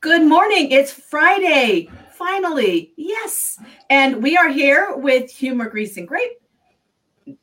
Good 0.00 0.22
morning. 0.22 0.72
It's 0.72 0.92
Friday. 0.92 1.88
Finally. 2.12 2.92
Yes. 2.96 3.58
And 3.88 4.22
we 4.22 4.36
are 4.36 4.48
here 4.48 4.94
with 4.94 5.30
Humor, 5.30 5.70
Grace, 5.70 5.96
and 5.96 6.06
Grief. 6.06 6.32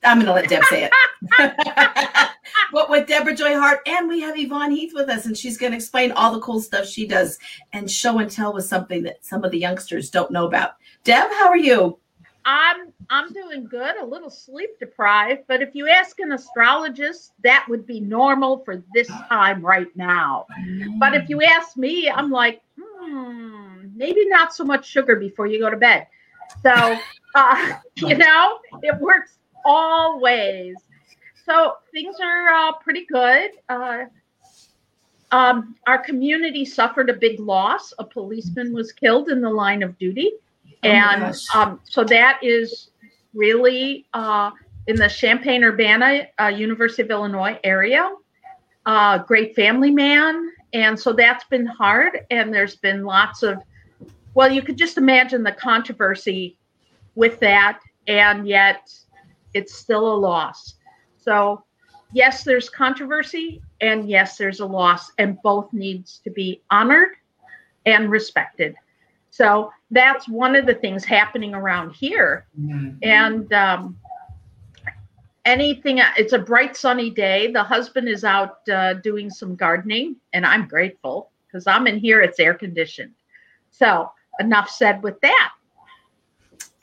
I'm 0.04 0.20
going 0.20 0.28
to 0.28 0.34
let 0.34 0.50
Deb 0.50 0.64
say 0.66 0.90
it. 0.90 2.30
but 2.72 2.90
with 2.92 3.08
Debra 3.08 3.36
Joy 3.36 3.56
Hart, 3.56 3.80
and 3.88 4.08
we 4.08 4.22
have 4.22 4.38
Yvonne 4.38 4.72
Heath 4.72 4.94
with 4.94 5.10
us, 5.10 5.26
and 5.26 5.36
she's 5.36 5.58
going 5.58 5.72
to 5.72 5.78
explain 5.78 6.12
all 6.12 6.32
the 6.32 6.40
cool 6.42 6.62
stuff 6.62 6.86
she 6.86 7.08
does 7.08 7.40
and 7.74 7.90
show 7.90 8.20
and 8.20 8.30
tell 8.30 8.54
with 8.54 8.66
something 8.66 9.02
that 9.04 9.26
some 9.26 9.44
of 9.44 9.52
the 9.52 9.60
youngsters 9.60 10.12
don't 10.12 10.32
know 10.32 10.46
about. 10.46 10.74
Deb, 11.04 11.32
how 11.32 11.48
are 11.48 11.58
you? 11.58 12.00
I'm 12.46 12.92
I'm 13.10 13.32
doing 13.32 13.66
good, 13.66 13.96
a 13.98 14.06
little 14.06 14.30
sleep 14.30 14.72
deprived, 14.80 15.44
but 15.48 15.62
if 15.62 15.76
you 15.76 15.88
ask 15.88 16.20
an 16.20 16.32
astrologist, 16.32 17.34
that 17.44 17.66
would 17.70 17.86
be 17.86 18.00
normal 18.00 18.60
for 18.66 18.84
this 18.94 19.08
time 19.30 19.66
right 19.66 19.88
now. 19.96 20.48
But 21.00 21.14
if 21.14 21.30
you 21.30 21.42
ask 21.42 21.78
me, 21.78 22.10
I'm 22.10 22.30
like, 22.30 22.62
hmm, 22.80 23.88
maybe 23.96 24.28
not 24.28 24.54
so 24.54 24.64
much 24.64 24.86
sugar 24.86 25.16
before 25.16 25.48
you 25.48 25.60
go 25.60 25.70
to 25.70 25.78
bed. 25.78 26.08
So, 26.62 26.98
uh, 27.36 27.74
you 27.98 28.18
know, 28.18 28.60
it 28.82 29.00
works 29.00 29.38
all 29.66 30.20
ways. 30.20 30.76
So 31.46 31.76
things 31.92 32.16
are 32.22 32.48
uh, 32.50 32.72
pretty 32.74 33.06
good. 33.06 33.52
Uh, 33.70 34.06
um, 35.32 35.76
our 35.88 35.98
community 35.98 36.64
suffered 36.64 37.10
a 37.10 37.14
big 37.14 37.40
loss. 37.40 37.94
A 38.00 38.04
policeman 38.04 38.74
was 38.74 38.92
killed 38.92 39.30
in 39.30 39.42
the 39.42 39.50
line 39.50 39.82
of 39.82 39.98
duty. 39.98 40.32
Oh 40.84 40.90
and 40.90 41.36
um, 41.54 41.80
so 41.84 42.04
that 42.04 42.40
is 42.42 42.92
really 43.34 44.06
uh, 44.14 44.52
in 44.88 44.96
the 44.96 45.08
Champaign 45.08 45.64
Urbana, 45.64 46.28
uh, 46.40 46.48
University 46.48 47.04
of 47.04 47.10
Illinois 47.10 47.60
area. 47.64 48.12
Uh, 48.86 49.20
great 49.20 49.56
family 49.56 49.92
man. 49.92 50.52
And 50.74 51.00
so 51.00 51.14
that's 51.14 51.46
been 51.46 51.66
hard. 51.66 52.20
And 52.32 52.54
there's 52.54 52.76
been 52.76 53.04
lots 53.04 53.44
of, 53.44 53.62
well, 54.34 54.52
you 54.52 54.62
could 54.62 54.78
just 54.78 54.98
imagine 54.98 55.44
the 55.44 55.52
controversy 55.52 56.58
with 57.16 57.40
that. 57.40 57.80
And 58.08 58.48
yet 58.48 58.92
it's 59.54 59.74
still 59.76 60.14
a 60.14 60.18
loss. 60.18 60.76
So, 61.18 61.64
yes, 62.12 62.44
there's 62.44 62.70
controversy. 62.70 63.62
And 63.80 64.10
yes, 64.10 64.38
there's 64.38 64.60
a 64.60 64.66
loss. 64.66 65.12
And 65.18 65.42
both 65.44 65.72
needs 65.72 66.20
to 66.26 66.30
be 66.32 66.62
honored 66.70 67.12
and 67.86 68.10
respected. 68.10 68.76
So 69.34 69.72
that's 69.90 70.30
one 70.30 70.56
of 70.56 70.68
the 70.68 70.76
things 70.76 71.04
happening 71.04 71.56
around 71.56 71.90
here. 71.90 72.46
Mm-hmm. 72.56 72.98
And 73.02 73.52
um, 73.52 73.98
anything, 75.44 76.00
it's 76.16 76.34
a 76.34 76.38
bright 76.38 76.78
sunny 76.78 77.10
day. 77.10 77.52
The 77.52 77.64
husband 77.64 78.08
is 78.08 78.24
out 78.24 78.70
uh, 78.70 78.94
doing 78.94 79.32
some 79.32 79.56
gardening, 79.56 80.18
and 80.34 80.46
I'm 80.46 80.68
grateful 80.68 81.32
because 81.48 81.66
I'm 81.66 81.88
in 81.88 81.98
here, 81.98 82.22
it's 82.22 82.40
air 82.40 82.54
conditioned. 82.54 83.14
So 83.72 84.12
enough 84.40 84.70
said 84.70 85.02
with 85.02 85.20
that. 85.22 85.54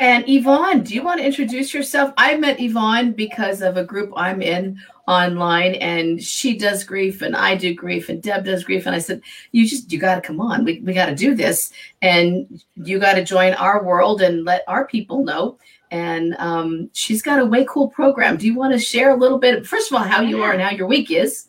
And 0.00 0.24
Yvonne, 0.26 0.82
do 0.82 0.94
you 0.94 1.02
want 1.02 1.20
to 1.20 1.26
introduce 1.26 1.74
yourself? 1.74 2.14
I 2.16 2.34
met 2.38 2.58
Yvonne 2.58 3.12
because 3.12 3.60
of 3.60 3.76
a 3.76 3.84
group 3.84 4.10
I'm 4.16 4.40
in 4.40 4.80
online, 5.06 5.74
and 5.74 6.22
she 6.22 6.56
does 6.56 6.84
grief, 6.84 7.20
and 7.20 7.36
I 7.36 7.54
do 7.54 7.74
grief, 7.74 8.08
and 8.08 8.22
Deb 8.22 8.46
does 8.46 8.64
grief. 8.64 8.86
And 8.86 8.96
I 8.96 8.98
said, 8.98 9.20
You 9.52 9.68
just, 9.68 9.92
you 9.92 9.98
got 9.98 10.14
to 10.14 10.22
come 10.22 10.40
on. 10.40 10.64
We, 10.64 10.80
we 10.80 10.94
got 10.94 11.06
to 11.06 11.14
do 11.14 11.34
this. 11.34 11.70
And 12.00 12.62
you 12.76 12.98
got 12.98 13.14
to 13.16 13.24
join 13.24 13.52
our 13.52 13.84
world 13.84 14.22
and 14.22 14.46
let 14.46 14.64
our 14.66 14.86
people 14.86 15.22
know. 15.22 15.58
And 15.90 16.34
um, 16.38 16.88
she's 16.94 17.20
got 17.20 17.38
a 17.38 17.44
way 17.44 17.66
cool 17.68 17.88
program. 17.88 18.38
Do 18.38 18.46
you 18.46 18.54
want 18.54 18.72
to 18.72 18.78
share 18.78 19.10
a 19.10 19.16
little 19.16 19.38
bit, 19.38 19.66
first 19.66 19.92
of 19.92 19.98
all, 19.98 20.04
how 20.04 20.22
you 20.22 20.42
are 20.42 20.52
and 20.52 20.62
how 20.62 20.70
your 20.70 20.86
week 20.86 21.10
is? 21.10 21.48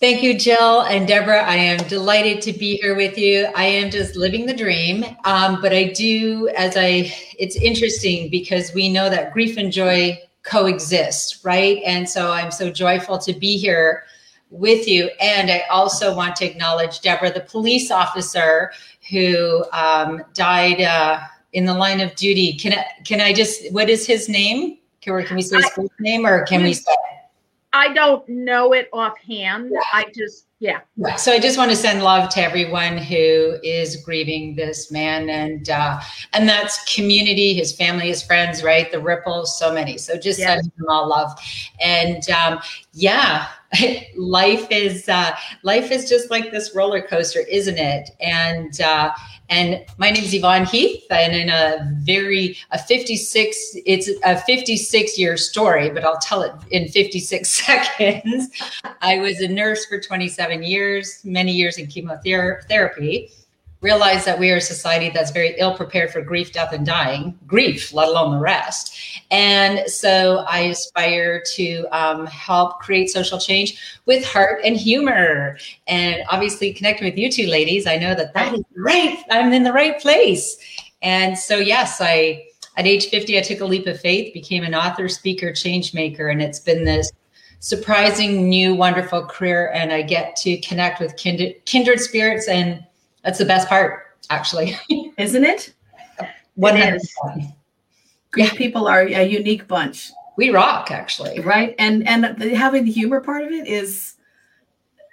Thank 0.00 0.22
you, 0.22 0.38
Jill 0.38 0.82
and 0.82 1.08
Debra. 1.08 1.42
I 1.42 1.56
am 1.56 1.78
delighted 1.88 2.40
to 2.42 2.52
be 2.52 2.76
here 2.76 2.94
with 2.94 3.18
you. 3.18 3.48
I 3.56 3.64
am 3.64 3.90
just 3.90 4.14
living 4.14 4.46
the 4.46 4.54
dream. 4.54 5.04
Um, 5.24 5.60
but 5.60 5.72
I 5.72 5.92
do, 5.92 6.48
as 6.56 6.76
I, 6.76 7.12
it's 7.36 7.56
interesting 7.56 8.30
because 8.30 8.72
we 8.72 8.88
know 8.88 9.10
that 9.10 9.32
grief 9.32 9.56
and 9.56 9.72
joy 9.72 10.16
coexist, 10.44 11.44
right? 11.44 11.82
And 11.84 12.08
so 12.08 12.30
I'm 12.30 12.52
so 12.52 12.70
joyful 12.70 13.18
to 13.18 13.32
be 13.32 13.58
here 13.58 14.04
with 14.50 14.86
you. 14.86 15.10
And 15.20 15.50
I 15.50 15.64
also 15.68 16.14
want 16.14 16.36
to 16.36 16.46
acknowledge 16.46 17.00
Debra, 17.00 17.32
the 17.32 17.40
police 17.40 17.90
officer 17.90 18.70
who 19.10 19.64
um, 19.72 20.22
died 20.32 20.80
uh, 20.80 21.18
in 21.54 21.64
the 21.64 21.74
line 21.74 22.00
of 22.00 22.14
duty. 22.14 22.52
Can 22.52 22.72
I, 22.72 22.84
can 23.04 23.20
I 23.20 23.32
just, 23.32 23.72
what 23.72 23.90
is 23.90 24.06
his 24.06 24.28
name? 24.28 24.78
Can, 25.00 25.20
can 25.24 25.34
we 25.34 25.42
say 25.42 25.56
his 25.56 25.70
first 25.70 25.90
name 25.98 26.24
or 26.24 26.44
can 26.44 26.62
we 26.62 26.72
say? 26.72 26.92
I 27.78 27.92
don't 27.92 28.28
know 28.28 28.72
it 28.72 28.88
offhand. 28.92 29.70
Yeah. 29.72 29.80
I 29.92 30.06
just 30.12 30.47
yeah. 30.60 30.80
So 31.16 31.32
I 31.32 31.38
just 31.38 31.56
want 31.56 31.70
to 31.70 31.76
send 31.76 32.02
love 32.02 32.30
to 32.30 32.40
everyone 32.40 32.98
who 32.98 33.58
is 33.62 33.96
grieving 34.04 34.56
this 34.56 34.90
man, 34.90 35.30
and 35.30 35.70
uh, 35.70 36.00
and 36.32 36.48
that's 36.48 36.92
community, 36.92 37.54
his 37.54 37.72
family, 37.72 38.08
his 38.08 38.24
friends, 38.24 38.64
right? 38.64 38.90
The 38.90 38.98
ripples, 38.98 39.56
so 39.56 39.72
many. 39.72 39.98
So 39.98 40.18
just 40.18 40.40
yes. 40.40 40.48
sending 40.48 40.72
them 40.76 40.88
all 40.88 41.08
love, 41.08 41.30
and 41.80 42.28
um, 42.30 42.58
yeah, 42.92 43.46
life 44.16 44.66
is 44.70 45.08
uh, 45.08 45.36
life 45.62 45.92
is 45.92 46.08
just 46.08 46.28
like 46.30 46.50
this 46.50 46.74
roller 46.74 47.02
coaster, 47.02 47.40
isn't 47.40 47.78
it? 47.78 48.10
And 48.20 48.80
uh, 48.80 49.12
and 49.50 49.84
my 49.96 50.10
name 50.10 50.24
is 50.24 50.34
Yvonne 50.34 50.66
Heath, 50.66 51.04
and 51.10 51.34
in 51.34 51.48
a 51.48 51.90
very 52.00 52.56
a 52.70 52.78
56, 52.78 53.76
it's 53.86 54.10
a 54.24 54.38
56 54.40 55.18
year 55.18 55.36
story, 55.36 55.90
but 55.90 56.04
I'll 56.04 56.18
tell 56.18 56.42
it 56.42 56.52
in 56.70 56.88
56 56.88 57.48
seconds. 57.66 58.48
I 59.00 59.18
was 59.18 59.40
a 59.40 59.48
nurse 59.48 59.86
for 59.86 60.00
27 60.00 60.47
years, 60.62 61.20
many 61.24 61.52
years 61.52 61.78
in 61.78 61.86
chemotherapy 61.86 63.30
realize 63.80 64.24
that 64.24 64.38
we 64.38 64.50
are 64.50 64.56
a 64.56 64.60
society 64.60 65.10
that's 65.10 65.30
very 65.30 65.54
ill 65.58 65.74
prepared 65.74 66.10
for 66.10 66.20
grief, 66.20 66.52
death, 66.52 66.72
and 66.72 66.84
dying, 66.84 67.38
grief, 67.46 67.92
let 67.92 68.08
alone 68.08 68.32
the 68.32 68.40
rest. 68.40 68.98
And 69.30 69.88
so 69.88 70.38
I 70.48 70.60
aspire 70.60 71.42
to 71.54 71.86
um, 71.92 72.26
help 72.26 72.80
create 72.80 73.08
social 73.10 73.38
change 73.38 74.00
with 74.06 74.24
heart 74.24 74.60
and 74.64 74.76
humor. 74.76 75.58
And 75.86 76.22
obviously, 76.30 76.72
connecting 76.72 77.06
with 77.06 77.16
you 77.16 77.30
two 77.30 77.46
ladies, 77.46 77.86
I 77.86 77.96
know 77.96 78.14
that 78.14 78.34
that 78.34 78.54
is 78.54 78.62
right. 78.76 79.22
I'm 79.30 79.52
in 79.52 79.62
the 79.62 79.72
right 79.72 80.00
place. 80.00 80.58
And 81.02 81.38
so, 81.38 81.56
yes, 81.56 81.98
I. 82.00 82.44
At 82.76 82.86
age 82.86 83.08
50, 83.08 83.36
I 83.36 83.40
took 83.40 83.58
a 83.58 83.64
leap 83.64 83.88
of 83.88 83.98
faith, 83.98 84.32
became 84.32 84.62
an 84.62 84.72
author, 84.72 85.08
speaker, 85.08 85.52
change 85.52 85.94
maker, 85.94 86.28
and 86.28 86.40
it's 86.40 86.60
been 86.60 86.84
this 86.84 87.10
surprising, 87.60 88.48
new, 88.48 88.74
wonderful 88.74 89.24
career. 89.26 89.70
And 89.72 89.92
I 89.92 90.02
get 90.02 90.36
to 90.36 90.58
connect 90.58 91.00
with 91.00 91.16
kindred, 91.16 91.64
kindred 91.64 92.00
spirits 92.00 92.48
and 92.48 92.84
that's 93.22 93.38
the 93.38 93.44
best 93.44 93.68
part, 93.68 94.16
actually. 94.30 94.76
Isn't 95.18 95.44
it? 95.44 95.74
One 96.54 96.76
hundred. 96.76 97.02
Yeah. 98.36 98.50
People 98.54 98.88
are 98.88 99.02
a 99.02 99.22
unique 99.22 99.68
bunch. 99.68 100.10
We 100.36 100.50
rock, 100.50 100.90
actually. 100.90 101.40
Right, 101.40 101.74
and 101.78 102.06
and 102.08 102.24
the, 102.38 102.54
having 102.54 102.84
the 102.84 102.90
humor 102.90 103.20
part 103.20 103.44
of 103.44 103.52
it 103.52 103.66
is. 103.66 104.14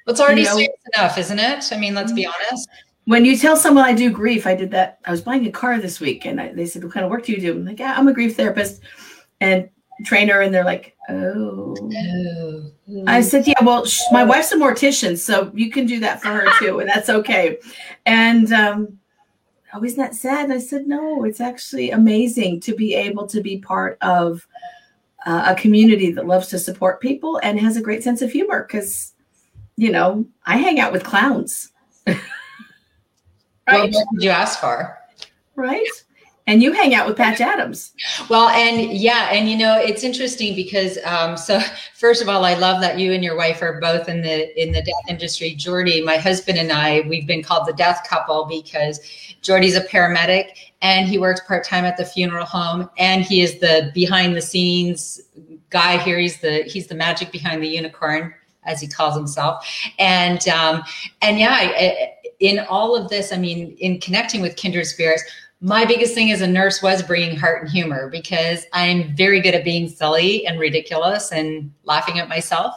It's 0.07 0.19
already 0.19 0.41
you 0.41 0.47
know, 0.47 0.55
serious 0.55 0.79
enough, 0.95 1.17
isn't 1.17 1.39
it? 1.39 1.66
I 1.72 1.78
mean, 1.78 1.94
let's 1.94 2.11
be 2.11 2.23
mm-hmm. 2.23 2.31
honest. 2.51 2.69
When 3.05 3.25
you 3.25 3.38
tell 3.38 3.57
someone 3.57 3.85
I 3.85 3.94
do 3.94 4.11
grief, 4.11 4.47
I 4.47 4.55
did 4.55 4.72
that. 4.72 5.00
I 5.05 5.11
was 5.11 5.22
buying 5.22 5.45
a 5.45 5.51
car 5.51 5.79
this 5.79 6.00
week, 6.00 6.25
and 6.25 6.39
I, 6.39 6.53
they 6.53 6.66
said, 6.66 6.84
"What 6.84 6.94
kind 6.94 7.05
of 7.05 7.11
work 7.11 7.25
do 7.25 7.31
you 7.31 7.41
do?" 7.41 7.51
I'm 7.51 7.66
like, 7.66 7.79
"Yeah, 7.79 7.95
I'm 7.97 8.07
a 8.07 8.13
grief 8.13 8.35
therapist 8.38 8.81
and 9.41 9.69
trainer," 10.03 10.41
and 10.41 10.53
they're 10.53 10.66
like, 10.66 10.95
Oh. 11.09 11.75
oh. 11.78 12.72
I 13.07 13.22
said, 13.22 13.47
yeah, 13.47 13.61
well, 13.63 13.85
sh- 13.85 14.01
my 14.11 14.23
wife's 14.23 14.51
a 14.51 14.56
mortician, 14.56 15.17
so 15.17 15.51
you 15.53 15.69
can 15.72 15.85
do 15.85 16.00
that 16.00 16.22
for 16.22 16.29
her 16.29 16.47
too, 16.59 16.79
and 16.79 16.89
that's 16.89 17.09
okay. 17.09 17.59
And 18.05 18.51
um, 18.51 18.97
oh, 19.73 19.84
isn't 19.84 19.97
that 19.97 20.16
sad? 20.16 20.45
And 20.45 20.53
I 20.53 20.59
said, 20.59 20.88
no, 20.88 21.23
it's 21.23 21.41
actually 21.41 21.91
amazing 21.91 22.59
to 22.61 22.75
be 22.75 22.95
able 22.95 23.28
to 23.28 23.41
be 23.41 23.57
part 23.59 23.97
of 24.01 24.47
uh, 25.25 25.45
a 25.47 25.55
community 25.59 26.11
that 26.11 26.28
loves 26.28 26.47
to 26.47 26.59
support 26.59 27.01
people 27.01 27.39
and 27.44 27.59
has 27.59 27.78
a 27.78 27.81
great 27.81 28.03
sense 28.03 28.22
of 28.22 28.31
humor 28.31 28.63
because, 28.63 29.13
you 29.78 29.91
know, 29.91 30.25
I 30.45 30.57
hang 30.57 30.79
out 30.79 30.91
with 30.91 31.03
clowns. 31.03 31.72
right? 32.07 32.17
What 33.67 33.91
did 33.91 34.23
you 34.23 34.29
ask 34.29 34.59
for? 34.59 34.97
Right 35.55 35.87
and 36.47 36.61
you 36.61 36.71
hang 36.73 36.93
out 36.93 37.07
with 37.07 37.17
Patch 37.17 37.41
Adams. 37.41 37.91
Well, 38.29 38.49
and 38.49 38.91
yeah, 38.93 39.29
and 39.31 39.49
you 39.49 39.57
know 39.57 39.79
it's 39.79 40.03
interesting 40.03 40.55
because 40.55 40.97
um, 41.03 41.37
so 41.37 41.59
first 41.95 42.21
of 42.21 42.29
all, 42.29 42.45
I 42.45 42.53
love 42.53 42.81
that 42.81 42.99
you 42.99 43.13
and 43.13 43.23
your 43.23 43.35
wife 43.35 43.61
are 43.61 43.79
both 43.79 44.07
in 44.07 44.21
the 44.21 44.61
in 44.61 44.71
the 44.71 44.81
death 44.81 45.09
industry. 45.09 45.55
Jordy, 45.55 46.03
my 46.03 46.17
husband 46.17 46.57
and 46.57 46.71
I, 46.71 47.01
we've 47.01 47.25
been 47.25 47.43
called 47.43 47.67
the 47.67 47.73
death 47.73 48.05
couple 48.07 48.45
because 48.45 48.99
Jordy's 49.41 49.75
a 49.75 49.81
paramedic 49.81 50.49
and 50.81 51.07
he 51.07 51.17
works 51.17 51.41
part 51.47 51.63
time 51.63 51.85
at 51.85 51.97
the 51.97 52.05
funeral 52.05 52.45
home, 52.45 52.89
and 52.97 53.23
he 53.23 53.41
is 53.41 53.59
the 53.59 53.91
behind 53.93 54.35
the 54.35 54.41
scenes 54.41 55.21
guy 55.71 55.97
here. 55.97 56.19
He's 56.19 56.39
the 56.41 56.63
he's 56.63 56.87
the 56.87 56.95
magic 56.95 57.31
behind 57.31 57.63
the 57.63 57.67
unicorn 57.67 58.33
as 58.65 58.81
he 58.81 58.87
calls 58.87 59.15
himself, 59.15 59.67
and 59.97 60.47
um, 60.47 60.83
and 61.23 61.39
yeah. 61.39 62.09
in 62.39 62.59
all 62.69 62.95
of 62.95 63.09
this, 63.09 63.31
I 63.31 63.37
mean, 63.37 63.77
in 63.79 63.99
connecting 63.99 64.41
with 64.41 64.57
kindred 64.57 64.85
spirits, 64.85 65.23
my 65.66 65.84
biggest 65.84 66.14
thing 66.14 66.32
as 66.32 66.41
a 66.41 66.47
nurse 66.47 66.84
was 66.84 67.02
bringing 67.02 67.35
heart 67.35 67.64
and 67.64 67.72
humor 67.72 68.08
because 68.12 68.66
I'm 68.72 69.16
very 69.16 69.41
good 69.41 69.56
at 69.56 69.64
being 69.64 69.90
silly 69.90 70.46
and 70.46 70.59
ridiculous 70.59 71.32
and 71.32 71.73
laughing 71.85 72.20
at 72.20 72.29
myself 72.29 72.76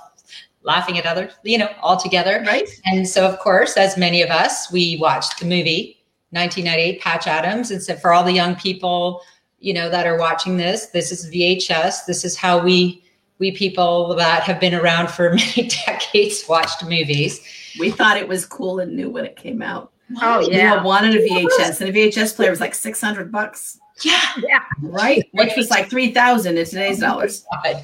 laughing 0.62 0.98
at 0.98 1.06
others, 1.06 1.32
you 1.44 1.58
know, 1.58 1.70
all 1.80 1.96
together. 1.96 2.42
Right. 2.46 2.68
And 2.84 3.08
so, 3.08 3.26
of 3.26 3.38
course, 3.38 3.76
as 3.76 3.96
many 3.96 4.22
of 4.22 4.30
us, 4.30 4.70
we 4.72 4.98
watched 5.00 5.40
the 5.40 5.46
movie 5.46 5.98
1998, 6.30 7.00
Patch 7.00 7.26
Adams. 7.26 7.70
And 7.70 7.82
so, 7.82 7.96
for 7.96 8.12
all 8.12 8.24
the 8.24 8.32
young 8.32 8.56
people, 8.56 9.22
you 9.60 9.72
know, 9.72 9.88
that 9.88 10.06
are 10.06 10.18
watching 10.18 10.56
this, 10.56 10.86
this 10.86 11.12
is 11.12 11.30
VHS. 11.30 12.06
This 12.06 12.24
is 12.24 12.36
how 12.36 12.62
we 12.62 13.02
we 13.38 13.52
people 13.52 14.14
that 14.16 14.42
have 14.42 14.60
been 14.60 14.74
around 14.74 15.10
for 15.10 15.30
many 15.34 15.68
decades 15.86 16.44
watched 16.48 16.84
movies. 16.84 17.40
We 17.78 17.90
thought 17.90 18.16
it 18.16 18.28
was 18.28 18.44
cool 18.44 18.80
and 18.80 18.96
new 18.96 19.10
when 19.10 19.24
it 19.24 19.36
came 19.36 19.62
out. 19.62 19.92
Oh 20.20 20.40
yeah, 20.50 20.80
we 20.80 20.86
wanted 20.86 21.14
a 21.14 21.28
VHS, 21.28 21.80
and 21.80 21.90
a 21.90 21.92
VHS 21.92 22.34
player 22.36 22.50
was 22.50 22.60
like 22.60 22.74
six 22.74 23.00
hundred 23.00 23.30
bucks. 23.30 23.78
Yeah, 24.02 24.20
yeah, 24.38 24.62
right. 24.80 25.28
Which 25.32 25.52
was 25.56 25.70
like 25.70 25.90
three 25.90 26.12
thousand 26.12 26.56
in 26.56 26.64
today's 26.64 27.00
dollars. 27.00 27.44
God, 27.52 27.82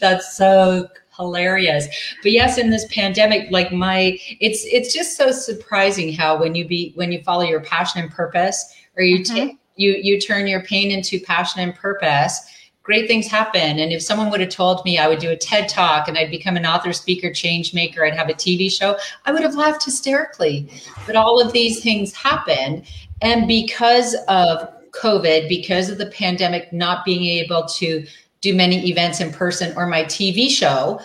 that's 0.00 0.36
so 0.36 0.88
hilarious. 1.16 1.86
But 2.22 2.32
yes, 2.32 2.58
in 2.58 2.70
this 2.70 2.86
pandemic, 2.92 3.50
like 3.50 3.72
my, 3.72 4.18
it's 4.40 4.64
it's 4.64 4.92
just 4.92 5.16
so 5.16 5.32
surprising 5.32 6.12
how 6.12 6.38
when 6.38 6.54
you 6.54 6.66
be 6.66 6.92
when 6.96 7.10
you 7.12 7.22
follow 7.22 7.44
your 7.44 7.60
passion 7.60 8.02
and 8.02 8.10
purpose, 8.10 8.74
or 8.96 9.02
you 9.02 9.20
mm-hmm. 9.20 9.34
take 9.34 9.58
you 9.76 9.98
you 10.00 10.20
turn 10.20 10.46
your 10.46 10.62
pain 10.62 10.90
into 10.90 11.18
passion 11.20 11.60
and 11.60 11.74
purpose 11.74 12.50
great 12.84 13.08
things 13.08 13.26
happen. 13.26 13.78
And 13.78 13.92
if 13.92 14.02
someone 14.02 14.30
would 14.30 14.40
have 14.40 14.50
told 14.50 14.84
me 14.84 14.98
I 14.98 15.08
would 15.08 15.18
do 15.18 15.30
a 15.30 15.36
TED 15.36 15.68
talk 15.68 16.06
and 16.06 16.16
I'd 16.16 16.30
become 16.30 16.56
an 16.56 16.66
author, 16.66 16.92
speaker, 16.92 17.32
change 17.32 17.74
maker, 17.74 18.04
I'd 18.04 18.14
have 18.14 18.28
a 18.28 18.34
TV 18.34 18.70
show, 18.70 18.96
I 19.24 19.32
would 19.32 19.42
have 19.42 19.54
laughed 19.54 19.84
hysterically. 19.84 20.70
But 21.06 21.16
all 21.16 21.40
of 21.40 21.52
these 21.52 21.82
things 21.82 22.14
happened. 22.14 22.84
And 23.22 23.48
because 23.48 24.14
of 24.28 24.68
COVID, 24.92 25.48
because 25.48 25.88
of 25.88 25.96
the 25.96 26.06
pandemic, 26.06 26.72
not 26.72 27.06
being 27.06 27.24
able 27.24 27.64
to 27.64 28.06
do 28.42 28.54
many 28.54 28.86
events 28.88 29.18
in 29.18 29.32
person 29.32 29.74
or 29.76 29.86
my 29.86 30.04
TV 30.04 30.50
show, 30.50 31.00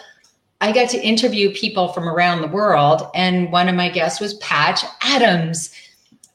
I 0.59 0.73
got 0.73 0.89
to 0.89 1.01
interview 1.01 1.53
people 1.53 1.87
from 1.93 2.09
around 2.09 2.41
the 2.41 2.47
world. 2.49 3.09
And 3.15 3.53
one 3.53 3.69
of 3.69 3.75
my 3.75 3.87
guests 3.87 4.19
was 4.19 4.33
Patch 4.35 4.83
Adams. 5.01 5.73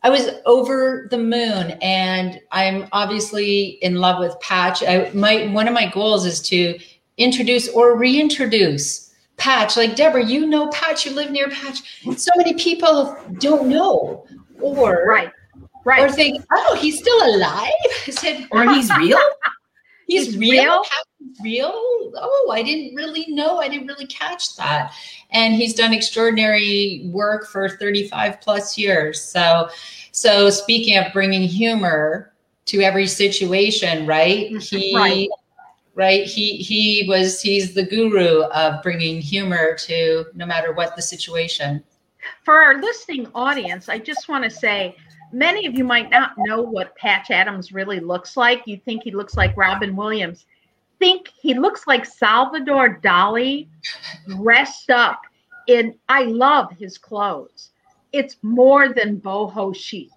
I 0.04 0.10
was 0.10 0.28
over 0.44 1.08
the 1.10 1.16
moon, 1.16 1.78
and 1.80 2.38
I'm 2.52 2.86
obviously 2.92 3.78
in 3.80 3.96
love 3.96 4.18
with 4.20 4.38
Patch. 4.40 4.82
I, 4.82 5.10
my 5.14 5.46
one 5.46 5.66
of 5.66 5.72
my 5.72 5.90
goals 5.90 6.26
is 6.26 6.42
to 6.42 6.78
introduce 7.16 7.68
or 7.70 7.96
reintroduce 7.96 9.14
Patch. 9.38 9.78
Like 9.78 9.96
Debra, 9.96 10.26
you 10.26 10.46
know 10.46 10.68
Patch. 10.68 11.06
You 11.06 11.12
live 11.12 11.30
near 11.30 11.48
Patch. 11.48 12.04
So 12.18 12.30
many 12.36 12.52
people 12.52 13.16
don't 13.38 13.66
know, 13.70 14.26
or 14.60 15.06
right, 15.08 15.32
right, 15.86 16.02
or 16.02 16.12
think, 16.12 16.44
oh, 16.52 16.76
he's 16.78 16.98
still 16.98 17.36
alive. 17.36 17.72
I 18.06 18.10
said, 18.10 18.46
or 18.50 18.70
he's 18.70 18.94
real. 18.96 19.18
he's, 20.06 20.26
he's 20.26 20.36
real. 20.38 20.62
real? 20.62 20.82
real? 21.42 22.12
Oh, 22.16 22.50
I 22.52 22.62
didn't 22.62 22.94
really 22.94 23.26
know. 23.28 23.58
I 23.58 23.68
didn't 23.68 23.86
really 23.86 24.06
catch 24.06 24.56
that. 24.56 24.92
And 25.30 25.54
he's 25.54 25.74
done 25.74 25.92
extraordinary 25.92 27.02
work 27.12 27.46
for 27.46 27.68
35 27.68 28.40
plus 28.40 28.78
years. 28.78 29.22
So, 29.22 29.68
so 30.12 30.50
speaking 30.50 30.98
of 30.98 31.12
bringing 31.12 31.42
humor 31.42 32.32
to 32.66 32.80
every 32.80 33.06
situation, 33.06 34.06
right? 34.06 34.50
Mm-hmm. 34.50 34.76
He, 34.76 34.96
right. 34.96 35.28
right? 35.94 36.24
He 36.24 36.56
he 36.58 37.06
was 37.08 37.40
he's 37.40 37.74
the 37.74 37.84
guru 37.84 38.42
of 38.44 38.82
bringing 38.82 39.20
humor 39.20 39.74
to 39.80 40.24
no 40.34 40.46
matter 40.46 40.72
what 40.72 40.96
the 40.96 41.02
situation. 41.02 41.82
For 42.42 42.54
our 42.54 42.80
listening 42.80 43.28
audience, 43.34 43.88
I 43.88 43.98
just 43.98 44.28
want 44.28 44.44
to 44.44 44.50
say 44.50 44.96
many 45.34 45.66
of 45.66 45.74
you 45.74 45.84
might 45.84 46.10
not 46.10 46.32
know 46.38 46.62
what 46.62 46.96
Patch 46.96 47.30
Adams 47.30 47.72
really 47.72 48.00
looks 48.00 48.36
like. 48.36 48.62
You 48.66 48.78
think 48.78 49.02
he 49.02 49.10
looks 49.10 49.36
like 49.36 49.56
Robin 49.56 49.94
Williams 49.96 50.46
think 50.98 51.28
he 51.38 51.52
looks 51.54 51.86
like 51.86 52.06
Salvador 52.06 52.98
Dali 53.02 53.68
dressed 54.26 54.90
up 54.90 55.20
in 55.66 55.94
I 56.08 56.24
love 56.24 56.70
his 56.72 56.98
clothes. 56.98 57.72
It's 58.12 58.36
more 58.42 58.92
than 58.92 59.20
boho 59.20 59.74
chic. 59.74 60.10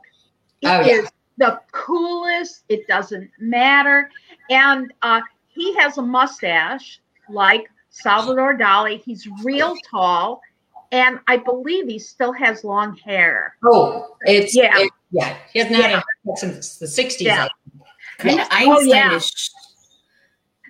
It 0.62 0.68
oh, 0.68 0.81
yeah. 0.81 0.88
is 0.88 1.10
the 1.38 1.60
coolest. 1.72 2.63
It 2.70 2.88
doesn't 2.88 3.30
matter. 3.40 4.10
And 4.50 4.94
uh, 5.02 5.22
he 5.48 5.75
has 5.75 5.98
a 5.98 6.02
mustache 6.02 7.02
like 7.30 7.70
Salvador 7.90 8.58
Dali. 8.58 9.02
He's 9.02 9.28
real 9.44 9.75
tall. 9.90 10.42
And 10.94 11.20
I 11.28 11.36
believe 11.36 11.88
he 11.88 12.00
still 12.00 12.31
has 12.31 12.63
long 12.63 12.96
hair. 12.96 13.58
Oh, 13.66 14.16
it's 14.22 14.56
yeah, 14.56 14.88
yeah. 15.12 15.38
He 15.51 15.59
hasn't 15.59 15.77
yeah. 15.77 15.88
had 15.88 16.04
it 16.25 16.38
since 16.38 16.77
the 16.77 16.86
'60s. 16.86 17.21
Yeah. 17.21 17.48
Kind 18.18 18.39
of 18.39 18.50
Einsteinish. 18.50 18.68
Oh, 18.68 18.81
yeah. 18.81 19.19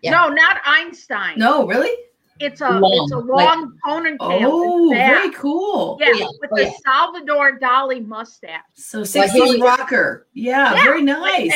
Yeah. 0.03 0.11
No, 0.11 0.29
not 0.29 0.61
Einstein. 0.65 1.39
No, 1.39 1.65
really? 1.65 1.91
It's 2.39 2.61
a 2.61 2.69
long, 2.69 3.03
it's 3.03 3.11
a 3.13 3.17
long 3.17 3.61
like, 3.83 4.17
ponytail. 4.19 4.41
Oh, 4.43 4.89
very 4.89 5.31
cool. 5.31 5.97
Yeah, 5.99 6.11
yeah. 6.13 6.25
with 6.39 6.51
oh, 6.51 6.55
the 6.55 6.63
yeah. 6.65 6.71
Salvador 6.85 7.59
Dali 7.59 8.05
mustache. 8.05 8.61
So 8.75 9.01
60s 9.01 9.59
rocker. 9.59 10.27
Yeah, 10.33 10.75
yeah, 10.75 10.83
very 10.83 11.01
nice. 11.01 11.49
Like 11.49 11.51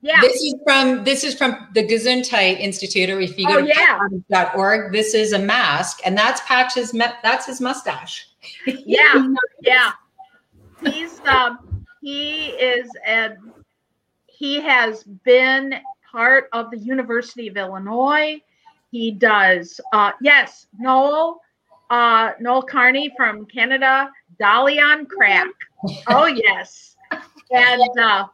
yeah. 0.00 0.20
This 0.20 0.42
is 0.42 0.54
from 0.64 1.04
this 1.04 1.22
is 1.22 1.34
from 1.34 1.68
the 1.74 1.86
Gesundheit 1.86 2.58
Institute, 2.58 3.08
or 3.08 3.20
if 3.20 3.38
you 3.38 3.46
go 3.46 3.58
oh, 3.58 3.60
to 3.60 4.24
yeah. 4.28 4.50
.org, 4.54 4.92
this 4.92 5.14
is 5.14 5.32
a 5.32 5.38
mask, 5.38 6.00
and 6.04 6.18
that's 6.18 6.40
Patch's 6.40 6.90
that's 7.22 7.46
his 7.46 7.60
mustache. 7.60 8.26
yeah, 8.66 9.28
yeah. 9.62 9.92
He's 10.82 11.20
um 11.20 11.71
he 12.02 12.48
is 12.48 12.90
a 13.06 13.36
he 14.26 14.60
has 14.60 15.04
been 15.04 15.74
part 16.10 16.48
of 16.52 16.70
the 16.70 16.78
University 16.78 17.48
of 17.48 17.56
Illinois. 17.56 18.42
He 18.90 19.12
does, 19.12 19.80
uh, 19.92 20.10
yes, 20.20 20.66
Noel, 20.78 21.40
uh, 21.90 22.32
Noel 22.40 22.62
Carney 22.62 23.12
from 23.16 23.46
Canada, 23.46 24.10
Dali 24.40 24.82
on 24.82 25.06
crack. 25.06 25.46
Oh, 26.08 26.26
yes. 26.26 26.96
And 27.50 27.98
uh, 27.98 28.26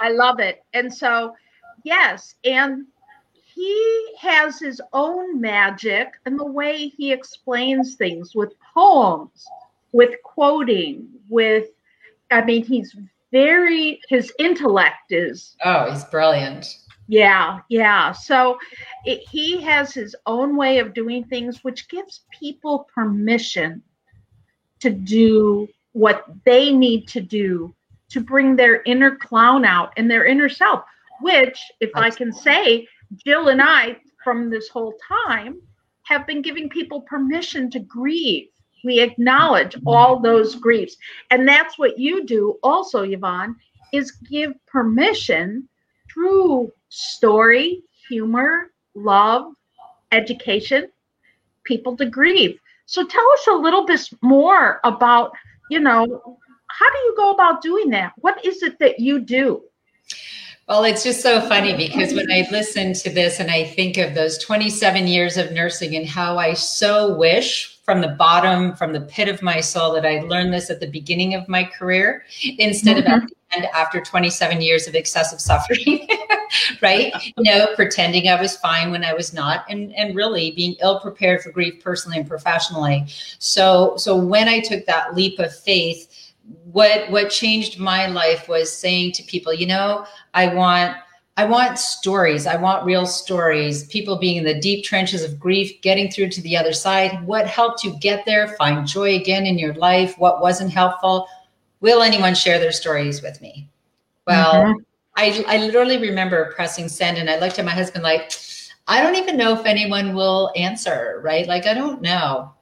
I 0.00 0.10
love 0.10 0.40
it. 0.40 0.64
And 0.72 0.92
so, 0.92 1.34
yes, 1.84 2.34
and 2.44 2.86
he 3.32 4.14
has 4.18 4.58
his 4.58 4.80
own 4.92 5.40
magic 5.40 6.14
and 6.26 6.38
the 6.38 6.46
way 6.46 6.88
he 6.88 7.12
explains 7.12 7.94
things 7.94 8.34
with 8.34 8.52
poems, 8.72 9.44
with 9.92 10.14
quoting, 10.24 11.08
with, 11.28 11.68
I 12.30 12.44
mean, 12.44 12.64
he's 12.64 12.96
very 13.32 14.00
his 14.08 14.32
intellect 14.38 15.10
is 15.10 15.56
oh 15.64 15.90
he's 15.90 16.04
brilliant. 16.04 16.66
Yeah 17.08 17.60
yeah. 17.68 18.12
So 18.12 18.58
it, 19.04 19.22
he 19.28 19.60
has 19.62 19.92
his 19.92 20.14
own 20.26 20.56
way 20.56 20.78
of 20.78 20.94
doing 20.94 21.24
things 21.24 21.64
which 21.64 21.88
gives 21.88 22.22
people 22.38 22.88
permission 22.94 23.82
to 24.80 24.90
do 24.90 25.68
what 25.92 26.26
they 26.44 26.72
need 26.72 27.08
to 27.08 27.20
do 27.20 27.74
to 28.10 28.20
bring 28.20 28.54
their 28.54 28.82
inner 28.82 29.16
clown 29.16 29.64
out 29.64 29.92
and 29.96 30.10
their 30.10 30.26
inner 30.26 30.48
self 30.48 30.84
which 31.20 31.58
if 31.80 31.90
i 31.94 32.10
can 32.10 32.32
say 32.32 32.86
jill 33.24 33.48
and 33.48 33.62
i 33.62 33.96
from 34.22 34.50
this 34.50 34.68
whole 34.68 34.94
time 35.24 35.60
have 36.02 36.26
been 36.26 36.42
giving 36.42 36.68
people 36.68 37.00
permission 37.02 37.70
to 37.70 37.78
grieve 37.78 38.48
we 38.84 39.00
acknowledge 39.00 39.76
all 39.86 40.20
those 40.20 40.54
griefs. 40.54 40.96
And 41.30 41.48
that's 41.48 41.78
what 41.78 41.98
you 41.98 42.24
do 42.24 42.58
also, 42.62 43.02
Yvonne, 43.02 43.56
is 43.92 44.10
give 44.10 44.52
permission 44.66 45.68
through 46.12 46.72
story, 46.88 47.82
humor, 48.08 48.70
love, 48.94 49.52
education, 50.12 50.88
people 51.64 51.96
to 51.96 52.06
grieve. 52.06 52.58
So 52.86 53.04
tell 53.04 53.32
us 53.32 53.46
a 53.48 53.54
little 53.54 53.86
bit 53.86 54.08
more 54.22 54.80
about, 54.84 55.32
you 55.70 55.80
know, 55.80 56.38
how 56.68 56.90
do 56.90 56.98
you 56.98 57.14
go 57.16 57.32
about 57.32 57.62
doing 57.62 57.90
that? 57.90 58.12
What 58.18 58.44
is 58.44 58.62
it 58.62 58.78
that 58.80 59.00
you 59.00 59.20
do? 59.20 59.62
Well, 60.68 60.84
it's 60.84 61.04
just 61.04 61.20
so 61.20 61.40
funny 61.42 61.76
because 61.76 62.14
when 62.14 62.30
I 62.30 62.48
listen 62.50 62.94
to 62.94 63.10
this 63.10 63.38
and 63.38 63.50
I 63.50 63.64
think 63.64 63.98
of 63.98 64.14
those 64.14 64.38
27 64.38 65.06
years 65.06 65.36
of 65.36 65.52
nursing 65.52 65.94
and 65.94 66.06
how 66.06 66.38
I 66.38 66.54
so 66.54 67.14
wish 67.14 67.73
from 67.84 68.00
the 68.00 68.08
bottom, 68.08 68.74
from 68.74 68.94
the 68.94 69.02
pit 69.02 69.28
of 69.28 69.42
my 69.42 69.60
soul, 69.60 69.92
that 69.92 70.06
I 70.06 70.20
learned 70.20 70.54
this 70.54 70.70
at 70.70 70.80
the 70.80 70.86
beginning 70.86 71.34
of 71.34 71.46
my 71.48 71.64
career 71.64 72.24
instead 72.58 72.96
mm-hmm. 72.96 73.06
of 73.06 73.12
at 73.12 73.18
mm-hmm. 73.18 73.26
the 73.26 73.56
end 73.56 73.66
after 73.74 74.00
27 74.00 74.62
years 74.62 74.88
of 74.88 74.94
excessive 74.94 75.38
suffering, 75.38 76.08
right? 76.82 77.12
You 77.36 77.44
know, 77.44 77.68
pretending 77.76 78.28
I 78.28 78.40
was 78.40 78.56
fine 78.56 78.90
when 78.90 79.04
I 79.04 79.12
was 79.12 79.34
not, 79.34 79.66
and 79.68 79.94
and 79.94 80.16
really 80.16 80.52
being 80.52 80.76
ill 80.80 80.98
prepared 80.98 81.42
for 81.42 81.52
grief 81.52 81.82
personally 81.84 82.18
and 82.18 82.26
professionally. 82.26 83.04
So 83.38 83.96
so 83.98 84.16
when 84.16 84.48
I 84.48 84.60
took 84.60 84.86
that 84.86 85.14
leap 85.14 85.38
of 85.38 85.54
faith, 85.54 86.32
what 86.72 87.10
what 87.10 87.28
changed 87.28 87.78
my 87.78 88.06
life 88.06 88.48
was 88.48 88.74
saying 88.74 89.12
to 89.12 89.22
people, 89.24 89.52
you 89.52 89.66
know, 89.66 90.06
I 90.32 90.54
want 90.54 90.96
I 91.36 91.44
want 91.44 91.80
stories. 91.80 92.46
I 92.46 92.56
want 92.56 92.84
real 92.84 93.06
stories. 93.06 93.86
People 93.88 94.16
being 94.16 94.36
in 94.36 94.44
the 94.44 94.60
deep 94.60 94.84
trenches 94.84 95.24
of 95.24 95.40
grief, 95.40 95.80
getting 95.82 96.08
through 96.10 96.28
to 96.30 96.40
the 96.42 96.56
other 96.56 96.72
side. 96.72 97.26
What 97.26 97.48
helped 97.48 97.82
you 97.82 97.96
get 97.98 98.24
there? 98.24 98.54
Find 98.56 98.86
joy 98.86 99.16
again 99.16 99.44
in 99.44 99.58
your 99.58 99.74
life. 99.74 100.16
What 100.16 100.40
wasn't 100.40 100.70
helpful? 100.70 101.26
Will 101.80 102.02
anyone 102.02 102.36
share 102.36 102.60
their 102.60 102.70
stories 102.70 103.20
with 103.20 103.40
me? 103.40 103.68
Well, 104.28 104.54
mm-hmm. 104.54 104.80
I, 105.16 105.44
I 105.48 105.58
literally 105.58 105.98
remember 105.98 106.52
pressing 106.54 106.88
send 106.88 107.18
and 107.18 107.28
I 107.28 107.38
looked 107.38 107.58
at 107.58 107.64
my 107.64 107.72
husband 107.72 108.04
like, 108.04 108.32
I 108.86 109.02
don't 109.02 109.16
even 109.16 109.36
know 109.36 109.58
if 109.58 109.66
anyone 109.66 110.14
will 110.14 110.52
answer, 110.54 111.20
right? 111.24 111.48
Like, 111.48 111.66
I 111.66 111.74
don't 111.74 112.00
know. 112.00 112.52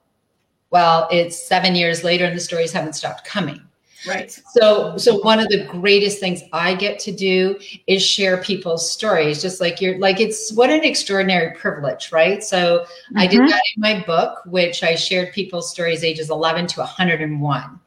Well, 0.70 1.08
it's 1.10 1.36
seven 1.36 1.74
years 1.74 2.04
later 2.04 2.24
and 2.24 2.36
the 2.36 2.40
stories 2.40 2.72
haven't 2.72 2.94
stopped 2.94 3.24
coming. 3.26 3.60
Right. 4.06 4.30
So, 4.52 4.96
so 4.96 5.20
one 5.20 5.38
of 5.38 5.48
the 5.48 5.64
greatest 5.64 6.18
things 6.18 6.42
I 6.52 6.74
get 6.74 6.98
to 7.00 7.12
do 7.12 7.58
is 7.86 8.04
share 8.04 8.42
people's 8.42 8.90
stories, 8.90 9.40
just 9.40 9.60
like 9.60 9.80
you're 9.80 9.98
like, 9.98 10.20
it's 10.20 10.52
what 10.52 10.70
an 10.70 10.82
extraordinary 10.82 11.54
privilege, 11.56 12.10
right? 12.10 12.42
So 12.42 12.80
mm-hmm. 12.80 13.18
I 13.18 13.26
did 13.26 13.40
mm-hmm. 13.40 13.50
that 13.50 13.62
in 13.76 13.80
my 13.80 14.04
book, 14.04 14.40
which 14.46 14.82
I 14.82 14.96
shared 14.96 15.32
people's 15.32 15.70
stories 15.70 16.02
ages 16.02 16.30
11 16.30 16.66
to 16.68 16.80
101 16.80 17.80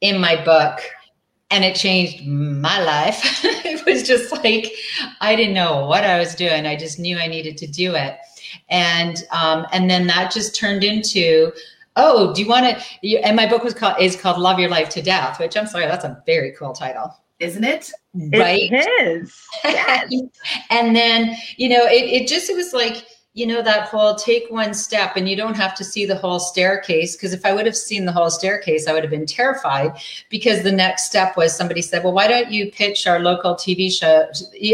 in 0.00 0.20
my 0.20 0.42
book. 0.44 0.80
And 1.50 1.64
it 1.64 1.76
changed 1.76 2.26
my 2.26 2.82
life. 2.82 3.40
it 3.44 3.84
was 3.86 4.02
just 4.02 4.32
like, 4.32 4.72
I 5.20 5.36
didn't 5.36 5.54
know 5.54 5.86
what 5.86 6.02
I 6.02 6.18
was 6.18 6.34
doing. 6.34 6.66
I 6.66 6.74
just 6.74 6.98
knew 6.98 7.16
I 7.16 7.28
needed 7.28 7.56
to 7.58 7.66
do 7.66 7.94
it. 7.94 8.16
And, 8.70 9.22
um, 9.30 9.66
and 9.72 9.88
then 9.88 10.06
that 10.08 10.32
just 10.32 10.56
turned 10.56 10.82
into, 10.82 11.52
oh, 11.96 12.34
do 12.34 12.42
you 12.42 12.48
want 12.48 12.78
to? 12.78 13.16
And 13.18 13.36
my 13.36 13.46
book 13.46 13.62
was 13.62 13.74
called 13.74 13.96
is 14.00 14.16
called 14.16 14.38
Love 14.38 14.58
Your 14.58 14.70
Life 14.70 14.88
to 14.90 15.02
Death, 15.02 15.38
which 15.38 15.56
I'm 15.56 15.66
sorry, 15.66 15.86
that's 15.86 16.04
a 16.04 16.22
very 16.26 16.52
cool 16.52 16.72
title, 16.72 17.14
isn't 17.38 17.64
it? 17.64 17.90
Right. 18.14 18.70
It 18.72 19.22
is. 19.22 19.46
Yes. 19.64 20.12
and 20.70 20.94
then 20.94 21.36
you 21.56 21.68
know, 21.68 21.84
it 21.86 22.22
it 22.22 22.28
just 22.28 22.50
it 22.50 22.56
was 22.56 22.72
like 22.72 23.04
you 23.34 23.46
know 23.46 23.62
that 23.62 23.88
whole 23.88 24.14
take 24.14 24.48
one 24.48 24.72
step 24.72 25.16
and 25.16 25.28
you 25.28 25.36
don't 25.36 25.56
have 25.56 25.74
to 25.74 25.82
see 25.84 26.06
the 26.06 26.14
whole 26.14 26.38
staircase 26.38 27.16
because 27.16 27.32
if 27.32 27.44
i 27.44 27.52
would 27.52 27.66
have 27.66 27.76
seen 27.76 28.04
the 28.04 28.12
whole 28.12 28.30
staircase 28.30 28.86
i 28.86 28.92
would 28.92 29.02
have 29.02 29.10
been 29.10 29.26
terrified 29.26 29.92
because 30.30 30.62
the 30.62 30.72
next 30.72 31.04
step 31.04 31.36
was 31.36 31.54
somebody 31.54 31.82
said 31.82 32.02
well 32.04 32.12
why 32.12 32.28
don't 32.28 32.52
you 32.52 32.70
pitch 32.70 33.06
our 33.06 33.18
local 33.18 33.54
tv 33.54 33.90
show 33.90 34.28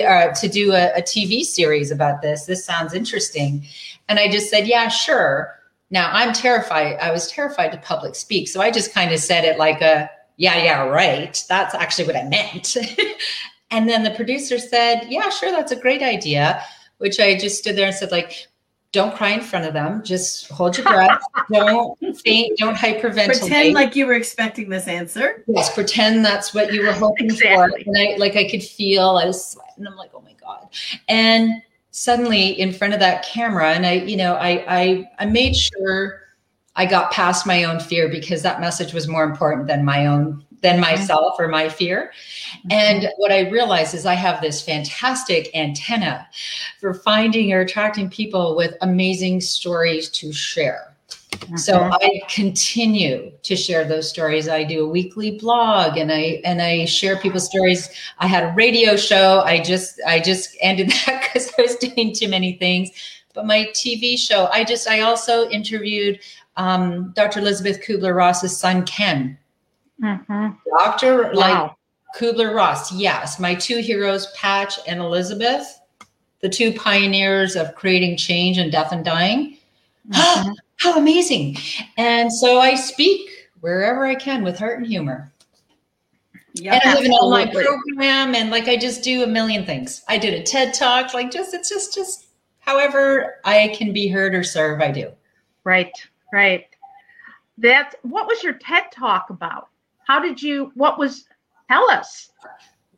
uh, 0.07 0.33
to 0.35 0.49
do 0.49 0.73
a, 0.73 0.93
a 0.93 1.03
tv 1.03 1.41
series 1.41 1.91
about 1.91 2.21
this 2.21 2.45
this 2.45 2.65
sounds 2.65 2.93
interesting 2.93 3.65
and 4.09 4.19
i 4.19 4.31
just 4.31 4.51
said 4.51 4.67
yeah 4.67 4.89
sure 4.89 5.60
now 5.91 6.11
I'm 6.13 6.33
terrified. 6.33 6.97
I 6.97 7.11
was 7.11 7.31
terrified 7.31 7.73
to 7.73 7.79
public 7.79 8.15
speak. 8.15 8.49
So 8.49 8.61
I 8.61 8.71
just 8.71 8.95
kind 8.95 9.13
of 9.13 9.19
said 9.19 9.45
it 9.45 9.59
like 9.59 9.81
a, 9.81 10.11
yeah, 10.37 10.63
yeah, 10.63 10.85
right. 10.85 11.43
That's 11.49 11.75
actually 11.75 12.07
what 12.07 12.17
I 12.17 12.25
meant. 12.25 12.77
and 13.71 13.89
then 13.89 14.05
the 14.05 14.13
producer 14.13 14.59
said, 14.59 15.07
yeah, 15.09 15.29
sure, 15.29 15.51
that's 15.51 15.73
a 15.73 15.77
great 15.77 16.03
idea. 16.03 16.63
Which 16.99 17.19
I 17.19 17.37
just 17.37 17.59
stood 17.59 17.77
there 17.77 17.87
and 17.87 17.95
said, 17.95 18.11
like, 18.11 18.47
don't 18.93 19.15
cry 19.15 19.31
in 19.31 19.41
front 19.41 19.67
of 19.67 19.73
them. 19.73 20.03
Just 20.03 20.49
hold 20.51 20.77
your 20.77 20.85
breath. 20.85 21.21
don't 21.53 21.97
faint. 22.19 22.59
Don't 22.59 22.77
hyperventilate. 22.77 23.39
Pretend 23.39 23.75
like 23.75 23.95
you 23.95 24.07
were 24.07 24.15
expecting 24.15 24.69
this 24.69 24.89
answer. 24.89 25.45
Yes, 25.47 25.73
pretend 25.73 26.25
that's 26.25 26.53
what 26.53 26.73
you 26.73 26.85
were 26.85 26.93
hoping 26.93 27.27
exactly. 27.27 27.85
for. 27.85 27.91
And 27.91 27.97
I 27.97 28.17
like 28.17 28.35
I 28.35 28.49
could 28.49 28.63
feel 28.63 29.11
I 29.11 29.27
was 29.27 29.53
sweating. 29.53 29.87
I'm 29.87 29.97
like, 29.97 30.11
oh 30.13 30.21
my 30.21 30.35
god. 30.41 30.69
And 31.09 31.63
suddenly 31.91 32.59
in 32.61 32.73
front 32.73 32.95
of 32.95 33.01
that 33.01 33.25
camera 33.25 33.73
and 33.73 33.87
i 33.87 33.95
you 33.95 34.17
know 34.17 34.35
i 34.35 34.65
i, 34.69 35.11
I 35.19 35.27
made 35.27 35.57
sure 35.57 36.21
i 36.77 36.87
got 36.87 37.11
past 37.13 37.47
my 37.47 37.65
own 37.65 37.81
fear 37.81 38.09
because 38.09 38.43
that 38.43 38.61
message 38.61 38.93
was 38.93 39.09
more 39.09 39.25
important 39.25 39.67
than 39.67 39.85
my 39.85 40.07
own 40.07 40.45
than 40.63 40.75
mm-hmm. 40.75 40.83
myself 40.83 41.37
or 41.39 41.49
my 41.49 41.69
fear. 41.69 42.13
And 42.71 43.09
what 43.17 43.33
i 43.33 43.49
realized 43.49 43.95
is 43.95 44.07
i 44.07 44.15
have 44.15 44.41
this 44.41 44.63
fantastic 44.63 45.55
antenna 45.55 46.29
for 46.81 46.95
finding 46.95 47.53
or 47.53 47.61
attracting 47.61 48.11
people 48.11 48.57
with 48.57 48.75
amazing 48.83 49.41
stories 49.41 50.09
to 50.11 50.33
share 50.33 50.90
so 51.57 51.75
mm-hmm. 51.75 51.93
I 51.93 52.23
continue 52.29 53.33
to 53.43 53.57
share 53.57 53.85
those 53.85 54.09
stories. 54.09 54.49
I 54.49 54.65
do 54.65 54.85
a 54.85 54.89
weekly 54.89 55.39
blog 55.39 55.97
and 55.97 56.13
I 56.13 56.41
and 56.45 56.61
I 56.61 56.85
share 56.85 57.17
people's 57.19 57.47
stories. 57.47 57.89
I 58.19 58.27
had 58.27 58.45
a 58.45 58.53
radio 58.55 58.97
show. 58.97 59.41
I 59.41 59.61
just 59.61 60.01
I 60.07 60.21
just 60.21 60.57
ended 60.61 60.91
that 60.91 61.23
because 61.23 61.53
I 61.59 61.63
was 61.63 61.77
doing 61.77 62.15
too 62.15 62.29
many 62.29 62.55
things. 62.55 62.91
But 63.33 63.47
my 63.47 63.67
TV 63.75 64.19
show, 64.19 64.49
I 64.53 64.65
just 64.65 64.89
I 64.89 65.01
also 65.01 65.49
interviewed 65.49 66.21
um, 66.57 67.13
Dr. 67.15 67.41
Elizabeth 67.41 67.81
Kubler 67.81 68.15
Ross's 68.15 68.57
son 68.57 68.85
Ken. 68.85 69.39
Mm-hmm. 70.03 70.49
Doctor 70.79 71.31
wow. 71.33 71.33
like 71.33 71.73
Kubler 72.17 72.55
Ross. 72.55 72.93
Yes, 72.93 73.39
my 73.39 73.55
two 73.55 73.79
heroes, 73.79 74.27
Patch 74.37 74.79
and 74.87 75.01
Elizabeth, 75.01 75.81
the 76.41 76.49
two 76.49 76.73
pioneers 76.73 77.57
of 77.57 77.75
creating 77.75 78.17
change 78.17 78.59
and 78.59 78.71
death 78.71 78.93
and 78.93 79.05
dying. 79.05 79.57
Mm-hmm. 80.11 80.51
How 80.81 80.97
amazing. 80.97 81.57
And 81.99 82.33
so 82.33 82.59
I 82.59 82.75
speak 82.75 83.29
wherever 83.61 84.07
I 84.07 84.15
can 84.15 84.43
with 84.43 84.59
heart 84.59 84.79
and 84.79 84.87
humor. 84.87 85.31
Yeah, 86.55 86.75
and 86.75 86.83
I 86.83 86.89
have 86.89 87.05
an 87.05 87.13
online 87.13 87.53
program 87.53 88.35
and 88.35 88.51
like 88.51 88.67
I 88.67 88.77
just 88.77 89.05
do 89.05 89.23
a 89.23 89.27
million 89.27 89.65
things. 89.65 90.03
I 90.09 90.19
did 90.19 90.35
a 90.35 90.43
TED 90.43 90.75
talk, 90.75 91.15
like 91.15 91.31
just 91.31 91.55
it's 91.55 91.69
just 91.69 91.95
just 91.95 92.27
however 92.59 93.37
I 93.45 93.75
can 93.77 93.93
be 93.93 94.09
heard 94.09 94.35
or 94.35 94.43
serve, 94.43 94.81
I 94.81 94.91
do. 94.91 95.13
Right, 95.65 95.93
right. 96.33 96.67
That 97.59 97.95
what 98.03 98.27
was 98.27 98.43
your 98.43 98.55
TED 98.55 98.91
talk 98.91 99.31
about? 99.31 99.69
How 100.07 100.19
did 100.19 100.43
you 100.43 100.73
what 100.75 100.99
was 100.99 101.27
tell 101.71 101.89
us? 101.91 102.31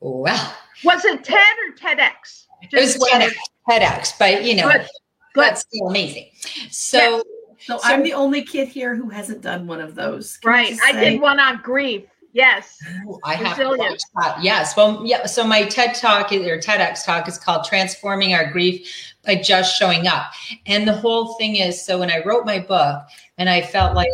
Well 0.01 0.55
was 0.85 1.05
it 1.05 1.25
TED 1.25 1.37
or 1.37 1.77
TEDx? 1.77 2.47
Just 2.71 2.97
it 2.97 3.01
was 3.01 3.11
TEDx, 3.11 3.33
TEDx, 3.69 4.19
but 4.19 4.45
you 4.45 4.55
know 4.55 4.71
Good. 4.71 4.87
Good. 5.35 5.43
that's 5.43 5.61
still 5.63 5.89
amazing. 5.89 6.31
So 6.71 7.23
so, 7.65 7.79
so, 7.79 7.81
I'm 7.85 8.03
the 8.03 8.13
only 8.13 8.43
kid 8.43 8.69
here 8.69 8.95
who 8.95 9.09
hasn't 9.09 9.41
done 9.41 9.67
one 9.67 9.81
of 9.81 9.95
those. 9.95 10.37
Can 10.39 10.51
right. 10.51 10.79
I 10.85 10.93
did 10.93 11.21
one 11.21 11.41
on 11.41 11.61
grief. 11.63 12.05
Yes. 12.33 12.79
I 13.25 13.35
have 13.35 13.59
to 13.59 13.77
that. 14.15 14.43
Yes. 14.43 14.75
Well, 14.75 15.03
yeah. 15.05 15.27
So 15.27 15.45
my 15.45 15.65
TED 15.65 15.95
talk 15.95 16.33
or 16.33 16.59
TEDx 16.59 17.05
talk 17.05 17.29
is 17.29 17.37
called 17.39 17.65
Transforming 17.65 18.33
Our 18.35 18.51
Grief 18.51 19.15
by 19.25 19.37
Just 19.37 19.79
Showing 19.79 20.07
Up. 20.07 20.33
And 20.67 20.89
the 20.89 20.95
whole 20.95 21.35
thing 21.35 21.57
is 21.57 21.85
so 21.85 21.99
when 21.99 22.11
I 22.11 22.23
wrote 22.25 22.47
my 22.47 22.59
book 22.59 23.03
and 23.37 23.51
I 23.51 23.61
felt 23.61 23.95
like 23.95 24.09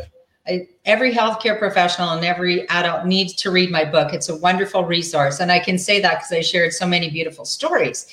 I, 0.49 0.69
every 0.87 1.13
healthcare 1.13 1.59
professional 1.59 2.11
and 2.11 2.25
every 2.25 2.69
adult 2.71 3.07
needs 3.07 3.35
to 3.35 3.51
read 3.51 3.71
my 3.71 3.85
book. 3.85 4.15
It's 4.15 4.29
a 4.29 4.37
wonderful 4.37 4.85
resource. 4.85 5.41
And 5.41 5.53
I 5.53 5.59
can 5.59 5.79
say 5.79 6.01
that 6.01 6.19
because 6.19 6.33
I 6.33 6.41
shared 6.41 6.73
so 6.73 6.87
many 6.87 7.11
beautiful 7.11 7.45
stories. 7.45 8.07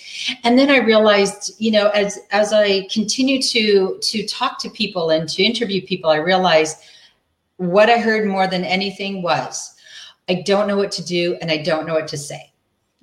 And 0.43 0.59
then 0.59 0.69
I 0.69 0.77
realized, 0.77 1.53
you 1.57 1.71
know, 1.71 1.89
as 1.89 2.19
as 2.31 2.51
I 2.51 2.87
continue 2.91 3.41
to 3.41 3.97
to 4.01 4.27
talk 4.27 4.59
to 4.59 4.69
people 4.69 5.09
and 5.09 5.29
to 5.29 5.43
interview 5.43 5.81
people, 5.81 6.09
I 6.09 6.17
realized 6.17 6.77
what 7.57 7.89
I 7.89 7.97
heard 7.97 8.27
more 8.27 8.47
than 8.47 8.65
anything 8.65 9.21
was, 9.21 9.73
I 10.27 10.35
don't 10.45 10.67
know 10.67 10.75
what 10.75 10.91
to 10.93 11.05
do 11.05 11.37
and 11.41 11.49
I 11.49 11.57
don't 11.57 11.87
know 11.87 11.93
what 11.93 12.07
to 12.09 12.17
say. 12.17 12.51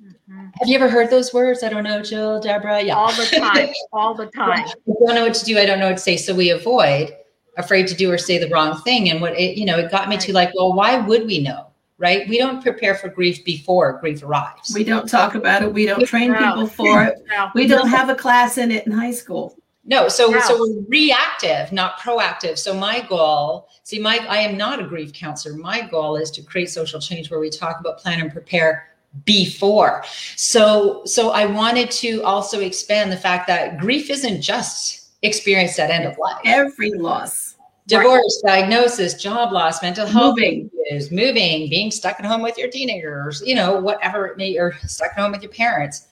Mm-hmm. 0.03 0.45
Have 0.59 0.67
you 0.67 0.75
ever 0.75 0.89
heard 0.89 1.09
those 1.09 1.33
words? 1.33 1.63
I 1.63 1.69
don't 1.69 1.83
know, 1.83 2.03
Jill, 2.03 2.39
Debra. 2.39 2.83
Yeah. 2.83 2.95
All 2.95 3.11
the 3.11 3.25
time. 3.25 3.69
all 3.93 4.13
the 4.13 4.27
time. 4.27 4.65
I 4.67 4.93
don't 5.05 5.15
know 5.15 5.23
what 5.23 5.33
to 5.33 5.45
do. 5.45 5.57
I 5.57 5.65
don't 5.65 5.79
know 5.79 5.87
what 5.87 5.97
to 5.97 6.03
say. 6.03 6.17
So 6.17 6.35
we 6.35 6.51
avoid 6.51 7.15
afraid 7.57 7.87
to 7.87 7.95
do 7.95 8.11
or 8.11 8.17
say 8.17 8.37
the 8.37 8.49
wrong 8.49 8.81
thing. 8.81 9.09
And 9.09 9.21
what 9.21 9.37
it, 9.37 9.57
you 9.57 9.65
know, 9.65 9.77
it 9.77 9.91
got 9.91 10.09
me 10.09 10.17
to 10.17 10.33
like, 10.33 10.51
well, 10.55 10.73
why 10.73 10.97
would 10.97 11.25
we 11.25 11.39
know? 11.41 11.67
Right? 11.99 12.27
We 12.27 12.37
don't 12.37 12.61
prepare 12.61 12.95
for 12.95 13.07
grief 13.07 13.45
before 13.45 13.99
grief 13.99 14.23
arrives. 14.23 14.73
We 14.73 14.83
don't 14.83 15.07
talk 15.07 15.35
about 15.35 15.61
it. 15.61 15.73
We 15.73 15.85
don't 15.85 16.05
train 16.05 16.33
people 16.33 16.67
for 16.67 17.03
it. 17.03 17.23
We 17.55 17.67
don't 17.67 17.87
have 17.87 18.09
a 18.09 18.15
class 18.15 18.57
in 18.57 18.71
it 18.71 18.85
in 18.85 18.91
high 18.91 19.11
school. 19.11 19.57
No, 19.85 20.07
so 20.07 20.39
so 20.39 20.57
we're 20.59 20.81
reactive, 20.87 21.71
not 21.73 21.99
proactive. 21.99 22.57
So 22.57 22.73
my 22.73 23.01
goal, 23.01 23.67
see, 23.83 23.99
Mike, 23.99 24.21
I 24.29 24.37
am 24.37 24.57
not 24.57 24.79
a 24.79 24.87
grief 24.87 25.11
counselor. 25.11 25.57
My 25.57 25.81
goal 25.81 26.15
is 26.15 26.31
to 26.31 26.41
create 26.41 26.69
social 26.69 27.01
change 27.01 27.29
where 27.29 27.39
we 27.39 27.49
talk 27.49 27.81
about 27.81 27.97
plan 27.97 28.21
and 28.21 28.31
prepare 28.31 28.87
before. 29.25 30.03
So 30.37 31.01
so 31.03 31.31
I 31.31 31.45
wanted 31.45 31.91
to 31.91 32.23
also 32.23 32.61
expand 32.61 33.11
the 33.11 33.17
fact 33.17 33.45
that 33.47 33.77
grief 33.77 34.09
isn't 34.09 34.41
just 34.41 35.09
experienced 35.21 35.79
at 35.79 35.89
end 35.89 36.05
of 36.05 36.17
life. 36.17 36.39
Every 36.45 36.91
loss. 36.91 37.42
Divorce, 37.85 38.41
right. 38.45 38.61
diagnosis, 38.61 39.15
job 39.15 39.51
loss, 39.51 39.81
mental 39.81 40.05
health 40.05 40.37
moving. 40.37 40.69
issues, 40.89 41.11
moving, 41.11 41.69
being 41.69 41.91
stuck 41.91 42.17
at 42.17 42.25
home 42.25 42.41
with 42.41 42.57
your 42.57 42.69
teenagers, 42.69 43.43
you 43.45 43.55
know, 43.55 43.77
whatever 43.77 44.25
it 44.27 44.37
may, 44.37 44.57
or 44.57 44.73
stuck 44.85 45.11
at 45.11 45.19
home 45.19 45.33
with 45.33 45.41
your 45.41 45.51
parents. 45.51 46.07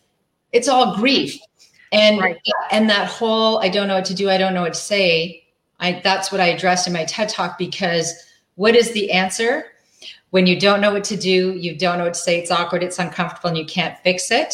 It's 0.51 0.67
all 0.67 0.97
grief. 0.97 1.39
And 1.93 2.19
right. 2.19 2.37
and 2.71 2.89
that 2.89 3.07
whole 3.07 3.59
I 3.59 3.69
don't 3.69 3.87
know 3.87 3.95
what 3.95 4.05
to 4.05 4.13
do, 4.13 4.29
I 4.29 4.37
don't 4.37 4.53
know 4.53 4.61
what 4.63 4.73
to 4.73 4.79
say. 4.79 5.45
I 5.79 6.01
that's 6.03 6.31
what 6.31 6.41
I 6.41 6.47
addressed 6.47 6.87
in 6.87 6.93
my 6.93 7.05
TED 7.05 7.29
talk 7.29 7.57
because 7.57 8.13
what 8.55 8.75
is 8.75 8.91
the 8.91 9.11
answer? 9.11 9.65
When 10.31 10.47
you 10.47 10.59
don't 10.59 10.81
know 10.81 10.91
what 10.91 11.03
to 11.05 11.17
do, 11.17 11.53
you 11.53 11.75
don't 11.75 11.97
know 11.97 12.05
what 12.05 12.13
to 12.13 12.19
say, 12.19 12.39
it's 12.39 12.51
awkward, 12.51 12.83
it's 12.83 12.99
uncomfortable, 12.99 13.49
and 13.49 13.57
you 13.57 13.65
can't 13.65 13.97
fix 13.99 14.31
it. 14.31 14.53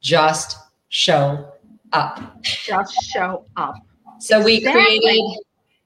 Just 0.00 0.56
show 0.88 1.52
up. 1.92 2.42
Just 2.42 2.94
show 3.02 3.44
up. 3.56 3.74
So 4.18 4.42
we 4.42 4.62
created 4.62 5.20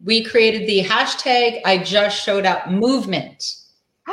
we 0.06 0.22
created 0.22 0.68
the 0.68 0.84
hashtag 0.84 1.60
I 1.64 1.78
just 1.78 2.22
showed 2.25 2.46
up 2.46 2.70
movement. 2.70 3.56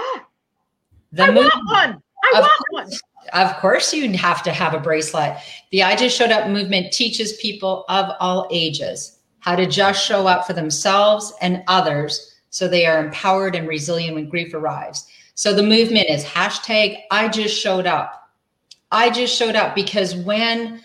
the 1.14 1.24
I 1.24 1.28
movement. 1.28 1.54
want 1.54 1.70
one. 1.70 2.04
I 2.34 2.40
of 2.40 2.42
want 2.42 2.64
course, 2.70 3.02
one. 3.32 3.46
Of 3.46 3.56
course 3.58 3.94
you 3.94 4.12
have 4.18 4.42
to 4.44 4.52
have 4.52 4.74
a 4.74 4.80
bracelet. 4.80 5.38
The 5.72 5.84
I 5.84 5.96
just 5.96 6.18
showed 6.18 6.32
up 6.32 6.50
movement 6.50 6.92
teaches 6.92 7.38
people 7.38 7.86
of 7.88 8.12
all 8.20 8.48
ages 8.52 9.20
how 9.40 9.56
to 9.56 9.68
just 9.68 10.04
show 10.04 10.26
up 10.26 10.48
for 10.48 10.54
themselves 10.54 11.32
and 11.42 11.64
others 11.68 12.34
so 12.50 12.68
they 12.68 12.86
are 12.86 13.06
empowered 13.06 13.56
and 13.56 13.68
resilient 13.68 14.16
when 14.16 14.30
grief 14.30 14.54
arrives. 14.54 15.06
So 15.36 15.54
the 15.54 15.64
movement 15.64 16.10
is 16.10 16.24
hashtag 16.24 16.98
I 17.12 17.28
just 17.28 17.60
showed 17.60 17.86
up. 17.86 18.32
I 18.92 19.10
just 19.10 19.36
showed 19.36 19.56
up 19.56 19.76
because 19.76 20.16
when 20.16 20.82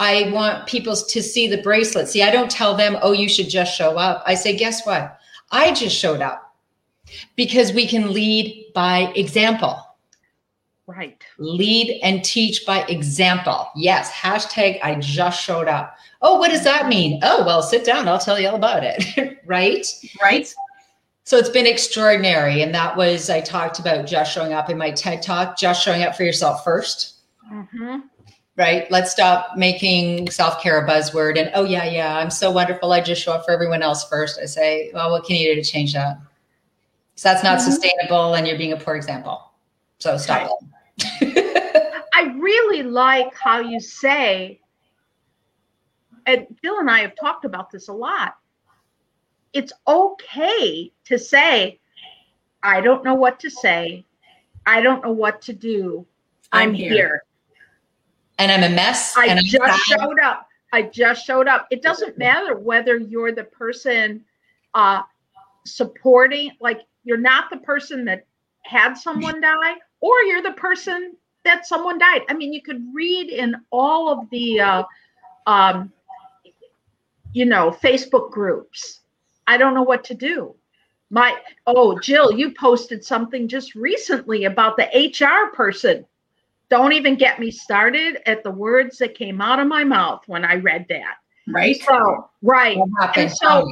I 0.00 0.30
want 0.32 0.66
people 0.66 0.96
to 0.96 1.22
see 1.22 1.46
the 1.46 1.60
bracelet. 1.62 2.08
See, 2.08 2.22
I 2.22 2.30
don't 2.30 2.50
tell 2.50 2.74
them, 2.74 2.96
oh, 3.02 3.12
you 3.12 3.28
should 3.28 3.50
just 3.50 3.76
show 3.76 3.98
up. 3.98 4.22
I 4.26 4.34
say, 4.34 4.56
guess 4.56 4.86
what? 4.86 5.20
I 5.52 5.72
just 5.74 5.94
showed 5.94 6.22
up 6.22 6.56
because 7.36 7.74
we 7.74 7.86
can 7.86 8.12
lead 8.14 8.72
by 8.74 9.12
example. 9.14 9.78
Right. 10.86 11.22
Lead 11.38 12.00
and 12.02 12.24
teach 12.24 12.64
by 12.66 12.84
example. 12.86 13.68
Yes. 13.76 14.10
Hashtag 14.10 14.80
I 14.82 14.94
just 14.94 15.42
showed 15.42 15.68
up. 15.68 15.94
Oh, 16.22 16.38
what 16.38 16.50
does 16.50 16.64
that 16.64 16.88
mean? 16.88 17.20
Oh, 17.22 17.44
well, 17.44 17.62
sit 17.62 17.84
down. 17.84 18.08
I'll 18.08 18.18
tell 18.18 18.40
you 18.40 18.48
all 18.48 18.56
about 18.56 18.82
it. 18.82 19.38
right. 19.46 19.86
Right. 20.20 20.52
So 21.24 21.36
it's 21.36 21.50
been 21.50 21.66
extraordinary. 21.66 22.62
And 22.62 22.74
that 22.74 22.96
was, 22.96 23.28
I 23.28 23.42
talked 23.42 23.78
about 23.78 24.06
just 24.06 24.32
showing 24.32 24.54
up 24.54 24.70
in 24.70 24.78
my 24.78 24.92
TED 24.92 25.22
talk, 25.22 25.58
just 25.58 25.84
showing 25.84 26.02
up 26.02 26.16
for 26.16 26.24
yourself 26.24 26.64
1st 26.64 27.12
mm-hmm. 27.52 27.98
Right. 28.60 28.90
Let's 28.90 29.10
stop 29.10 29.56
making 29.56 30.28
self 30.30 30.60
care 30.60 30.84
a 30.84 30.86
buzzword. 30.86 31.40
And 31.40 31.50
oh, 31.54 31.64
yeah, 31.64 31.86
yeah, 31.86 32.18
I'm 32.18 32.28
so 32.28 32.50
wonderful. 32.50 32.92
I 32.92 33.00
just 33.00 33.22
show 33.22 33.32
up 33.32 33.46
for 33.46 33.52
everyone 33.52 33.80
else 33.80 34.06
first. 34.06 34.38
I 34.38 34.44
say, 34.44 34.90
well, 34.92 35.10
what 35.10 35.24
can 35.24 35.36
you 35.36 35.54
do 35.54 35.62
to 35.62 35.66
change 35.66 35.94
that? 35.94 36.18
So 37.14 37.30
that's 37.30 37.42
not 37.42 37.58
mm-hmm. 37.58 37.70
sustainable. 37.70 38.34
And 38.34 38.46
you're 38.46 38.58
being 38.58 38.74
a 38.74 38.76
poor 38.76 38.96
example. 38.96 39.50
So 39.98 40.18
stop 40.18 40.50
it. 41.22 42.06
I 42.12 42.34
really 42.38 42.82
like 42.82 43.34
how 43.34 43.60
you 43.60 43.80
say, 43.80 44.60
and 46.26 46.46
Jill 46.62 46.80
and 46.80 46.90
I 46.90 47.00
have 47.00 47.14
talked 47.18 47.46
about 47.46 47.70
this 47.70 47.88
a 47.88 47.94
lot. 47.94 48.36
It's 49.54 49.72
okay 49.88 50.92
to 51.06 51.18
say, 51.18 51.80
I 52.62 52.82
don't 52.82 53.04
know 53.04 53.14
what 53.14 53.40
to 53.40 53.48
say. 53.48 54.04
I 54.66 54.82
don't 54.82 55.02
know 55.02 55.12
what 55.12 55.40
to 55.40 55.54
do. 55.54 56.04
I'm, 56.52 56.68
I'm 56.68 56.74
here. 56.74 56.92
here. 56.92 57.24
And 58.40 58.50
I'm 58.50 58.62
a 58.62 58.74
mess. 58.74 59.14
I 59.18 59.38
just 59.42 59.82
showed 59.84 60.18
up. 60.18 60.48
I 60.72 60.82
just 60.82 61.26
showed 61.26 61.46
up. 61.46 61.66
It 61.70 61.82
doesn't 61.82 62.16
matter 62.16 62.56
whether 62.56 62.96
you're 62.96 63.32
the 63.32 63.44
person 63.44 64.24
uh, 64.72 65.02
supporting, 65.66 66.52
like 66.58 66.80
you're 67.04 67.18
not 67.18 67.50
the 67.50 67.58
person 67.58 68.06
that 68.06 68.26
had 68.62 68.94
someone 68.94 69.42
die 69.42 69.74
or 70.00 70.22
you're 70.22 70.42
the 70.42 70.52
person 70.52 71.16
that 71.44 71.66
someone 71.66 71.98
died. 71.98 72.22
I 72.30 72.34
mean, 72.34 72.54
you 72.54 72.62
could 72.62 72.82
read 72.94 73.28
in 73.28 73.56
all 73.70 74.08
of 74.08 74.30
the, 74.30 74.60
uh, 74.60 74.82
um, 75.46 75.92
you 77.34 77.44
know, 77.44 77.70
Facebook 77.70 78.30
groups. 78.30 79.00
I 79.46 79.58
don't 79.58 79.74
know 79.74 79.82
what 79.82 80.02
to 80.04 80.14
do. 80.14 80.54
My 81.10 81.36
oh, 81.66 81.98
Jill, 81.98 82.32
you 82.32 82.54
posted 82.54 83.04
something 83.04 83.48
just 83.48 83.74
recently 83.74 84.44
about 84.44 84.78
the 84.78 84.86
HR 85.18 85.54
person. 85.54 86.06
Don't 86.70 86.92
even 86.92 87.16
get 87.16 87.40
me 87.40 87.50
started 87.50 88.18
at 88.26 88.44
the 88.44 88.50
words 88.50 88.98
that 88.98 89.14
came 89.14 89.40
out 89.40 89.58
of 89.58 89.66
my 89.66 89.84
mouth 89.84 90.22
when 90.26 90.44
I 90.44 90.54
read 90.54 90.86
that. 90.88 91.16
Right. 91.48 91.82
So 91.82 92.30
right. 92.42 92.78
And 93.16 93.30
so 93.30 93.70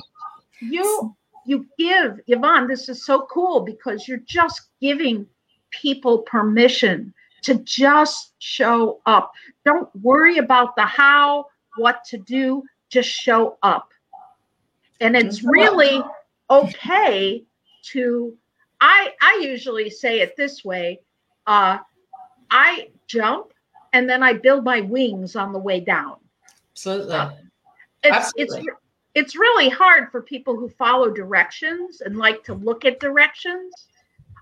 you 0.60 1.14
you 1.46 1.66
give 1.78 2.20
Yvonne. 2.26 2.66
This 2.66 2.88
is 2.88 3.06
so 3.06 3.26
cool 3.30 3.60
because 3.60 4.06
you're 4.08 4.18
just 4.26 4.62
giving 4.80 5.26
people 5.70 6.18
permission 6.18 7.14
to 7.42 7.54
just 7.64 8.32
show 8.38 9.00
up. 9.06 9.32
Don't 9.64 9.88
worry 10.02 10.38
about 10.38 10.74
the 10.76 10.82
how, 10.82 11.46
what 11.76 12.04
to 12.06 12.18
do, 12.18 12.64
just 12.90 13.08
show 13.08 13.58
up. 13.62 13.88
And 15.00 15.16
it's 15.16 15.44
really 15.44 16.02
okay 16.50 17.44
to 17.84 18.36
I 18.80 19.12
I 19.20 19.40
usually 19.42 19.88
say 19.90 20.20
it 20.20 20.36
this 20.36 20.64
way. 20.64 21.00
Uh 21.46 21.78
I 22.50 22.88
jump 23.06 23.52
and 23.92 24.08
then 24.08 24.22
I 24.22 24.34
build 24.34 24.64
my 24.64 24.80
wings 24.80 25.36
on 25.36 25.52
the 25.52 25.58
way 25.58 25.80
down. 25.80 26.16
Absolutely. 26.72 27.14
Uh, 27.14 27.30
it's 28.02 28.16
Absolutely. 28.16 28.58
it's 28.58 28.68
it's 29.14 29.36
really 29.36 29.68
hard 29.68 30.12
for 30.12 30.22
people 30.22 30.56
who 30.56 30.68
follow 30.68 31.10
directions 31.10 32.02
and 32.02 32.16
like 32.16 32.44
to 32.44 32.54
look 32.54 32.84
at 32.84 33.00
directions 33.00 33.88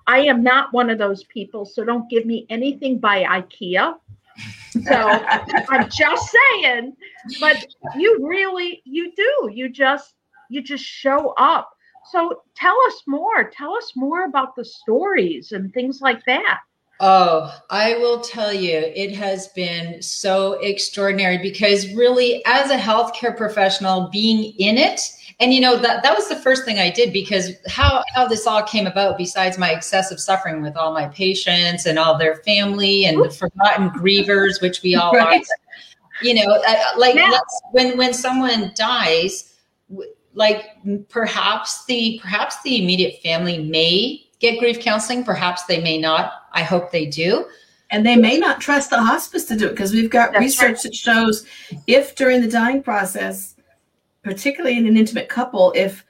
I 0.07 0.21
am 0.21 0.43
not 0.43 0.73
one 0.73 0.89
of 0.91 0.99
those 0.99 1.25
people, 1.25 1.65
so 1.65 1.85
don't 1.85 2.09
give 2.09 2.27
me 2.27 2.47
anything 2.49 2.99
by 2.99 3.25
IKEA. 3.25 3.97
So 4.85 4.95
I'm 5.69 5.89
just 5.91 6.35
saying, 6.53 6.97
but 7.41 7.67
you 7.97 8.27
really 8.27 8.83
you 8.85 9.13
do. 9.17 9.51
You 9.53 9.69
just 9.69 10.15
you 10.49 10.63
just 10.63 10.85
show 10.85 11.35
up. 11.39 11.71
So 12.13 12.43
tell 12.55 12.77
us 12.87 13.03
more. 13.07 13.51
Tell 13.51 13.75
us 13.75 13.93
more 13.97 14.27
about 14.27 14.55
the 14.55 14.65
stories 14.65 15.51
and 15.53 15.73
things 15.73 16.01
like 16.01 16.25
that. 16.27 16.61
Oh, 16.99 17.53
I 17.69 17.95
will 17.99 18.21
tell 18.21 18.55
you, 18.55 18.73
it 18.73 19.15
has 19.15 19.49
been 19.49 20.01
so 20.01 20.55
extraordinary 20.55 21.37
because 21.37 21.93
really, 21.93 22.43
as 22.47 22.71
a 22.71 22.79
healthcare 22.79 23.37
professional, 23.37 24.09
being 24.11 24.55
in 24.59 24.79
it, 24.79 25.01
and 25.39 25.53
you 25.53 25.61
know 25.61 25.77
that 25.77 26.03
that 26.03 26.17
was 26.17 26.29
the 26.31 26.37
first 26.37 26.65
thing 26.65 26.79
I 26.79 26.89
did 26.89 27.13
because 27.13 27.51
how 27.67 28.03
how 28.15 28.27
this 28.27 28.47
all 28.47 28.63
came 28.63 28.87
about, 28.87 29.19
besides 29.19 29.59
my 29.59 29.73
excessive 29.73 30.19
suffering 30.19 30.63
with 30.63 30.75
all 30.75 30.95
my 30.95 31.09
patients 31.09 31.85
and 31.85 31.99
all 31.99 32.17
their 32.17 32.37
family 32.37 33.05
and 33.05 33.23
the 33.23 33.31
forgotten 33.31 33.91
grievers, 33.91 34.63
which 34.63 34.83
we 34.83 34.95
all 34.95 35.13
right. 35.13 35.43
are. 35.43 36.23
You 36.23 36.35
know, 36.35 36.63
uh, 36.67 36.77
like 36.97 37.17
yeah. 37.17 37.39
when 37.73 37.99
when 37.99 38.15
someone 38.15 38.73
dies, 38.75 39.53
like 40.33 40.65
perhaps 41.11 41.85
the 41.85 42.19
perhaps 42.23 42.63
the 42.63 42.83
immediate 42.83 43.21
family 43.23 43.59
may 43.59 44.26
get 44.39 44.59
grief 44.59 44.81
counseling. 44.81 45.25
Perhaps 45.25 45.65
they 45.65 45.81
may 45.81 45.99
not. 45.99 46.33
I 46.53 46.63
hope 46.63 46.91
they 46.91 47.07
do. 47.07 47.47
And 47.91 48.05
they 48.05 48.17
may 48.17 48.37
not 48.37 48.61
trust 48.61 48.91
the 48.91 49.01
hospice 49.01 49.45
to 49.47 49.57
do 49.57 49.67
it 49.67 49.71
because 49.71 49.93
we've 49.93 50.11
got 50.11 50.33
That's 50.33 50.41
research 50.41 50.69
right. 50.69 50.83
that 50.83 50.95
shows 50.95 51.47
if 51.87 52.17
during 52.17 52.41
the 52.41 52.49
dying 52.49 52.83
process, 52.83 53.55
particularly 54.23 54.77
in 54.77 54.87
an 54.87 54.97
intimate 54.97 55.29
couple, 55.29 55.73
if 55.77 56.05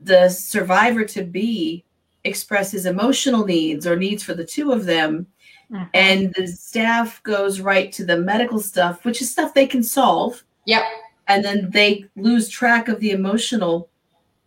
the 0.00 0.28
survivor 0.28 1.04
to 1.04 1.22
be 1.22 1.84
expresses 2.24 2.84
emotional 2.84 3.46
needs 3.46 3.86
or 3.86 3.96
needs 3.96 4.22
for 4.22 4.34
the 4.34 4.44
two 4.44 4.72
of 4.72 4.84
them, 4.84 5.26
mm-hmm. 5.72 5.84
and 5.94 6.34
the 6.36 6.46
staff 6.46 7.22
goes 7.22 7.60
right 7.60 7.92
to 7.92 8.04
the 8.04 8.18
medical 8.18 8.60
stuff, 8.60 9.04
which 9.04 9.22
is 9.22 9.30
stuff 9.30 9.54
they 9.54 9.66
can 9.66 9.82
solve. 9.82 10.44
Yep. 10.66 10.82
And 11.28 11.44
then 11.44 11.70
they 11.70 12.04
lose 12.16 12.48
track 12.48 12.88
of 12.88 13.00
the 13.00 13.12
emotional. 13.12 13.88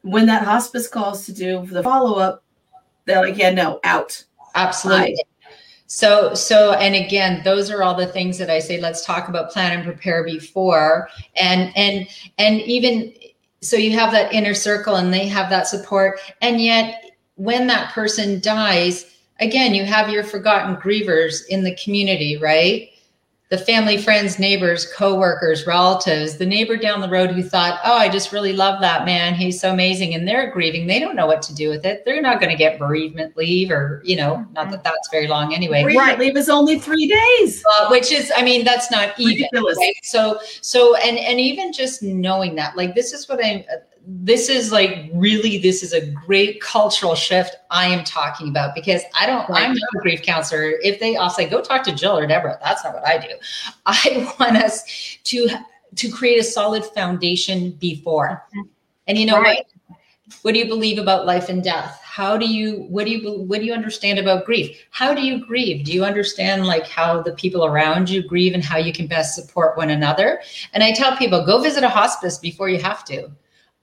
When 0.02 0.26
that 0.28 0.44
hospice 0.44 0.88
calls 0.88 1.26
to 1.26 1.34
do 1.34 1.66
the 1.66 1.82
follow 1.82 2.20
up, 2.20 2.43
they're 3.06 3.22
like, 3.22 3.38
yeah, 3.38 3.52
no, 3.52 3.80
out. 3.84 4.24
Absolutely. 4.56 5.18
So, 5.88 6.34
so, 6.34 6.74
and 6.74 6.96
again, 6.96 7.42
those 7.44 7.70
are 7.70 7.84
all 7.84 7.96
the 7.96 8.08
things 8.08 8.38
that 8.40 8.50
I 8.50 8.60
say, 8.60 8.80
let's 8.80 9.06
talk 9.06 9.30
about 9.30 9.52
plan 9.52 9.74
and 9.74 9.84
prepare 9.84 10.24
before. 10.24 11.08
And, 11.40 11.72
and, 11.76 12.08
and 12.38 12.62
even 12.62 13.14
so 13.62 13.78
you 13.78 13.92
have 13.92 14.12
that 14.12 14.34
inner 14.34 14.54
circle 14.54 14.96
and 14.96 15.14
they 15.14 15.28
have 15.28 15.50
that 15.50 15.68
support. 15.68 16.20
And 16.42 16.62
yet 16.62 17.12
when 17.36 17.68
that 17.68 17.94
person 17.94 18.40
dies, 18.40 19.06
again, 19.40 19.74
you 19.74 19.86
have 19.86 20.10
your 20.10 20.24
forgotten 20.24 20.76
grievers 20.78 21.42
in 21.50 21.64
the 21.64 21.76
community, 21.76 22.38
right? 22.38 22.90
The 23.54 23.58
family, 23.60 24.00
friends, 24.00 24.40
neighbors, 24.40 24.92
coworkers, 24.94 25.68
relatives, 25.68 26.38
the 26.38 26.46
neighbor 26.46 26.76
down 26.76 27.02
the 27.02 27.08
road 27.08 27.30
who 27.30 27.44
thought, 27.44 27.80
"Oh, 27.86 27.96
I 27.96 28.10
just 28.10 28.32
really 28.32 28.52
love 28.52 28.82
that 28.82 29.06
man. 29.06 29.36
He's 29.36 29.62
so 29.62 29.72
amazing," 29.72 30.16
and 30.16 30.28
they're 30.28 30.50
grieving. 30.50 30.88
They 30.88 31.00
don't 31.00 31.16
know 31.16 31.28
what 31.28 31.44
to 31.44 31.54
do 31.54 31.70
with 31.70 31.86
it. 31.86 32.04
They're 32.04 32.20
not 32.20 32.40
going 32.40 32.50
to 32.50 32.56
get 32.56 32.80
bereavement 32.80 33.38
leave, 33.38 33.70
or 33.70 34.02
you 34.04 34.16
know, 34.16 34.44
not 34.54 34.72
that 34.72 34.84
that's 34.84 35.08
very 35.12 35.28
long 35.28 35.54
anyway. 35.54 35.84
Bereavement 35.84 36.18
leave 36.18 36.36
is 36.36 36.50
only 36.50 36.80
three 36.80 37.06
days, 37.06 37.64
uh, 37.78 37.90
which 37.90 38.12
is, 38.12 38.32
I 38.36 38.42
mean, 38.42 38.66
that's 38.66 38.90
not 38.90 39.20
even. 39.20 39.48
Right? 39.54 39.94
So, 40.02 40.40
so, 40.62 40.96
and 40.96 41.20
and 41.20 41.40
even 41.40 41.72
just 41.72 42.02
knowing 42.02 42.56
that, 42.56 42.76
like, 42.76 42.96
this 42.96 43.14
is 43.14 43.30
what 43.30 43.46
I'm 43.46 43.64
this 44.06 44.50
is 44.50 44.72
like 44.72 45.10
really 45.14 45.58
this 45.58 45.82
is 45.82 45.94
a 45.94 46.06
great 46.12 46.62
cultural 46.62 47.16
shift 47.16 47.56
I 47.72 47.88
am 47.88 48.04
talking 48.04 48.50
about 48.50 48.76
because 48.76 49.02
I 49.18 49.26
don't 49.26 49.48
right. 49.50 49.64
I'm 49.64 49.74
not 49.74 49.90
a 49.96 50.00
grief 50.00 50.22
counselor. 50.24 50.74
If 50.82 51.00
they 51.00 51.16
I'll 51.16 51.30
say 51.30 51.48
go 51.48 51.62
talk 51.62 51.84
to 51.84 51.96
Jill 51.96 52.18
or 52.18 52.28
Debra. 52.28 52.60
That's 52.62 52.84
not 52.84 52.94
what 52.94 53.08
I 53.08 53.18
do. 53.18 53.34
I 53.86 54.34
want 54.40 54.58
us 54.58 55.18
to 55.24 55.50
to 55.96 56.10
create 56.10 56.40
a 56.40 56.44
solid 56.44 56.84
foundation 56.86 57.72
before. 57.72 58.44
Mm-hmm. 58.50 58.68
And 59.08 59.18
you 59.18 59.26
know 59.26 59.42
right. 59.42 59.66
what? 59.88 59.98
What 60.42 60.54
do 60.54 60.60
you 60.60 60.66
believe 60.66 60.98
about 60.98 61.26
life 61.26 61.48
and 61.48 61.64
death? 61.64 62.02
How 62.04 62.38
do 62.38 62.46
you 62.46 62.86
what 62.90 63.06
do 63.06 63.12
you 63.12 63.42
what 63.44 63.60
do 63.60 63.66
you 63.66 63.74
understand 63.74 64.20
about 64.20 64.46
grief? 64.46 64.78
How 64.92 65.14
do 65.14 65.22
you 65.22 65.46
grieve? 65.46 65.86
Do 65.86 65.94
you 65.94 66.04
understand 66.04 66.66
like 66.66 66.88
how 66.88 67.22
the 67.22 67.34
people 67.34 67.66
around 67.66 68.10
you 68.10 68.22
grieve 68.22 68.54
and 68.54 68.64
how 68.64 68.78
you 68.78 68.92
can 68.92 69.08
best 69.08 69.36
support 69.36 69.78
one 69.78 69.92
another? 69.92 70.42
And 70.74 70.84
I 70.84 70.92
tell 70.92 71.16
people 71.16 71.46
go 71.46 71.62
visit 71.62 71.84
a 71.84 71.90
hospice 71.90 72.38
before 72.38 72.68
you 72.68 72.82
have 72.82 73.06
to 73.06 73.32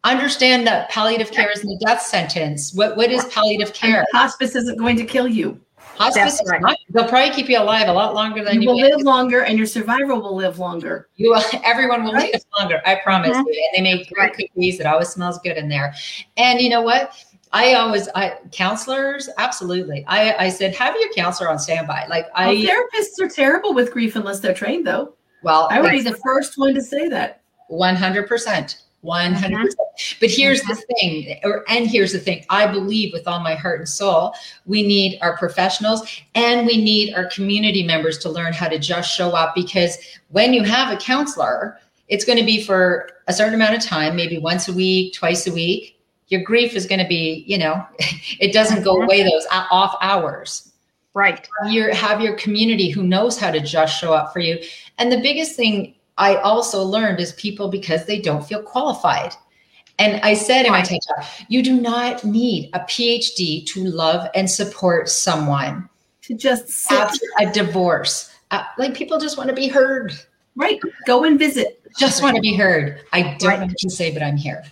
understand 0.05 0.67
that 0.67 0.89
palliative 0.91 1.31
care 1.31 1.51
isn't 1.51 1.71
a 1.71 1.79
death 1.79 2.03
sentence. 2.03 2.73
What 2.75 2.97
what 2.97 3.11
is 3.11 3.25
palliative 3.27 3.73
care? 3.73 4.05
hospice 4.13 4.55
isn't 4.57 4.79
going 4.79 4.97
to 4.97 5.05
kill 5.05 5.29
you. 5.29 5.61
Hospice 6.01 6.41
right. 6.47 6.63
not, 6.63 6.79
they'll 6.89 7.07
probably 7.07 7.35
keep 7.35 7.51
you 7.51 7.59
alive 7.59 7.89
a 7.89 7.93
lot 7.93 8.15
longer 8.15 8.43
than 8.43 8.55
you, 8.55 8.63
you 8.63 8.69
will 8.69 8.81
live 8.81 9.03
longer 9.03 9.43
and 9.43 9.59
your 9.59 9.67
survivor 9.67 10.15
will 10.15 10.35
live 10.35 10.59
longer. 10.59 11.09
You 11.17 11.31
will, 11.31 11.43
everyone 11.63 12.05
will 12.05 12.15
right? 12.15 12.33
live 12.33 12.43
longer. 12.59 12.81
I 12.87 12.95
promise 12.97 13.37
mm-hmm. 13.37 13.47
you. 13.47 13.71
And 13.77 13.87
they 13.87 13.97
make 13.97 14.11
great 14.11 14.33
cookies. 14.33 14.81
It 14.81 14.87
always 14.87 15.11
smells 15.11 15.39
good 15.41 15.59
in 15.59 15.69
there. 15.69 15.95
And 16.39 16.59
you 16.59 16.71
know 16.71 16.81
what? 16.81 17.23
I 17.53 17.75
always, 17.75 18.09
I 18.15 18.39
counselors, 18.51 19.29
absolutely. 19.37 20.05
I, 20.07 20.47
I 20.47 20.49
said, 20.49 20.75
have 20.77 20.97
your 20.99 21.13
counselor 21.13 21.51
on 21.51 21.59
standby. 21.59 22.07
Like 22.09 22.29
I, 22.35 22.47
well, 22.47 22.57
therapists 22.57 23.21
are 23.21 23.29
terrible 23.29 23.75
with 23.75 23.93
grief 23.93 24.17
unless 24.17 24.41
they're 24.41 24.55
trained, 24.55 24.87
though. 24.87 25.15
Well, 25.43 25.69
I 25.71 25.83
would 25.83 25.91
be 25.91 26.01
the 26.01 26.17
first 26.25 26.57
one 26.57 26.73
to 26.75 26.83
say 26.83 27.09
that. 27.09 27.43
100%. 27.71 27.99
100%. 27.99 28.27
percent 28.27 28.79
Uh-huh. 29.07 29.67
But 30.21 30.31
here's 30.31 30.61
the 30.63 30.73
uh-huh. 30.73 30.83
thing, 31.01 31.41
or 31.45 31.65
and 31.69 31.87
here's 31.87 32.13
the 32.13 32.19
thing. 32.19 32.45
I 32.51 32.67
believe 32.67 33.13
with 33.13 33.27
all 33.27 33.41
my 33.41 33.55
heart 33.55 33.81
and 33.81 33.89
soul, 33.89 34.35
we 34.67 34.83
need 34.83 35.19
our 35.23 35.37
professionals 35.37 36.03
and 36.35 36.67
we 36.67 36.83
need 36.83 37.15
our 37.15 37.27
community 37.27 37.83
members 37.83 38.19
to 38.19 38.31
learn 38.31 38.53
how 38.53 38.69
to 38.69 38.79
just 38.79 39.15
show 39.15 39.31
up 39.31 39.55
because 39.55 39.97
when 40.29 40.53
you 40.53 40.63
have 40.65 40.93
a 40.93 40.97
counselor, 40.97 41.79
it's 42.09 42.25
going 42.25 42.39
to 42.39 42.45
be 42.45 42.63
for 42.63 43.09
a 43.27 43.33
certain 43.33 43.55
amount 43.55 43.77
of 43.77 43.83
time, 43.83 44.17
maybe 44.17 44.37
once 44.37 44.69
a 44.69 44.73
week, 44.73 45.15
twice 45.15 45.47
a 45.47 45.53
week. 45.53 45.97
Your 46.29 46.43
grief 46.43 46.75
is 46.75 46.87
going 46.87 47.01
to 47.01 47.09
be, 47.09 47.45
you 47.47 47.59
know, 47.59 47.85
it 48.39 48.53
doesn't 48.53 48.83
go 48.83 49.01
away 49.01 49.23
uh-huh. 49.23 49.31
those 49.31 49.47
uh, 49.51 49.67
off 49.71 49.97
hours. 50.03 50.67
Right. 51.13 51.49
You 51.67 51.91
have 51.93 52.21
your 52.21 52.37
community 52.37 52.89
who 52.89 53.03
knows 53.03 53.37
how 53.37 53.51
to 53.51 53.59
just 53.59 53.99
show 53.99 54.13
up 54.13 54.33
for 54.33 54.39
you. 54.39 54.61
And 54.99 55.11
the 55.11 55.21
biggest 55.21 55.57
thing 55.57 55.97
I 56.21 56.37
also 56.37 56.83
learned 56.85 57.19
is 57.19 57.33
people 57.33 57.69
because 57.69 58.05
they 58.05 58.21
don't 58.21 58.47
feel 58.47 58.63
qualified. 58.63 59.35
And 59.99 60.21
I 60.23 60.35
said 60.35 60.67
in 60.67 60.73
my 60.73 60.83
TED 60.83 61.01
talk, 61.09 61.27
you 61.49 61.63
do 61.63 61.81
not 61.81 62.25
need 62.25 62.71
a 62.75 62.81
PhD 62.81 63.67
to 63.67 63.85
love 63.85 64.29
and 64.35 64.49
support 64.49 65.09
someone. 65.09 65.89
To 66.23 66.35
just 66.35 66.69
sit. 66.69 66.97
after 66.97 67.27
a 67.39 67.51
divorce. 67.51 68.33
Uh, 68.51 68.63
like 68.79 68.95
people 68.95 69.19
just 69.19 69.39
want 69.39 69.49
to 69.49 69.55
be 69.55 69.67
heard. 69.67 70.13
Right. 70.57 70.79
Go 71.07 71.25
and 71.25 71.39
visit. 71.39 71.83
Just 71.99 72.23
want 72.23 72.37
to 72.37 72.43
be 72.43 72.55
heard. 72.55 73.01
I 73.13 73.37
don't 73.39 73.49
right. 73.49 73.61
know 73.61 73.67
what 73.67 73.79
to 73.79 73.91
say, 73.91 74.13
but 74.13 74.23
I'm 74.23 74.37
here. 74.37 74.63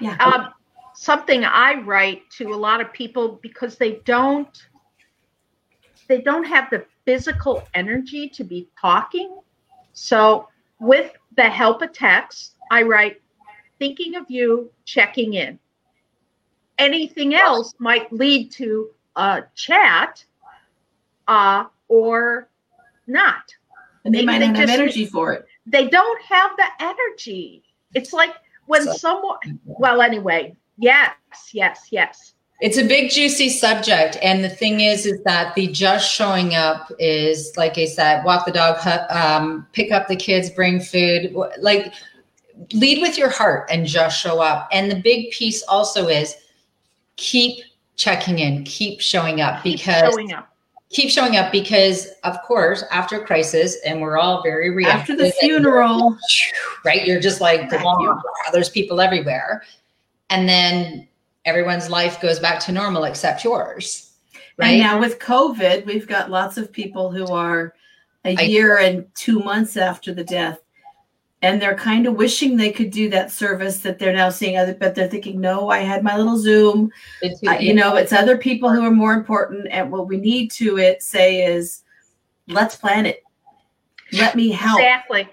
Yeah. 0.00 0.16
Um, 0.16 0.52
something 0.94 1.44
I 1.44 1.74
write 1.82 2.22
to 2.38 2.54
a 2.54 2.56
lot 2.56 2.80
of 2.80 2.92
people 2.92 3.38
because 3.42 3.76
they 3.76 3.96
don't 4.04 4.66
they 6.08 6.20
don't 6.20 6.44
have 6.44 6.70
the 6.70 6.84
physical 7.04 7.62
energy 7.74 8.28
to 8.30 8.44
be 8.44 8.68
talking. 8.80 9.40
So 9.92 10.48
with 10.80 11.12
the 11.36 11.48
help 11.48 11.82
of 11.82 11.92
text, 11.92 12.56
I 12.70 12.82
write, 12.82 13.20
thinking 13.78 14.16
of 14.16 14.30
you, 14.30 14.70
checking 14.84 15.34
in. 15.34 15.58
Anything 16.78 17.34
else 17.34 17.74
might 17.78 18.12
lead 18.12 18.50
to 18.52 18.90
a 19.16 19.42
chat 19.54 20.24
uh, 21.28 21.64
or 21.88 22.48
not. 23.06 23.54
And 24.04 24.14
they 24.14 24.18
Maybe 24.18 24.26
might 24.26 24.38
they 24.38 24.46
not 24.46 24.56
just, 24.56 24.70
have 24.70 24.80
energy 24.80 25.04
for 25.04 25.32
it. 25.34 25.46
They 25.66 25.88
don't 25.88 26.22
have 26.22 26.52
the 26.56 26.66
energy. 26.80 27.62
It's 27.94 28.12
like 28.12 28.34
when 28.66 28.84
so, 28.84 28.92
someone, 28.94 29.38
well, 29.64 30.00
anyway, 30.00 30.56
yes, 30.78 31.12
yes, 31.52 31.88
yes 31.90 32.34
it's 32.60 32.76
a 32.76 32.84
big 32.84 33.10
juicy 33.10 33.48
subject 33.48 34.18
and 34.22 34.44
the 34.44 34.48
thing 34.48 34.80
is 34.80 35.06
is 35.06 35.22
that 35.22 35.54
the 35.54 35.66
just 35.68 36.10
showing 36.10 36.54
up 36.54 36.90
is 36.98 37.56
like 37.56 37.78
i 37.78 37.84
said 37.84 38.22
walk 38.24 38.44
the 38.44 38.52
dog 38.52 38.76
um, 39.10 39.66
pick 39.72 39.90
up 39.92 40.08
the 40.08 40.16
kids 40.16 40.50
bring 40.50 40.80
food 40.80 41.34
like 41.58 41.92
lead 42.72 43.00
with 43.00 43.16
your 43.16 43.30
heart 43.30 43.68
and 43.70 43.86
just 43.86 44.20
show 44.20 44.40
up. 44.40 44.68
And 44.72 44.90
the 44.90 45.00
big 45.00 45.30
piece 45.30 45.62
also 45.64 46.08
is 46.08 46.36
keep 47.16 47.64
checking 47.96 48.38
in 48.38 48.64
keep 48.64 48.98
showing 48.98 49.42
up 49.42 49.62
because 49.62 50.14
keep 50.14 50.14
showing 50.14 50.32
up, 50.32 50.56
keep 50.88 51.10
showing 51.10 51.36
up 51.36 51.52
because 51.52 52.08
of 52.24 52.40
course 52.42 52.82
after 52.90 53.20
crisis 53.20 53.76
and 53.84 54.00
we're 54.00 54.16
all 54.16 54.42
very 54.42 54.70
reactive. 54.70 55.00
After 55.00 55.16
the 55.16 55.32
funeral. 55.32 56.16
Right? 56.84 57.06
You're 57.06 57.20
just 57.20 57.40
like 57.40 57.70
there's 58.52 58.70
people 58.70 59.00
everywhere. 59.00 59.62
And 60.30 60.48
then 60.48 61.08
everyone's 61.44 61.90
life 61.90 62.20
goes 62.20 62.38
back 62.38 62.60
to 62.60 62.72
normal 62.72 63.04
except 63.04 63.44
yours. 63.44 64.12
Right. 64.56 64.72
And 64.72 64.80
now 64.80 65.00
with 65.00 65.18
COVID, 65.18 65.86
we've 65.86 66.06
got 66.06 66.30
lots 66.30 66.58
of 66.58 66.72
people 66.72 67.10
who 67.10 67.26
are 67.28 67.74
a 68.24 68.36
I, 68.36 68.42
year 68.42 68.78
and 68.78 69.06
two 69.14 69.40
months 69.40 69.76
after 69.76 70.12
the 70.12 70.24
death. 70.24 70.58
And 71.42 71.62
they're 71.62 71.74
kind 71.74 72.06
of 72.06 72.16
wishing 72.16 72.56
they 72.56 72.70
could 72.70 72.90
do 72.90 73.08
that 73.08 73.30
service 73.30 73.78
that 73.78 73.98
they're 73.98 74.12
now 74.12 74.28
seeing 74.28 74.58
other, 74.58 74.74
but 74.74 74.94
they're 74.94 75.08
thinking, 75.08 75.40
no, 75.40 75.70
I 75.70 75.78
had 75.78 76.04
my 76.04 76.14
little 76.18 76.36
Zoom. 76.36 76.90
Uh, 77.22 77.52
you 77.52 77.72
know, 77.72 77.96
it's 77.96 78.12
other 78.12 78.36
people 78.36 78.70
who 78.70 78.82
are 78.82 78.90
more 78.90 79.14
important. 79.14 79.66
And 79.70 79.90
what 79.90 80.06
we 80.06 80.18
need 80.18 80.50
to 80.52 80.76
it 80.76 81.02
say 81.02 81.46
is, 81.46 81.82
let's 82.46 82.76
plan 82.76 83.06
it. 83.06 83.22
Let 84.12 84.36
me 84.36 84.50
help. 84.50 84.80
Exactly. 84.80 85.28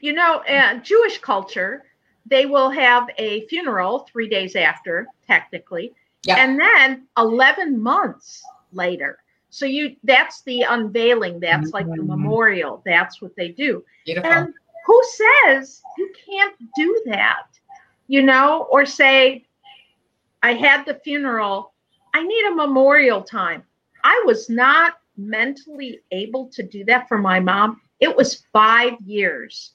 You 0.00 0.14
know, 0.14 0.36
uh, 0.48 0.78
Jewish 0.78 1.18
culture, 1.18 1.84
they 2.26 2.46
will 2.46 2.70
have 2.70 3.08
a 3.18 3.46
funeral 3.46 4.00
three 4.00 4.28
days 4.28 4.56
after, 4.56 5.06
technically, 5.26 5.92
yeah. 6.24 6.36
and 6.36 6.60
then 6.60 7.06
11 7.16 7.80
months 7.80 8.42
later. 8.72 9.18
So 9.50 9.66
you 9.66 9.96
that's 10.02 10.42
the 10.42 10.62
unveiling, 10.62 11.38
that's 11.40 11.66
mm-hmm. 11.66 11.74
like 11.74 11.86
the 11.86 12.02
mm-hmm. 12.02 12.08
memorial. 12.08 12.82
That's 12.86 13.20
what 13.20 13.36
they 13.36 13.48
do. 13.48 13.84
Beautiful. 14.06 14.30
And 14.30 14.54
who 14.86 15.02
says 15.04 15.82
you 15.98 16.12
can't 16.26 16.54
do 16.74 17.02
that? 17.06 17.46
You 18.08 18.22
know, 18.22 18.66
or 18.70 18.86
say, 18.86 19.44
I 20.42 20.54
had 20.54 20.84
the 20.84 20.94
funeral, 21.04 21.72
I 22.14 22.22
need 22.22 22.46
a 22.46 22.54
memorial 22.54 23.22
time. 23.22 23.62
I 24.04 24.22
was 24.26 24.48
not 24.48 24.94
mentally 25.16 26.00
able 26.10 26.48
to 26.48 26.62
do 26.62 26.84
that 26.86 27.08
for 27.08 27.18
my 27.18 27.38
mom. 27.38 27.80
It 28.00 28.14
was 28.16 28.44
five 28.52 28.94
years 29.04 29.72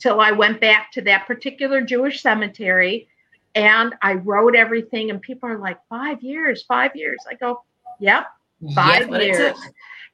till 0.00 0.20
I 0.20 0.32
went 0.32 0.60
back 0.60 0.90
to 0.92 1.02
that 1.02 1.26
particular 1.26 1.80
Jewish 1.80 2.22
cemetery 2.22 3.08
and 3.54 3.94
I 4.02 4.14
wrote 4.14 4.56
everything. 4.56 5.10
And 5.10 5.20
people 5.20 5.48
are 5.48 5.58
like, 5.58 5.78
five 5.88 6.22
years, 6.22 6.62
five 6.62 6.94
years. 6.94 7.18
I 7.28 7.34
go, 7.34 7.62
yep, 7.98 8.26
five 8.74 9.08
years. 9.10 9.56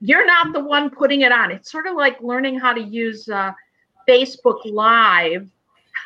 You're 0.00 0.26
not 0.26 0.52
the 0.52 0.60
one 0.60 0.90
putting 0.90 1.22
it 1.22 1.32
on. 1.32 1.50
It's 1.50 1.70
sort 1.70 1.86
of 1.86 1.94
like 1.94 2.20
learning 2.20 2.58
how 2.58 2.72
to 2.74 2.82
use 2.82 3.28
uh, 3.28 3.52
Facebook 4.08 4.60
Live. 4.64 5.48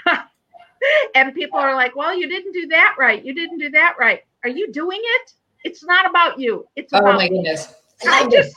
and 1.15 1.35
people 1.35 1.59
are 1.59 1.75
like, 1.75 1.97
well, 1.97 2.17
you 2.17 2.29
didn't 2.29 2.53
do 2.53 2.69
that 2.69 2.97
right. 2.99 3.25
You 3.25 3.35
didn't 3.35 3.59
do 3.59 3.71
that 3.71 3.97
right. 3.99 4.23
Are 4.45 4.51
you 4.51 4.71
doing 4.73 5.01
it? 5.03 5.33
It's 5.65 5.85
not 5.85 6.09
about 6.09 6.39
you. 6.39 6.67
It's 6.77 6.93
about 6.93 7.15
oh 7.15 7.17
my 7.17 7.29
goodness. 7.29 7.75
I 8.07 8.29
just 8.29 8.55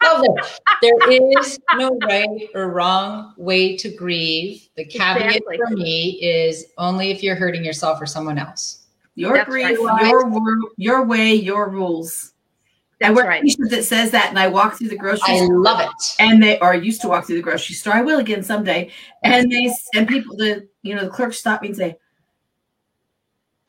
there 0.00 1.10
is 1.10 1.58
no 1.74 1.98
right 2.06 2.48
or 2.54 2.70
wrong 2.70 3.34
way 3.36 3.76
to 3.76 3.88
grieve. 3.90 4.68
The 4.76 4.84
caveat 4.84 5.36
exactly. 5.36 5.56
for 5.56 5.76
me 5.76 6.10
is 6.22 6.66
only 6.78 7.10
if 7.10 7.22
you're 7.22 7.34
hurting 7.34 7.64
yourself 7.64 8.00
or 8.00 8.06
someone 8.06 8.38
else. 8.38 8.86
Your 9.14 9.34
That's 9.34 9.48
grief, 9.48 9.78
right. 9.80 10.02
your 10.02 10.58
your 10.76 11.04
way, 11.04 11.34
your 11.34 11.70
rules. 11.70 12.34
That's 13.00 13.10
I 13.10 13.12
wear 13.12 13.26
right. 13.26 13.42
a 13.42 13.44
t-shirt 13.44 13.70
that 13.70 13.84
says 13.84 14.10
that, 14.12 14.28
and 14.30 14.38
I 14.38 14.48
walk 14.48 14.78
through 14.78 14.88
the 14.88 14.96
grocery 14.96 15.34
I 15.34 15.44
store. 15.44 15.56
I 15.56 15.58
love 15.58 15.80
it. 15.80 16.16
And 16.18 16.42
they, 16.42 16.58
are 16.60 16.74
used 16.74 17.02
to 17.02 17.08
walk 17.08 17.26
through 17.26 17.36
the 17.36 17.42
grocery 17.42 17.74
store. 17.74 17.92
I 17.92 18.02
will 18.02 18.20
again 18.20 18.42
someday. 18.42 18.90
And 19.22 19.50
they, 19.50 19.70
and 19.94 20.08
people, 20.08 20.36
the, 20.36 20.66
you 20.82 20.94
know, 20.94 21.04
the 21.04 21.10
clerks 21.10 21.38
stop 21.38 21.60
me 21.62 21.68
and 21.68 21.76
say, 21.76 21.96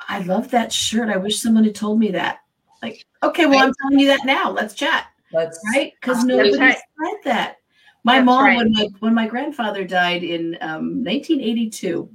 "I 0.08 0.20
love 0.20 0.52
that 0.52 0.72
shirt. 0.72 1.10
I 1.10 1.18
wish 1.18 1.40
someone 1.40 1.66
had 1.66 1.76
told 1.76 2.00
me 2.00 2.12
that." 2.12 2.40
Like, 2.82 3.06
okay, 3.24 3.46
well, 3.46 3.64
I'm 3.64 3.74
telling 3.82 4.00
you 4.00 4.08
that 4.08 4.26
now. 4.26 4.52
Let's 4.52 4.74
chat. 4.74 5.08
That's 5.32 5.60
right 5.74 5.94
because 6.00 6.24
nobody 6.24 6.58
right. 6.58 6.78
said 6.78 7.18
that. 7.26 7.58
My 8.04 8.16
that's 8.16 8.26
mom, 8.26 8.46
right. 8.46 8.58
when 8.58 8.72
my 8.72 8.88
when 9.00 9.14
my 9.14 9.28
grandfather 9.28 9.84
died 9.84 10.24
in 10.24 10.58
um, 10.62 11.04
1982, 11.04 12.10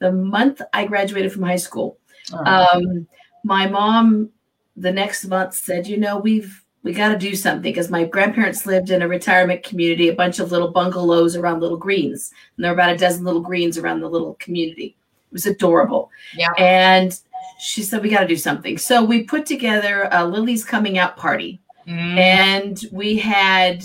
the 0.00 0.12
month 0.12 0.60
I 0.72 0.84
graduated 0.84 1.32
from 1.32 1.42
high 1.42 1.56
school, 1.56 1.98
oh. 2.32 2.44
um, 2.44 3.06
my 3.44 3.68
mom 3.68 4.30
the 4.76 4.92
next 4.92 5.24
month 5.26 5.54
said, 5.54 5.86
"You 5.86 5.98
know, 5.98 6.18
we've 6.18 6.64
we 6.82 6.92
got 6.92 7.12
to 7.12 7.18
do 7.18 7.36
something 7.36 7.62
because 7.62 7.90
my 7.90 8.04
grandparents 8.04 8.66
lived 8.66 8.90
in 8.90 9.02
a 9.02 9.08
retirement 9.08 9.62
community, 9.62 10.08
a 10.08 10.14
bunch 10.14 10.40
of 10.40 10.50
little 10.50 10.72
bungalows 10.72 11.36
around 11.36 11.60
little 11.60 11.76
greens, 11.76 12.32
and 12.56 12.64
there 12.64 12.72
were 12.72 12.80
about 12.80 12.94
a 12.94 12.98
dozen 12.98 13.24
little 13.24 13.40
greens 13.40 13.78
around 13.78 14.00
the 14.00 14.10
little 14.10 14.34
community. 14.34 14.96
It 15.30 15.32
was 15.32 15.46
adorable. 15.46 16.10
Yeah. 16.36 16.52
And 16.58 17.18
she 17.60 17.82
said, 17.82 18.02
We 18.02 18.10
got 18.10 18.20
to 18.20 18.26
do 18.26 18.36
something. 18.36 18.76
So 18.76 19.04
we 19.04 19.22
put 19.22 19.46
together 19.46 20.08
a 20.10 20.26
Lily's 20.26 20.64
coming 20.64 20.98
out 20.98 21.16
party. 21.16 21.60
Mm. 21.86 22.16
And 22.16 22.84
we 22.92 23.18
had, 23.18 23.84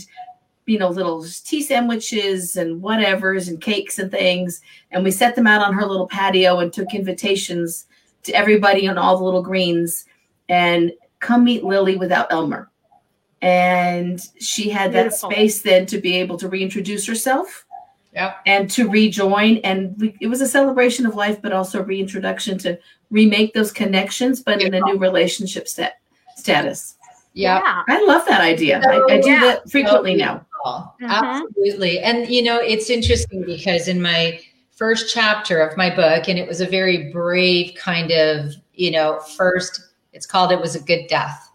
you 0.65 0.77
know, 0.77 0.89
little 0.89 1.25
tea 1.45 1.61
sandwiches 1.61 2.55
and 2.55 2.81
whatevers 2.81 3.47
and 3.47 3.61
cakes 3.61 3.99
and 3.99 4.11
things. 4.11 4.61
And 4.91 5.03
we 5.03 5.11
set 5.11 5.35
them 5.35 5.47
out 5.47 5.61
on 5.61 5.73
her 5.73 5.85
little 5.85 6.07
patio 6.07 6.59
and 6.59 6.71
took 6.71 6.93
invitations 6.93 7.85
to 8.23 8.33
everybody 8.33 8.87
on 8.87 8.97
all 8.97 9.17
the 9.17 9.23
little 9.23 9.41
greens 9.41 10.05
and 10.49 10.91
come 11.19 11.43
meet 11.43 11.63
Lily 11.63 11.95
without 11.95 12.31
Elmer. 12.31 12.69
And 13.41 14.19
she 14.39 14.69
had 14.69 14.91
Beautiful. 14.91 15.29
that 15.29 15.35
space 15.35 15.61
then 15.61 15.85
to 15.87 15.99
be 15.99 16.15
able 16.15 16.37
to 16.37 16.49
reintroduce 16.49 17.05
herself. 17.05 17.65
Yeah. 18.13 18.33
And 18.47 18.69
to 18.71 18.89
rejoin. 18.89 19.57
And 19.57 19.95
we, 19.99 20.17
it 20.19 20.27
was 20.27 20.41
a 20.41 20.47
celebration 20.47 21.05
of 21.05 21.15
life, 21.15 21.39
but 21.39 21.53
also 21.53 21.83
reintroduction 21.83 22.57
to 22.59 22.79
remake 23.11 23.53
those 23.53 23.71
connections, 23.71 24.41
but 24.41 24.61
in 24.61 24.73
a 24.73 24.79
new 24.81 24.97
relationship 24.97 25.67
set, 25.67 25.99
status. 26.35 26.96
Yeah. 27.37 27.83
I 27.87 28.03
love 28.05 28.25
that 28.27 28.41
idea. 28.41 28.81
So, 28.83 28.89
I, 28.89 29.13
I, 29.13 29.21
do 29.21 29.29
yeah. 29.29 29.39
that 29.41 29.69
frequently 29.69 30.17
so 30.17 30.25
now. 30.25 30.45
Mm-hmm. 30.65 31.05
Absolutely. 31.05 31.99
And, 31.99 32.27
you 32.27 32.41
know, 32.41 32.57
it's 32.59 32.89
interesting 32.89 33.43
because 33.45 33.87
in 33.87 34.01
my 34.01 34.39
first 34.75 35.13
chapter 35.13 35.59
of 35.59 35.77
my 35.77 35.93
book, 35.93 36.27
and 36.27 36.37
it 36.39 36.47
was 36.47 36.61
a 36.61 36.65
very 36.65 37.11
brave 37.11 37.75
kind 37.75 38.11
of, 38.11 38.53
you 38.73 38.91
know, 38.91 39.19
first, 39.37 39.81
it's 40.13 40.25
called 40.25 40.51
It 40.51 40.59
Was 40.59 40.75
a 40.75 40.81
Good 40.81 41.07
Death. 41.07 41.49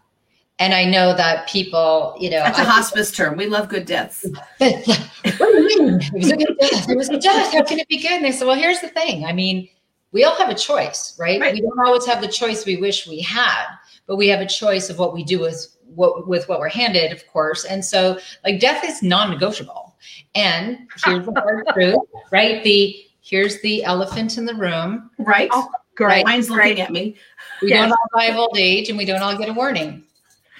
and 0.59 0.73
I 0.73 0.85
know 0.85 1.15
that 1.15 1.49
people, 1.49 2.15
you 2.19 2.29
know, 2.29 2.39
that's 2.39 2.59
a 2.59 2.61
I, 2.61 2.65
hospice 2.65 3.11
term. 3.11 3.37
We 3.37 3.47
love 3.47 3.69
good 3.69 3.85
deaths. 3.85 4.25
what 4.57 4.85
do 4.85 5.73
you 5.73 5.81
mean? 5.81 5.99
It 6.01 6.13
was 6.13 6.31
a 6.31 6.37
good 6.37 6.57
death. 6.59 6.89
It 6.89 6.97
was 6.97 7.09
a 7.09 7.19
death. 7.19 7.53
How 7.53 7.63
can 7.63 7.79
it 7.79 7.87
be 7.87 7.97
good? 7.97 8.11
And 8.11 8.25
they 8.25 8.31
said, 8.31 8.47
well, 8.47 8.55
here's 8.55 8.79
the 8.79 8.89
thing. 8.89 9.25
I 9.25 9.33
mean, 9.33 9.67
we 10.11 10.23
all 10.23 10.35
have 10.37 10.49
a 10.49 10.55
choice, 10.55 11.17
right? 11.19 11.41
right? 11.41 11.53
We 11.53 11.61
don't 11.61 11.79
always 11.85 12.05
have 12.05 12.21
the 12.21 12.27
choice 12.27 12.65
we 12.65 12.77
wish 12.77 13.07
we 13.07 13.19
had, 13.19 13.65
but 14.05 14.15
we 14.15 14.27
have 14.27 14.41
a 14.41 14.45
choice 14.45 14.89
of 14.89 14.99
what 14.99 15.13
we 15.13 15.23
do 15.23 15.39
with 15.39 15.72
what 15.95 16.27
with 16.27 16.47
what 16.49 16.59
we're 16.59 16.69
handed, 16.69 17.11
of 17.11 17.25
course. 17.27 17.65
And 17.65 17.83
so, 17.83 18.19
like, 18.43 18.59
death 18.59 18.83
is 18.83 19.01
non-negotiable. 19.01 19.95
And 20.35 20.87
here's 21.05 21.25
the 21.25 21.33
hard 21.33 21.67
truth, 21.73 21.99
right? 22.31 22.63
The 22.63 23.05
here's 23.21 23.61
the 23.61 23.83
elephant 23.83 24.37
in 24.37 24.45
the 24.45 24.55
room, 24.55 25.09
right? 25.19 25.49
Oh, 25.51 25.69
great. 25.95 26.25
Mine's 26.25 26.49
looking 26.49 26.81
at 26.81 26.91
me. 26.91 27.15
We 27.61 27.69
yes. 27.69 27.83
don't 27.83 27.91
all 27.91 28.19
die 28.19 28.25
of 28.25 28.37
old 28.37 28.57
age, 28.57 28.89
and 28.89 28.97
we 28.97 29.05
don't 29.05 29.21
all 29.21 29.37
get 29.37 29.49
a 29.49 29.53
warning. 29.53 30.03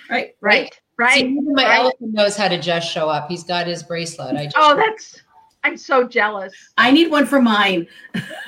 Right, 0.10 0.36
right, 0.42 0.80
right. 0.98 1.16
See, 1.16 1.26
even 1.26 1.54
my 1.54 1.64
right. 1.64 1.80
elephant 1.80 2.14
knows 2.14 2.38
how 2.38 2.48
to 2.48 2.60
just 2.60 2.92
show 2.92 3.10
up. 3.10 3.30
He's 3.30 3.44
got 3.44 3.68
his 3.68 3.84
bracelet. 3.84 4.36
I 4.36 4.46
just 4.46 4.58
oh, 4.58 4.76
that's. 4.76 5.22
I'm 5.64 5.78
so 5.78 6.08
jealous. 6.08 6.54
I 6.78 6.92
need 6.92 7.10
one 7.10 7.26
for 7.26 7.42
mine. 7.42 7.88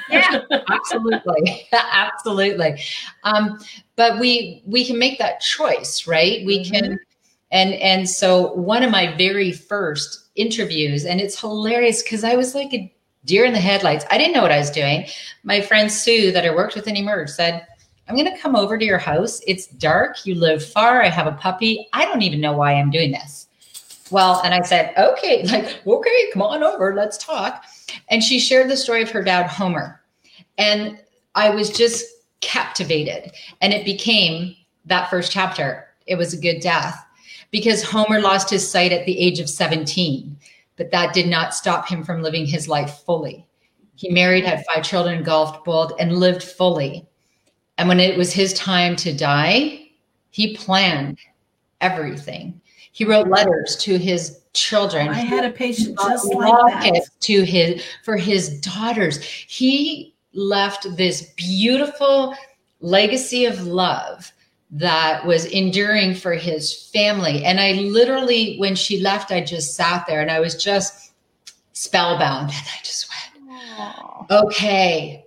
Yeah, 0.10 0.42
absolutely, 0.70 1.68
absolutely. 1.74 2.82
Um, 3.24 3.60
but 3.96 4.20
we 4.20 4.62
we 4.66 4.86
can 4.86 5.00
make 5.00 5.18
that 5.20 5.40
choice, 5.40 6.08
right? 6.08 6.46
We 6.46 6.60
mm-hmm. 6.60 6.74
can, 6.74 7.00
and 7.52 7.74
and 7.76 8.10
so 8.10 8.54
one 8.54 8.84
of 8.84 8.92
my 8.92 9.16
very 9.16 9.52
first 9.52 10.28
interviews, 10.36 11.06
and 11.06 11.22
it's 11.22 11.40
hilarious 11.40 12.04
because 12.04 12.24
I 12.24 12.36
was 12.36 12.54
like 12.54 12.74
a 12.74 12.92
deer 13.24 13.46
in 13.46 13.54
the 13.54 13.60
headlights. 13.60 14.06
I 14.12 14.18
didn't 14.18 14.34
know 14.34 14.42
what 14.42 14.52
I 14.52 14.60
was 14.60 14.70
doing. 14.70 15.08
My 15.44 15.62
friend 15.62 15.92
Sue, 15.92 16.32
that 16.32 16.46
I 16.46 16.54
worked 16.54 16.76
with 16.76 16.88
in 16.88 16.96
Emerge, 16.96 17.30
said 17.30 17.66
I'm 18.08 18.16
going 18.16 18.32
to 18.32 18.40
come 18.40 18.56
over 18.56 18.78
to 18.78 18.86
your 18.86 19.00
house. 19.00 19.42
It's 19.48 19.68
dark. 19.68 20.26
You 20.26 20.36
live 20.36 20.64
far. 20.64 21.02
I 21.02 21.10
have 21.10 21.28
a 21.28 21.32
puppy. 21.32 21.88
I 21.94 22.06
don't 22.06 22.22
even 22.22 22.40
know 22.40 22.54
why 22.54 22.74
I'm 22.74 22.92
doing 22.92 23.12
this. 23.12 23.45
Well, 24.12 24.42
and 24.44 24.54
I 24.54 24.62
said, 24.62 24.94
okay, 24.98 25.44
like, 25.52 25.80
okay, 25.86 26.30
come 26.32 26.42
on 26.42 26.64
over. 26.64 26.94
Let's 26.94 27.18
talk. 27.18 27.66
And 28.10 28.24
she 28.24 28.40
shared 28.40 28.70
the 28.70 28.78
story 28.78 29.02
of 29.02 29.12
her 29.12 29.24
dad, 29.24 29.48
Homer. 29.48 30.02
And 30.58 31.00
I 31.34 31.50
was 31.50 31.70
just 31.70 32.06
captivated. 32.42 33.32
And 33.62 33.74
it 33.74 33.86
became 33.86 34.56
that 34.86 35.10
first 35.10 35.32
chapter. 35.32 35.88
It 36.06 36.16
was 36.16 36.34
a 36.34 36.40
good 36.40 36.60
death 36.60 37.04
because 37.52 37.84
Homer 37.84 38.20
lost 38.20 38.50
his 38.50 38.70
sight 38.70 38.92
at 38.92 39.06
the 39.06 39.18
age 39.18 39.40
of 39.40 39.50
17, 39.50 40.38
but 40.76 40.92
that 40.92 41.14
did 41.14 41.28
not 41.28 41.56
stop 41.56 41.88
him 41.88 42.04
from 42.04 42.22
living 42.22 42.46
his 42.46 42.68
life 42.68 43.02
fully. 43.06 43.48
He 43.96 44.10
married, 44.10 44.46
had 44.46 44.66
five 44.66 44.84
children, 44.84 45.24
golfed, 45.24 45.64
bowled, 45.64 45.94
and 46.00 46.20
lived 46.20 46.44
fully. 46.44 47.08
And 47.78 47.88
when 47.88 48.00
it 48.00 48.18
was 48.18 48.34
his 48.34 48.54
time 48.54 48.96
to 48.98 49.14
die, 49.14 49.88
he 50.32 50.56
planned 50.56 51.18
everything. 51.82 52.62
He 52.96 53.04
wrote 53.04 53.28
mm. 53.28 53.32
letters 53.32 53.76
to 53.82 53.98
his 53.98 54.40
children. 54.54 55.10
I 55.10 55.16
had 55.16 55.44
a 55.44 55.52
patient 55.52 56.00
just 56.00 56.34
like 56.34 56.82
that. 56.82 57.02
To 57.20 57.44
his 57.44 57.84
for 58.06 58.16
his 58.16 58.62
daughters. 58.62 59.22
He 59.22 60.16
left 60.34 60.88
this 60.96 61.34
beautiful 61.36 62.34
legacy 62.80 63.44
of 63.44 63.68
love 63.68 64.32
that 64.72 65.26
was 65.26 65.44
enduring 65.48 66.16
for 66.16 66.36
his 66.36 66.90
family. 66.90 67.44
And 67.44 67.60
I 67.60 67.74
literally, 67.74 68.56
when 68.60 68.76
she 68.76 69.02
left, 69.02 69.30
I 69.30 69.44
just 69.44 69.76
sat 69.76 70.06
there 70.08 70.22
and 70.22 70.32
I 70.32 70.40
was 70.40 70.56
just 70.56 71.12
spellbound. 71.74 72.50
And 72.50 72.66
I 72.66 72.80
just 72.82 73.10
went, 73.10 73.50
Aww. 73.78 74.32
okay, 74.46 75.25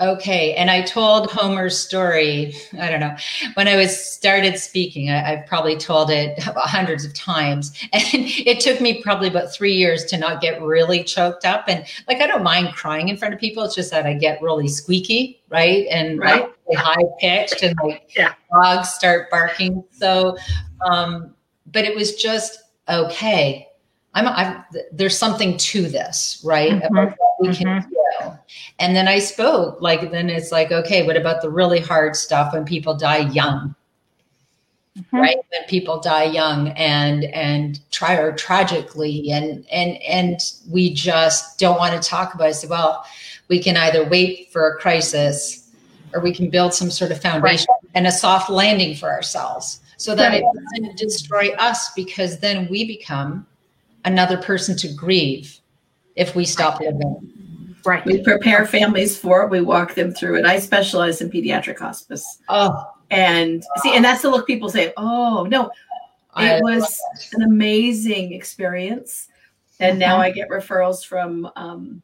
Okay. 0.00 0.54
And 0.54 0.70
I 0.70 0.82
told 0.82 1.30
Homer's 1.30 1.78
story, 1.78 2.54
I 2.80 2.90
don't 2.90 3.00
know, 3.00 3.14
when 3.54 3.68
I 3.68 3.76
was 3.76 3.96
started 3.96 4.58
speaking, 4.58 5.08
I, 5.08 5.36
have 5.36 5.46
probably 5.46 5.76
told 5.76 6.10
it 6.10 6.38
hundreds 6.42 7.04
of 7.04 7.14
times. 7.14 7.72
And 7.92 8.04
it 8.12 8.60
took 8.60 8.80
me 8.80 9.02
probably 9.02 9.28
about 9.28 9.52
three 9.52 9.74
years 9.74 10.04
to 10.06 10.18
not 10.18 10.40
get 10.40 10.60
really 10.60 11.04
choked 11.04 11.44
up. 11.44 11.64
And 11.68 11.86
like, 12.08 12.20
I 12.20 12.26
don't 12.26 12.42
mind 12.42 12.74
crying 12.74 13.08
in 13.08 13.16
front 13.16 13.34
of 13.34 13.40
people. 13.40 13.62
It's 13.62 13.74
just 13.74 13.90
that 13.92 14.04
I 14.04 14.14
get 14.14 14.42
really 14.42 14.66
squeaky, 14.66 15.42
right? 15.48 15.86
And 15.90 16.18
right. 16.18 16.48
like 16.68 16.78
high 16.78 17.04
pitched 17.20 17.62
and 17.62 17.78
like 17.82 18.10
yeah. 18.16 18.34
dogs 18.52 18.88
start 18.90 19.30
barking. 19.30 19.84
So, 19.92 20.36
um, 20.90 21.34
but 21.66 21.84
it 21.84 21.94
was 21.94 22.16
just 22.16 22.58
okay. 22.88 23.68
I'm, 24.14 24.28
I've, 24.28 24.64
there's 24.92 25.16
something 25.16 25.56
to 25.56 25.82
this, 25.82 26.40
right? 26.44 26.72
Mm-hmm. 26.72 27.14
We 27.40 27.54
can 27.54 27.66
mm-hmm. 27.66 27.93
Do. 28.20 28.30
And 28.78 28.94
then 28.94 29.08
I 29.08 29.18
spoke, 29.18 29.80
like, 29.80 30.10
then 30.10 30.30
it's 30.30 30.52
like, 30.52 30.72
okay, 30.72 31.06
what 31.06 31.16
about 31.16 31.42
the 31.42 31.50
really 31.50 31.80
hard 31.80 32.16
stuff 32.16 32.52
when 32.52 32.64
people 32.64 32.96
die 32.96 33.28
young? 33.30 33.74
Mm-hmm. 34.98 35.16
Right. 35.16 35.36
When 35.36 35.68
people 35.68 36.00
die 36.00 36.24
young 36.24 36.68
and, 36.68 37.24
and 37.24 37.80
try 37.90 38.14
or 38.14 38.32
tragically 38.32 39.30
and, 39.32 39.66
and, 39.70 40.00
and 40.02 40.40
we 40.70 40.94
just 40.94 41.58
don't 41.58 41.78
want 41.78 42.00
to 42.00 42.08
talk 42.08 42.34
about 42.34 42.50
it. 42.50 42.54
So, 42.54 42.68
well, 42.68 43.04
we 43.48 43.60
can 43.60 43.76
either 43.76 44.08
wait 44.08 44.52
for 44.52 44.68
a 44.68 44.78
crisis 44.78 45.70
or 46.12 46.20
we 46.20 46.32
can 46.32 46.48
build 46.48 46.72
some 46.72 46.90
sort 46.90 47.10
of 47.10 47.20
foundation 47.20 47.66
right. 47.68 47.90
and 47.94 48.06
a 48.06 48.12
soft 48.12 48.48
landing 48.48 48.94
for 48.94 49.10
ourselves 49.10 49.80
so 49.96 50.14
that 50.14 50.28
right. 50.28 50.42
it 50.42 50.80
doesn't 50.80 50.98
destroy 50.98 51.52
us 51.54 51.92
because 51.94 52.38
then 52.38 52.68
we 52.68 52.86
become 52.86 53.46
another 54.04 54.36
person 54.36 54.76
to 54.76 54.92
grieve 54.92 55.58
if 56.16 56.34
we 56.34 56.44
stop 56.44 56.80
living. 56.80 57.32
Right. 57.84 58.04
We 58.04 58.22
prepare 58.22 58.66
families 58.66 59.16
for 59.16 59.42
it. 59.42 59.50
We 59.50 59.60
walk 59.60 59.94
them 59.94 60.12
through 60.12 60.36
it. 60.38 60.46
I 60.46 60.58
specialize 60.58 61.20
in 61.20 61.30
pediatric 61.30 61.78
hospice. 61.78 62.38
Oh. 62.48 62.90
And 63.10 63.64
see, 63.82 63.94
and 63.94 64.04
that's 64.04 64.22
the 64.22 64.30
look 64.30 64.46
people 64.46 64.68
say, 64.68 64.92
oh, 64.96 65.46
no, 65.48 65.70
it 66.36 66.62
was 66.62 66.98
an 67.34 67.42
amazing 67.42 68.32
experience. 68.32 69.28
And 69.80 69.98
now 69.98 70.18
I 70.18 70.30
get 70.30 70.48
referrals 70.48 71.04
from 71.04 71.48
um, 71.56 72.02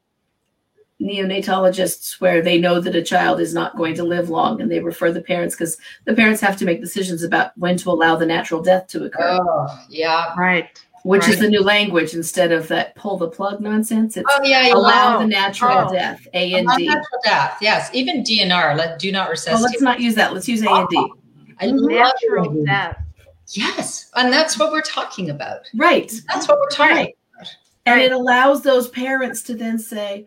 neonatologists 1.00 2.20
where 2.20 2.42
they 2.42 2.58
know 2.58 2.80
that 2.80 2.94
a 2.94 3.02
child 3.02 3.40
is 3.40 3.54
not 3.54 3.76
going 3.76 3.94
to 3.94 4.04
live 4.04 4.28
long 4.28 4.60
and 4.60 4.70
they 4.70 4.80
refer 4.80 5.10
the 5.10 5.22
parents 5.22 5.54
because 5.54 5.78
the 6.04 6.14
parents 6.14 6.40
have 6.40 6.56
to 6.58 6.64
make 6.64 6.80
decisions 6.80 7.22
about 7.22 7.56
when 7.56 7.76
to 7.78 7.90
allow 7.90 8.16
the 8.16 8.26
natural 8.26 8.60
death 8.60 8.86
to 8.88 9.04
occur. 9.04 9.38
Oh, 9.40 9.84
yeah. 9.88 10.34
Right 10.36 10.78
which 11.02 11.22
right. 11.22 11.30
is 11.30 11.38
the 11.40 11.48
new 11.48 11.62
language 11.62 12.14
instead 12.14 12.52
of 12.52 12.68
that 12.68 12.94
pull 12.94 13.16
the 13.16 13.28
plug 13.28 13.60
nonsense. 13.60 14.16
It's 14.16 14.30
oh 14.30 14.42
yeah, 14.42 14.74
allow 14.74 15.18
the 15.18 15.26
natural 15.26 15.88
oh. 15.88 15.92
death. 15.92 16.26
A 16.34 16.54
and 16.54 16.68
D. 16.76 16.86
Natural 16.86 17.20
death. 17.24 17.58
Yes, 17.60 17.90
even 17.92 18.22
DNR. 18.22 18.76
Let 18.76 18.98
do 18.98 19.10
not 19.10 19.30
resuscitate. 19.30 19.54
Well, 19.54 19.62
let's 19.62 19.82
not 19.82 20.00
use 20.00 20.14
that. 20.16 20.34
Let's 20.34 20.48
use 20.48 20.62
A 20.62 20.70
and 20.70 20.88
D. 20.88 20.96
Oh, 20.98 21.16
I 21.60 21.70
natural 21.70 22.52
love 22.52 22.66
death. 22.66 23.02
Yes, 23.48 24.10
and 24.14 24.32
that's 24.32 24.58
what 24.58 24.72
we're 24.72 24.82
talking 24.82 25.30
about. 25.30 25.68
Right. 25.74 26.12
That's 26.28 26.46
what 26.46 26.58
we're 26.58 26.68
talking 26.68 26.96
right. 26.96 27.16
about. 27.34 27.48
And 27.86 28.00
it 28.00 28.12
allows 28.12 28.62
those 28.62 28.88
parents 28.88 29.42
to 29.44 29.54
then 29.54 29.78
say, 29.78 30.26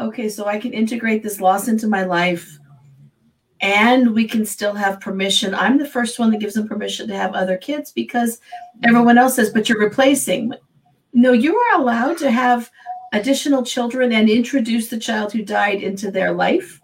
okay, 0.00 0.28
so 0.28 0.46
I 0.46 0.58
can 0.58 0.72
integrate 0.72 1.22
this 1.22 1.40
loss 1.40 1.68
into 1.68 1.86
my 1.86 2.04
life 2.04 2.58
and 3.60 4.14
we 4.14 4.26
can 4.26 4.46
still 4.46 4.74
have 4.74 5.00
permission. 5.00 5.54
I'm 5.54 5.78
the 5.78 5.88
first 5.88 6.18
one 6.18 6.30
that 6.30 6.40
gives 6.40 6.54
them 6.54 6.68
permission 6.68 7.06
to 7.08 7.16
have 7.16 7.34
other 7.34 7.56
kids 7.56 7.92
because 7.92 8.40
everyone 8.84 9.18
else 9.18 9.36
says, 9.36 9.50
but 9.50 9.68
you're 9.68 9.80
replacing. 9.80 10.52
No, 11.12 11.32
you 11.32 11.56
are 11.56 11.80
allowed 11.80 12.16
to 12.18 12.30
have 12.30 12.70
additional 13.12 13.64
children 13.64 14.12
and 14.12 14.30
introduce 14.30 14.88
the 14.88 14.98
child 14.98 15.32
who 15.32 15.42
died 15.42 15.82
into 15.82 16.10
their 16.10 16.32
life. 16.32 16.80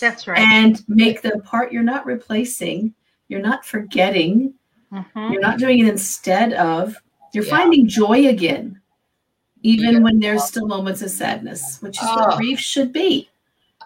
That's 0.00 0.26
right. 0.26 0.38
And 0.38 0.82
make 0.88 1.22
them 1.22 1.40
part. 1.42 1.72
You're 1.72 1.82
not 1.82 2.06
replacing, 2.06 2.94
you're 3.28 3.40
not 3.40 3.64
forgetting, 3.64 4.54
mm-hmm. 4.92 5.32
you're 5.32 5.42
not 5.42 5.58
doing 5.58 5.80
it 5.80 5.88
instead 5.88 6.52
of, 6.54 6.96
you're 7.32 7.44
yeah. 7.44 7.50
finding 7.50 7.88
joy 7.88 8.28
again, 8.28 8.80
even 9.62 9.94
yeah. 9.94 9.98
when 10.00 10.20
there's 10.20 10.44
still 10.44 10.66
moments 10.66 11.02
of 11.02 11.10
sadness, 11.10 11.80
which 11.80 11.96
is 11.96 12.08
oh. 12.08 12.16
what 12.16 12.36
grief 12.36 12.58
should 12.58 12.92
be. 12.92 13.28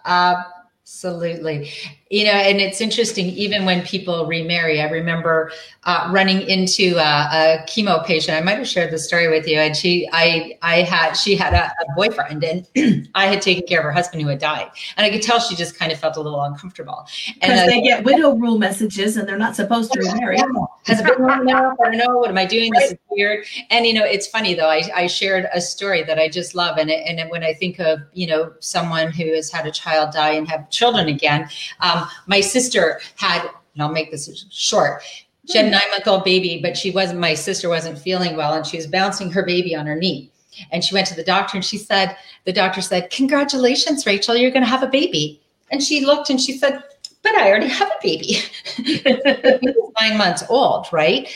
Absolutely. 0.05 1.70
You 2.12 2.27
know, 2.27 2.33
and 2.33 2.61
it's 2.61 2.83
interesting, 2.83 3.29
even 3.29 3.64
when 3.64 3.81
people 3.81 4.27
remarry, 4.27 4.83
I 4.83 4.90
remember 4.90 5.51
uh, 5.85 6.11
running 6.12 6.42
into 6.42 6.96
a, 6.98 7.01
a, 7.01 7.64
chemo 7.66 8.05
patient. 8.05 8.37
I 8.37 8.42
might 8.42 8.59
have 8.59 8.68
shared 8.68 8.92
the 8.92 8.98
story 8.98 9.29
with 9.29 9.48
you. 9.48 9.59
And 9.59 9.75
she, 9.75 10.07
I, 10.12 10.59
I 10.61 10.83
had, 10.83 11.14
she 11.14 11.35
had 11.35 11.55
a, 11.55 11.64
a 11.64 11.94
boyfriend 11.96 12.44
and 12.44 13.09
I 13.14 13.29
had 13.29 13.40
taken 13.40 13.66
care 13.66 13.81
of 13.81 13.85
her 13.85 13.92
husband 13.92 14.20
who 14.20 14.29
had 14.29 14.40
died. 14.40 14.70
And 14.98 15.07
I 15.07 15.11
could 15.11 15.22
tell 15.22 15.40
she 15.40 15.57
just 15.57 15.79
kind 15.79 15.90
of 15.90 15.98
felt 15.98 16.18
a 16.18 16.20
little 16.20 16.42
uncomfortable. 16.42 17.07
And 17.40 17.51
because 17.51 17.66
they 17.66 17.81
get 17.81 18.05
widow 18.05 18.37
rule 18.37 18.59
messages 18.59 19.16
and 19.16 19.27
they're 19.27 19.38
not 19.38 19.57
supposed 19.57 19.90
to 19.92 19.98
remarry. 19.98 20.37
Has 20.85 21.01
it 21.01 21.07
been 21.07 21.27
long 21.27 21.48
enough? 21.48 21.77
I 21.81 21.90
don't 21.90 21.96
know. 21.96 22.18
What 22.18 22.29
am 22.29 22.37
I 22.37 22.44
doing? 22.44 22.72
This 22.75 22.92
is 22.92 22.98
weird. 23.11 23.46
And, 23.70 23.87
you 23.87 23.94
know, 23.94 24.05
it's 24.05 24.27
funny 24.27 24.53
though. 24.53 24.68
I, 24.68 24.83
I 24.94 25.07
shared 25.07 25.48
a 25.55 25.62
story 25.62 26.03
that 26.03 26.18
I 26.18 26.29
just 26.29 26.55
love. 26.55 26.77
And, 26.77 26.90
it, 26.90 27.03
and 27.07 27.31
when 27.31 27.42
I 27.42 27.55
think 27.55 27.81
of, 27.81 28.01
you 28.12 28.27
know, 28.27 28.53
someone 28.61 29.11
who 29.11 29.35
has 29.35 29.51
had 29.51 29.66
a 29.66 29.70
child 29.70 30.12
die 30.12 30.33
and 30.33 30.46
have 30.48 30.68
children 30.68 31.09
again, 31.09 31.48
um, 31.81 32.01
my 32.26 32.40
sister 32.40 33.00
had, 33.16 33.42
and 33.74 33.82
I'll 33.82 33.92
make 33.92 34.10
this 34.10 34.46
short. 34.50 35.02
She 35.48 35.58
had 35.58 35.66
a 35.66 35.68
hmm. 35.68 35.74
nine 35.74 35.90
month 35.90 36.06
old 36.06 36.24
baby, 36.24 36.60
but 36.62 36.76
she 36.76 36.90
wasn't, 36.90 37.20
my 37.20 37.34
sister 37.34 37.68
wasn't 37.68 37.98
feeling 37.98 38.36
well 38.36 38.54
and 38.54 38.66
she 38.66 38.76
was 38.76 38.86
bouncing 38.86 39.30
her 39.30 39.44
baby 39.44 39.74
on 39.74 39.86
her 39.86 39.96
knee. 39.96 40.30
And 40.70 40.84
she 40.84 40.94
went 40.94 41.06
to 41.08 41.14
the 41.14 41.24
doctor 41.24 41.56
and 41.56 41.64
she 41.64 41.78
said, 41.78 42.16
the 42.44 42.52
doctor 42.52 42.82
said, 42.82 43.10
Congratulations, 43.10 44.04
Rachel, 44.04 44.36
you're 44.36 44.50
going 44.50 44.62
to 44.62 44.68
have 44.68 44.82
a 44.82 44.88
baby. 44.88 45.40
And 45.70 45.82
she 45.82 46.04
looked 46.04 46.28
and 46.28 46.40
she 46.40 46.58
said, 46.58 46.82
but 47.22 47.36
I 47.36 47.48
already 47.48 47.68
have 47.68 47.88
a 47.88 48.02
baby. 48.02 48.38
nine 50.00 50.18
months 50.18 50.42
old, 50.48 50.88
right? 50.92 51.32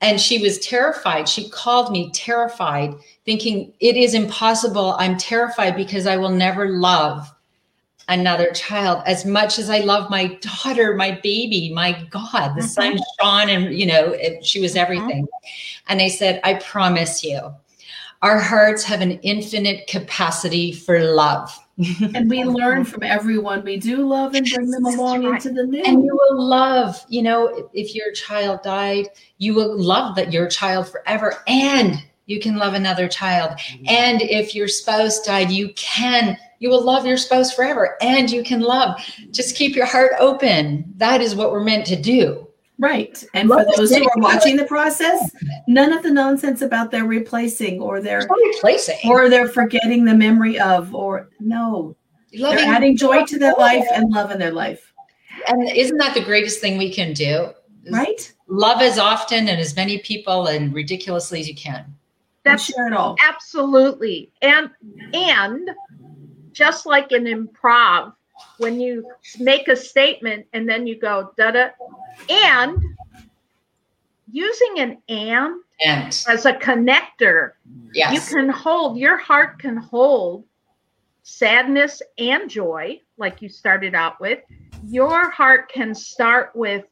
And 0.00 0.20
she 0.20 0.38
was 0.38 0.58
terrified. 0.58 1.28
She 1.28 1.48
called 1.50 1.92
me 1.92 2.10
terrified, 2.12 2.94
thinking, 3.24 3.72
It 3.80 3.96
is 3.96 4.14
impossible. 4.14 4.96
I'm 4.98 5.16
terrified 5.16 5.76
because 5.76 6.06
I 6.06 6.16
will 6.16 6.30
never 6.30 6.68
love 6.70 7.30
another 8.08 8.50
child 8.52 9.02
as 9.06 9.24
much 9.24 9.58
as 9.58 9.68
I 9.68 9.80
love 9.80 10.10
my 10.10 10.34
daughter, 10.40 10.94
my 10.94 11.18
baby, 11.22 11.72
my 11.74 11.92
God, 12.10 12.54
the 12.54 12.60
mm-hmm. 12.60 12.66
sun 12.66 12.98
shone 13.20 13.48
and, 13.48 13.74
you 13.74 13.86
know, 13.86 14.10
it, 14.12 14.44
she 14.44 14.60
was 14.60 14.72
mm-hmm. 14.72 14.80
everything. 14.80 15.24
Mm-hmm. 15.24 15.84
And 15.88 16.00
I 16.00 16.08
said, 16.08 16.40
I 16.44 16.54
promise 16.54 17.24
you, 17.24 17.52
our 18.22 18.38
hearts 18.38 18.84
have 18.84 19.00
an 19.00 19.12
infinite 19.20 19.86
capacity 19.88 20.72
for 20.72 21.02
love. 21.02 21.56
and 22.14 22.30
we 22.30 22.44
learn 22.44 22.84
from 22.84 23.02
everyone 23.02 23.62
we 23.62 23.76
do 23.76 24.06
love 24.06 24.34
and 24.34 24.48
bring 24.48 24.70
them 24.70 24.86
along 24.86 25.24
right. 25.24 25.34
into 25.34 25.50
the 25.50 25.66
new. 25.66 25.82
And 25.84 26.04
you 26.04 26.14
will 26.14 26.42
love, 26.42 27.04
you 27.08 27.22
know, 27.22 27.68
if 27.74 27.94
your 27.94 28.12
child 28.12 28.62
died, 28.62 29.08
you 29.38 29.54
will 29.54 29.78
love 29.78 30.16
that 30.16 30.32
your 30.32 30.48
child 30.48 30.88
forever. 30.88 31.34
And 31.46 32.02
you 32.26 32.40
can 32.40 32.56
love 32.56 32.74
another 32.74 33.08
child. 33.08 33.52
Mm-hmm. 33.52 33.84
And 33.88 34.22
if 34.22 34.54
your 34.54 34.68
spouse 34.68 35.20
died, 35.20 35.50
you 35.50 35.72
can 35.74 36.36
you 36.58 36.68
will 36.68 36.82
love 36.82 37.06
your 37.06 37.16
spouse 37.16 37.52
forever 37.52 37.96
and 38.00 38.30
you 38.30 38.42
can 38.42 38.60
love. 38.60 39.00
Just 39.30 39.56
keep 39.56 39.76
your 39.76 39.86
heart 39.86 40.12
open. 40.18 40.84
That 40.96 41.20
is 41.20 41.34
what 41.34 41.50
we're 41.50 41.64
meant 41.64 41.86
to 41.86 41.96
do. 41.96 42.46
Right. 42.78 43.24
And 43.32 43.48
love 43.48 43.66
for 43.74 43.80
those 43.80 43.94
who 43.94 44.04
are 44.04 44.18
watching 44.18 44.56
the 44.56 44.64
process, 44.64 45.30
none 45.66 45.92
of 45.92 46.02
the 46.02 46.10
nonsense 46.10 46.60
about 46.60 46.90
their 46.90 47.04
replacing 47.04 47.80
or 47.80 48.00
their 48.00 48.28
replacing 48.28 48.98
or 49.06 49.30
they're 49.30 49.48
forgetting 49.48 50.04
the 50.04 50.14
memory 50.14 50.60
of 50.60 50.94
or 50.94 51.30
no. 51.40 51.96
Loving, 52.34 52.58
they're 52.58 52.74
adding 52.74 52.96
joy 52.96 53.24
to 53.24 53.38
their 53.38 53.54
life 53.54 53.86
and 53.94 54.10
love 54.12 54.30
in 54.30 54.38
their 54.38 54.52
life. 54.52 54.92
And 55.48 55.70
isn't 55.70 55.96
that 55.98 56.14
the 56.14 56.22
greatest 56.22 56.60
thing 56.60 56.76
we 56.76 56.92
can 56.92 57.14
do? 57.14 57.50
Right? 57.90 58.32
Love 58.48 58.82
as 58.82 58.98
often 58.98 59.48
and 59.48 59.60
as 59.60 59.74
many 59.74 59.98
people 59.98 60.46
and 60.48 60.74
ridiculously 60.74 61.40
as 61.40 61.48
you 61.48 61.54
can. 61.54 61.94
That's 62.46 62.64
sure 62.64 62.86
it 62.86 62.92
all. 62.92 63.16
Absolutely. 63.26 64.30
And 64.42 64.70
and 65.12 65.70
just 66.56 66.86
like 66.86 67.12
in 67.12 67.24
improv, 67.24 68.14
when 68.56 68.80
you 68.80 69.06
make 69.38 69.68
a 69.68 69.76
statement 69.76 70.46
and 70.54 70.68
then 70.68 70.86
you 70.86 70.98
go 70.98 71.30
da 71.36 71.50
da, 71.50 71.68
and 72.30 72.82
using 74.32 74.78
an 74.78 74.98
and, 75.08 75.60
and. 75.84 76.24
as 76.28 76.46
a 76.46 76.54
connector, 76.54 77.52
yes. 77.92 78.12
you 78.12 78.36
can 78.36 78.48
hold 78.48 78.96
your 78.96 79.18
heart 79.18 79.58
can 79.58 79.76
hold 79.76 80.44
sadness 81.22 82.00
and 82.18 82.48
joy, 82.48 83.00
like 83.18 83.42
you 83.42 83.48
started 83.48 83.94
out 83.94 84.18
with. 84.20 84.38
Your 84.86 85.30
heart 85.30 85.70
can 85.70 85.94
start 85.94 86.52
with, 86.54 86.84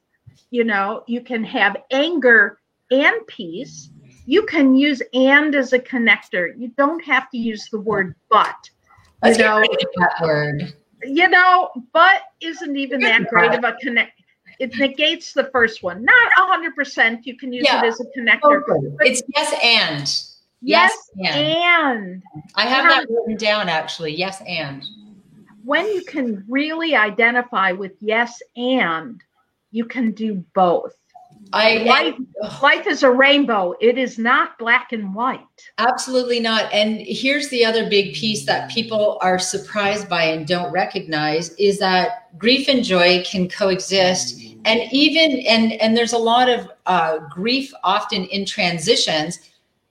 you 0.51 0.63
know, 0.63 1.03
you 1.07 1.21
can 1.21 1.43
have 1.43 1.77
anger 1.89 2.59
and 2.91 3.15
peace. 3.27 3.89
You 4.27 4.45
can 4.45 4.75
use 4.75 5.01
and 5.13 5.55
as 5.55 5.73
a 5.73 5.79
connector. 5.79 6.53
You 6.57 6.67
don't 6.77 7.03
have 7.03 7.29
to 7.31 7.37
use 7.37 7.69
the 7.71 7.79
word 7.79 8.15
but 8.29 8.69
you 9.23 9.37
know, 9.37 9.63
that 9.97 10.13
word. 10.21 10.75
You 11.03 11.29
know, 11.29 11.69
but 11.93 12.21
isn't 12.41 12.75
even 12.75 12.99
that 13.01 13.27
great 13.27 13.53
of 13.53 13.63
a 13.63 13.73
connect. 13.81 14.21
It 14.59 14.75
negates 14.77 15.33
the 15.33 15.45
first 15.51 15.83
one. 15.83 16.03
Not 16.05 16.31
hundred 16.35 16.75
percent. 16.75 17.25
You 17.25 17.37
can 17.37 17.51
use 17.51 17.65
yeah. 17.65 17.83
it 17.83 17.87
as 17.87 17.99
a 17.99 18.05
connector. 18.17 18.63
It's 19.01 19.21
yes 19.35 19.53
and. 19.61 20.31
Yes, 20.61 20.93
yes 21.15 21.35
and. 21.35 22.03
and. 22.03 22.23
I 22.55 22.63
have 22.63 22.85
that 22.85 23.07
written 23.09 23.37
down 23.37 23.69
actually. 23.69 24.15
Yes 24.15 24.41
and. 24.47 24.85
When 25.63 25.85
you 25.87 26.03
can 26.05 26.45
really 26.47 26.95
identify 26.95 27.71
with 27.71 27.93
yes 27.99 28.41
and, 28.55 29.21
you 29.71 29.85
can 29.85 30.11
do 30.11 30.45
both. 30.53 30.95
I 31.55 31.77
life, 31.83 32.15
life 32.61 32.87
is 32.87 33.03
a 33.03 33.09
rainbow. 33.09 33.75
It 33.79 33.97
is 33.97 34.17
not 34.17 34.57
black 34.59 34.91
and 34.91 35.15
white. 35.15 35.45
Absolutely 35.77 36.39
not. 36.39 36.71
And 36.73 36.99
here's 36.99 37.49
the 37.49 37.63
other 37.63 37.89
big 37.89 38.13
piece 38.13 38.45
that 38.45 38.69
people 38.69 39.17
are 39.21 39.39
surprised 39.39 40.09
by 40.09 40.23
and 40.23 40.45
don't 40.45 40.71
recognize 40.71 41.51
is 41.51 41.79
that 41.79 42.37
grief 42.37 42.67
and 42.67 42.83
joy 42.83 43.23
can 43.25 43.47
coexist. 43.47 44.41
And 44.65 44.81
even 44.91 45.45
and 45.47 45.73
and 45.73 45.95
there's 45.95 46.13
a 46.13 46.17
lot 46.17 46.49
of 46.49 46.69
uh, 46.85 47.19
grief 47.29 47.73
often 47.83 48.25
in 48.25 48.45
transitions 48.45 49.39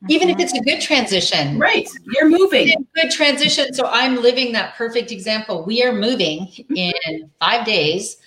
even 0.08 0.28
if 0.28 0.38
it's 0.38 0.52
a 0.52 0.60
good 0.60 0.80
transition. 0.80 1.58
Right. 1.58 1.88
You're 2.12 2.28
moving. 2.28 2.86
Good 2.94 3.10
transition. 3.10 3.72
So 3.72 3.86
I'm 3.86 4.16
living 4.16 4.52
that 4.52 4.74
perfect 4.74 5.10
example. 5.12 5.64
We 5.64 5.82
are 5.82 5.92
moving 5.92 6.48
in 6.76 7.30
five 7.40 7.64
days. 7.64 8.18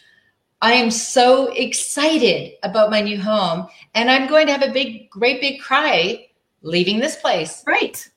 I 0.61 0.73
am 0.73 0.89
so 0.89 1.47
excited 1.53 2.53
about 2.63 2.89
my 2.89 3.01
new 3.01 3.21
home 3.21 3.67
and 3.93 4.09
I'm 4.09 4.27
going 4.27 4.47
to 4.47 4.53
have 4.53 4.63
a 4.67 4.71
big, 4.71 5.09
great 5.09 5.39
big 5.39 5.61
cry 5.61 6.27
leaving 6.61 6.99
this 6.99 7.15
place. 7.15 7.63
Right. 7.67 8.07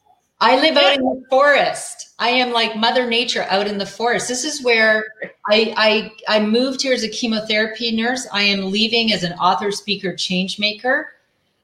I 0.40 0.59
live 0.59 0.76
out 0.79 0.94
in 0.94 1.03
the 1.03 1.22
forest. 1.29 2.14
I 2.18 2.31
am 2.31 2.50
like 2.50 2.74
Mother 2.74 3.07
Nature 3.07 3.46
out 3.50 3.66
in 3.66 3.76
the 3.76 3.85
forest. 3.85 4.26
This 4.26 4.42
is 4.42 4.62
where 4.62 5.05
I, 5.50 5.74
I 5.76 6.37
I 6.38 6.40
moved 6.40 6.81
here 6.81 6.94
as 6.94 7.05
a 7.05 7.11
chemotherapy 7.11 7.94
nurse. 7.94 8.26
I 8.33 8.42
am 8.42 8.70
leaving 8.70 9.12
as 9.12 9.22
an 9.22 9.35
author, 9.35 9.70
speaker, 9.70 10.16
change 10.16 10.59
maker. 10.59 11.12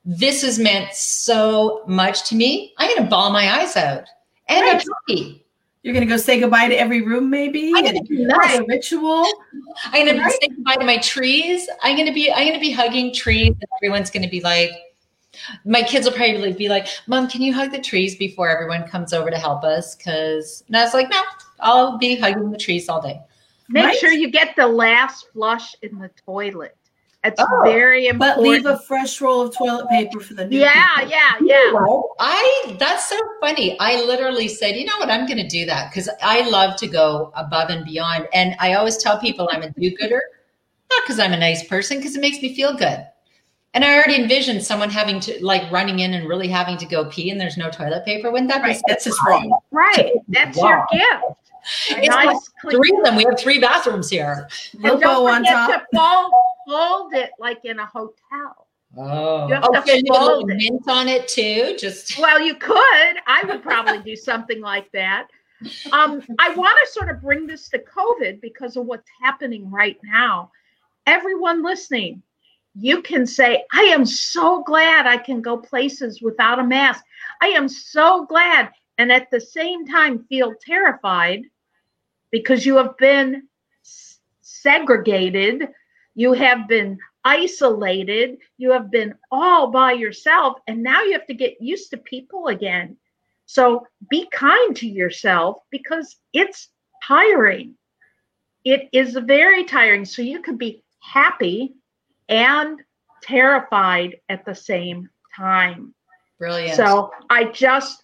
This 0.05 0.43
has 0.43 0.59
meant 0.59 0.93
so 0.93 1.85
much 1.87 2.29
to 2.29 2.37
me. 2.37 2.75
I'm 2.77 2.95
gonna 2.95 3.09
bawl 3.09 3.31
my 3.31 3.61
eyes 3.61 3.77
out. 3.77 4.05
And 4.47 4.63
right. 4.63 4.75
I'm 4.75 4.87
happy. 5.09 5.46
You're 5.87 5.95
gonna 5.95 6.05
go 6.05 6.17
say 6.17 6.41
goodbye 6.41 6.67
to 6.67 6.75
every 6.75 7.01
room, 7.03 7.31
maybe. 7.31 7.73
I'm 7.73 7.85
gonna 7.85 8.03
do 8.03 8.29
a 8.29 8.65
ritual. 8.67 9.25
I'm 9.85 10.05
gonna 10.05 10.19
right? 10.19 10.33
say 10.33 10.49
goodbye 10.49 10.75
to 10.75 10.85
my 10.85 10.99
trees. 10.99 11.69
I'm 11.81 11.97
gonna 11.97 12.13
be 12.13 12.33
I'm 12.33 12.45
gonna 12.45 12.59
be 12.59 12.73
hugging 12.73 13.15
trees, 13.15 13.51
and 13.51 13.65
everyone's 13.81 14.11
gonna 14.11 14.29
be 14.29 14.41
like, 14.41 14.73
my 15.65 15.85
kids 15.85 16.05
will 16.05 16.13
probably 16.13 16.53
be 16.55 16.69
like, 16.69 16.89
"Mom, 17.07 17.29
can 17.29 17.41
you 17.41 17.55
hug 17.55 17.71
the 17.71 17.81
trees 17.81 18.17
before 18.17 18.49
everyone 18.49 18.89
comes 18.89 19.13
over 19.13 19.31
to 19.31 19.39
help 19.39 19.63
us?" 19.63 19.95
Because 19.95 20.65
and 20.67 20.77
I 20.77 20.83
was 20.83 20.93
like, 20.93 21.09
"No, 21.09 21.23
I'll 21.61 21.99
be 21.99 22.17
hugging 22.17 22.51
the 22.51 22.59
trees 22.59 22.89
all 22.89 23.01
day." 23.01 23.21
Make 23.69 23.85
right? 23.85 23.97
sure 23.97 24.11
you 24.11 24.29
get 24.29 24.57
the 24.57 24.67
last 24.67 25.29
flush 25.33 25.77
in 25.83 26.01
the 26.01 26.11
toilet. 26.25 26.77
It's 27.25 27.41
oh, 27.41 27.63
very 27.65 28.07
important. 28.07 28.37
But 28.37 28.43
leave 28.43 28.67
a 28.67 28.79
fresh 28.79 29.21
roll 29.21 29.43
of 29.43 29.57
toilet 29.57 29.89
paper 29.89 30.21
for 30.21 30.35
the 30.35 30.47
new. 30.47 30.61
Yeah, 30.61 30.87
people. 30.97 31.11
yeah, 31.11 31.33
yeah. 31.41 31.73
I 32.21 32.77
that's 32.79 33.09
so 33.09 33.19
funny. 33.41 33.77
I 33.81 34.03
literally 34.05 34.47
said, 34.47 34.77
you 34.77 34.85
know 34.85 34.97
what, 34.99 35.11
I'm 35.11 35.27
going 35.27 35.39
to 35.39 35.49
do 35.49 35.67
that 35.67 35.91
because 35.91 36.09
I 36.23 36.49
love 36.49 36.77
to 36.77 36.87
go 36.87 37.33
above 37.35 37.71
and 37.71 37.85
beyond. 37.85 38.29
And 38.33 38.55
I 38.61 38.75
always 38.75 38.97
tell 38.97 39.19
people 39.19 39.49
I'm 39.51 39.63
a 39.63 39.71
do-gooder, 39.71 40.23
not 40.93 41.03
because 41.05 41.19
I'm 41.19 41.33
a 41.33 41.39
nice 41.39 41.67
person, 41.67 41.97
because 41.99 42.17
it 42.17 42.21
makes 42.21 42.41
me 42.41 42.55
feel 42.55 42.77
good. 42.77 43.05
And 43.75 43.85
I 43.85 43.95
already 43.97 44.23
envisioned 44.23 44.63
someone 44.65 44.89
having 44.89 45.19
to 45.21 45.45
like 45.45 45.71
running 45.73 45.99
in 45.99 46.15
and 46.15 46.29
really 46.29 46.49
having 46.49 46.77
to 46.79 46.87
go 46.87 47.07
pee, 47.07 47.31
and 47.31 47.41
there's 47.41 47.57
no 47.57 47.71
toilet 47.71 48.05
paper. 48.05 48.31
Wouldn't 48.31 48.51
that 48.51 48.63
right. 48.63 48.77
be? 48.77 48.83
That's 48.87 49.05
just 49.05 49.19
wrong. 49.27 49.53
Right. 49.73 50.13
That's 50.29 50.57
wow. 50.57 50.69
your 50.69 50.87
gift. 50.93 51.41
It's 51.89 52.09
nice 52.09 52.27
like 52.27 52.73
three 52.73 52.93
of 52.97 53.05
them. 53.05 53.17
We 53.17 53.25
have 53.25 53.39
three 53.39 53.59
bathrooms 53.59 54.09
here. 54.09 54.49
And 54.83 55.01
don't 55.01 55.45
forget 55.45 55.81
to 55.81 55.87
fold, 55.93 56.33
fold 56.67 57.15
it 57.15 57.31
like 57.39 57.65
in 57.65 57.79
a 57.79 57.87
hotel. 57.87 58.67
Oh, 58.97 59.49
you 59.49 59.55
have 59.55 59.65
oh, 59.67 59.83
to 59.83 60.03
fold 60.09 60.51
it. 60.51 60.57
mint 60.57 60.89
on 60.89 61.09
it 61.09 61.29
too. 61.29 61.77
Just 61.79 62.19
well, 62.21 62.41
you 62.41 62.55
could. 62.55 63.17
I 63.27 63.43
would 63.47 63.63
probably 63.63 63.99
do 63.99 64.17
something 64.17 64.61
like 64.61 64.91
that. 64.93 65.29
Um, 65.93 66.23
I 66.39 66.53
want 66.55 66.79
to 66.85 66.93
sort 66.93 67.09
of 67.11 67.23
bring 67.23 67.47
this 67.47 67.69
to 67.71 67.79
COVID 67.79 68.41
because 68.41 68.77
of 68.77 68.87
what's 68.87 69.09
happening 69.23 69.71
right 69.71 69.99
now. 70.05 70.51
Everyone 71.07 71.65
listening, 71.65 72.23
you 72.75 73.01
can 73.01 73.27
say, 73.27 73.65
I 73.73 73.83
am 73.83 74.05
so 74.05 74.63
glad 74.65 75.07
I 75.07 75.17
can 75.17 75.41
go 75.41 75.57
places 75.57 76.21
without 76.21 76.59
a 76.59 76.65
mask. 76.65 77.05
I 77.41 77.49
am 77.49 77.69
so 77.69 78.27
glad. 78.27 78.71
And 78.99 79.11
at 79.11 79.31
the 79.31 79.41
same 79.41 79.87
time, 79.87 80.25
feel 80.25 80.55
terrified 80.61 81.45
because 82.31 82.67
you 82.67 82.77
have 82.77 82.97
been 82.99 83.49
segregated, 84.43 85.69
you 86.17 86.33
have 86.33 86.67
been 86.67 86.99
isolated, 87.25 88.39
you 88.57 88.73
have 88.73 88.91
been 88.91 89.15
all 89.31 89.71
by 89.71 89.93
yourself, 89.93 90.59
and 90.67 90.83
now 90.83 91.03
you 91.03 91.13
have 91.13 91.27
to 91.27 91.35
get 91.35 91.61
used 91.61 91.91
to 91.91 91.99
people 91.99 92.49
again. 92.49 92.97
So 93.45 93.87
be 94.11 94.27
kind 94.33 94.75
to 94.77 94.89
yourself 94.89 95.59
because 95.71 96.17
it's 96.33 96.69
tiring. 97.07 97.75
It 98.65 98.89
is 98.93 99.15
very 99.15 99.65
tiring. 99.65 100.05
So 100.05 100.23
you 100.23 100.41
could 100.41 100.59
be 100.59 100.83
happy 101.01 101.75
and 102.29 102.81
terrified 103.23 104.17
at 104.29 104.45
the 104.45 104.55
same 104.55 105.09
time. 105.37 105.95
Brilliant. 106.39 106.77
So 106.77 107.13
I 107.31 107.45
just 107.45 108.03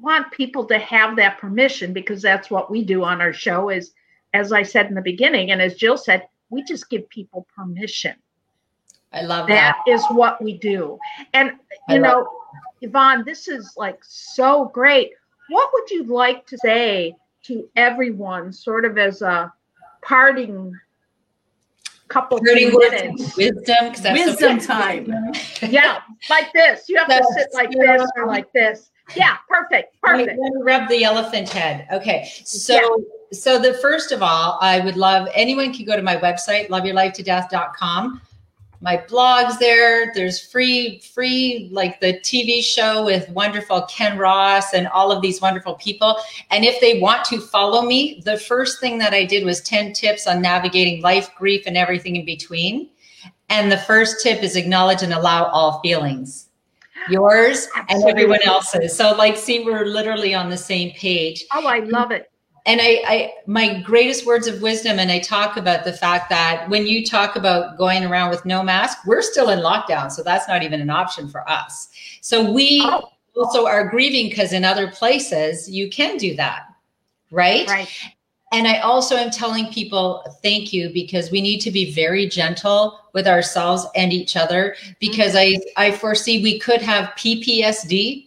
want 0.00 0.32
people 0.32 0.64
to 0.66 0.78
have 0.78 1.16
that 1.16 1.38
permission 1.38 1.92
because 1.92 2.22
that's 2.22 2.50
what 2.50 2.70
we 2.70 2.82
do 2.82 3.04
on 3.04 3.20
our 3.20 3.32
show 3.32 3.68
is 3.68 3.92
as 4.32 4.50
i 4.50 4.62
said 4.62 4.86
in 4.86 4.94
the 4.94 5.02
beginning 5.02 5.50
and 5.50 5.60
as 5.60 5.74
jill 5.74 5.98
said 5.98 6.26
we 6.52 6.62
just 6.62 6.88
give 6.88 7.08
people 7.08 7.46
permission 7.54 8.14
i 9.12 9.22
love 9.22 9.46
that 9.48 9.76
that 9.86 9.92
is 9.92 10.04
what 10.10 10.42
we 10.42 10.56
do 10.58 10.98
and 11.32 11.52
you 11.88 11.98
know 11.98 12.28
yvonne 12.82 13.24
this 13.24 13.48
is 13.48 13.74
like 13.76 13.98
so 14.02 14.66
great 14.66 15.12
what 15.48 15.70
would 15.72 15.90
you 15.90 16.04
like 16.04 16.46
to 16.46 16.56
say 16.58 17.14
to 17.42 17.68
everyone 17.74 18.52
sort 18.52 18.84
of 18.84 18.96
as 18.98 19.22
a 19.22 19.52
parting 20.02 20.72
couple 22.12 22.38
30 22.38 22.76
minutes. 22.76 23.36
wisdom 23.36 23.92
that's 23.98 24.02
Wisdom 24.02 24.58
time. 24.60 25.32
Yeah, 25.62 26.02
like 26.28 26.52
this. 26.52 26.88
You 26.88 26.98
have 26.98 27.08
to 27.08 27.26
sit 27.34 27.48
like 27.54 27.70
this 27.70 28.06
or 28.16 28.26
like 28.26 28.52
this. 28.52 28.90
Yeah, 29.16 29.36
perfect, 29.48 30.00
perfect. 30.00 30.38
me 30.38 30.50
rub 30.62 30.88
the 30.88 31.04
elephant 31.04 31.48
head. 31.48 31.86
Okay. 31.92 32.30
So 32.44 33.04
so 33.32 33.58
the 33.58 33.74
first 33.74 34.12
of 34.12 34.22
all, 34.22 34.58
I 34.60 34.80
would 34.80 34.96
love 34.96 35.26
anyone 35.34 35.72
can 35.72 35.86
go 35.86 35.96
to 35.96 36.02
my 36.02 36.16
website, 36.16 36.68
loveyourlifetodeath.com. 36.68 38.20
My 38.82 39.02
blog's 39.08 39.58
there. 39.58 40.12
There's 40.12 40.44
free, 40.44 40.98
free 40.98 41.68
like 41.72 42.00
the 42.00 42.14
TV 42.14 42.62
show 42.62 43.04
with 43.04 43.28
wonderful 43.30 43.82
Ken 43.82 44.18
Ross 44.18 44.74
and 44.74 44.88
all 44.88 45.12
of 45.12 45.22
these 45.22 45.40
wonderful 45.40 45.74
people. 45.74 46.16
And 46.50 46.64
if 46.64 46.80
they 46.80 46.98
want 46.98 47.24
to 47.26 47.40
follow 47.40 47.82
me, 47.82 48.20
the 48.24 48.36
first 48.36 48.80
thing 48.80 48.98
that 48.98 49.14
I 49.14 49.24
did 49.24 49.44
was 49.44 49.60
10 49.60 49.92
tips 49.92 50.26
on 50.26 50.42
navigating 50.42 51.00
life, 51.00 51.30
grief, 51.36 51.62
and 51.66 51.76
everything 51.76 52.16
in 52.16 52.26
between. 52.26 52.90
And 53.48 53.70
the 53.70 53.78
first 53.78 54.20
tip 54.20 54.42
is 54.42 54.56
acknowledge 54.56 55.02
and 55.02 55.12
allow 55.12 55.44
all 55.44 55.80
feelings. 55.80 56.48
Yours 57.10 57.68
and 57.88 58.04
everyone 58.08 58.40
else's. 58.44 58.96
So 58.96 59.14
like 59.14 59.36
see 59.36 59.64
we're 59.64 59.86
literally 59.86 60.34
on 60.34 60.50
the 60.50 60.56
same 60.56 60.92
page 60.92 61.44
Oh, 61.52 61.66
I 61.66 61.80
love 61.80 62.10
it. 62.10 62.30
and 62.66 62.80
I, 62.80 63.02
I 63.06 63.32
my 63.46 63.80
greatest 63.80 64.24
words 64.26 64.46
of 64.46 64.62
wisdom 64.62 64.98
and 65.00 65.10
i 65.10 65.18
talk 65.18 65.56
about 65.56 65.84
the 65.84 65.92
fact 65.92 66.30
that 66.30 66.68
when 66.68 66.86
you 66.86 67.04
talk 67.04 67.34
about 67.36 67.76
going 67.76 68.04
around 68.04 68.30
with 68.30 68.44
no 68.44 68.62
mask 68.62 68.98
we're 69.06 69.22
still 69.22 69.48
in 69.50 69.58
lockdown 69.58 70.10
so 70.12 70.22
that's 70.22 70.46
not 70.46 70.62
even 70.62 70.80
an 70.80 70.88
option 70.90 71.28
for 71.28 71.48
us 71.50 71.88
so 72.20 72.50
we 72.52 72.80
Oh. 72.84 73.08
also 73.36 73.66
are 73.66 73.88
grieving 73.88 74.28
because 74.28 74.52
in 74.52 74.64
other 74.64 74.88
places 74.90 75.68
you 75.68 75.90
can 75.90 76.16
do 76.18 76.36
that 76.36 76.62
right? 77.32 77.66
Right. 77.68 77.88
And 78.52 78.68
i 78.68 78.78
also 78.78 79.16
am 79.16 79.30
telling 79.30 79.66
people 79.72 80.22
thank 80.42 80.72
you 80.72 80.90
because 80.90 81.30
we 81.30 81.40
need 81.40 81.60
to 81.60 81.70
be 81.70 81.92
very 81.92 82.26
gentle 82.26 82.98
with 83.12 83.26
ourselves 83.26 83.86
and 83.96 84.12
each 84.12 84.36
other 84.36 84.74
because 85.00 85.34
i 85.36 85.58
i 85.76 85.90
foresee 85.90 86.42
we 86.42 86.58
could 86.58 86.80
have 86.82 87.06
ppsd 87.16 88.26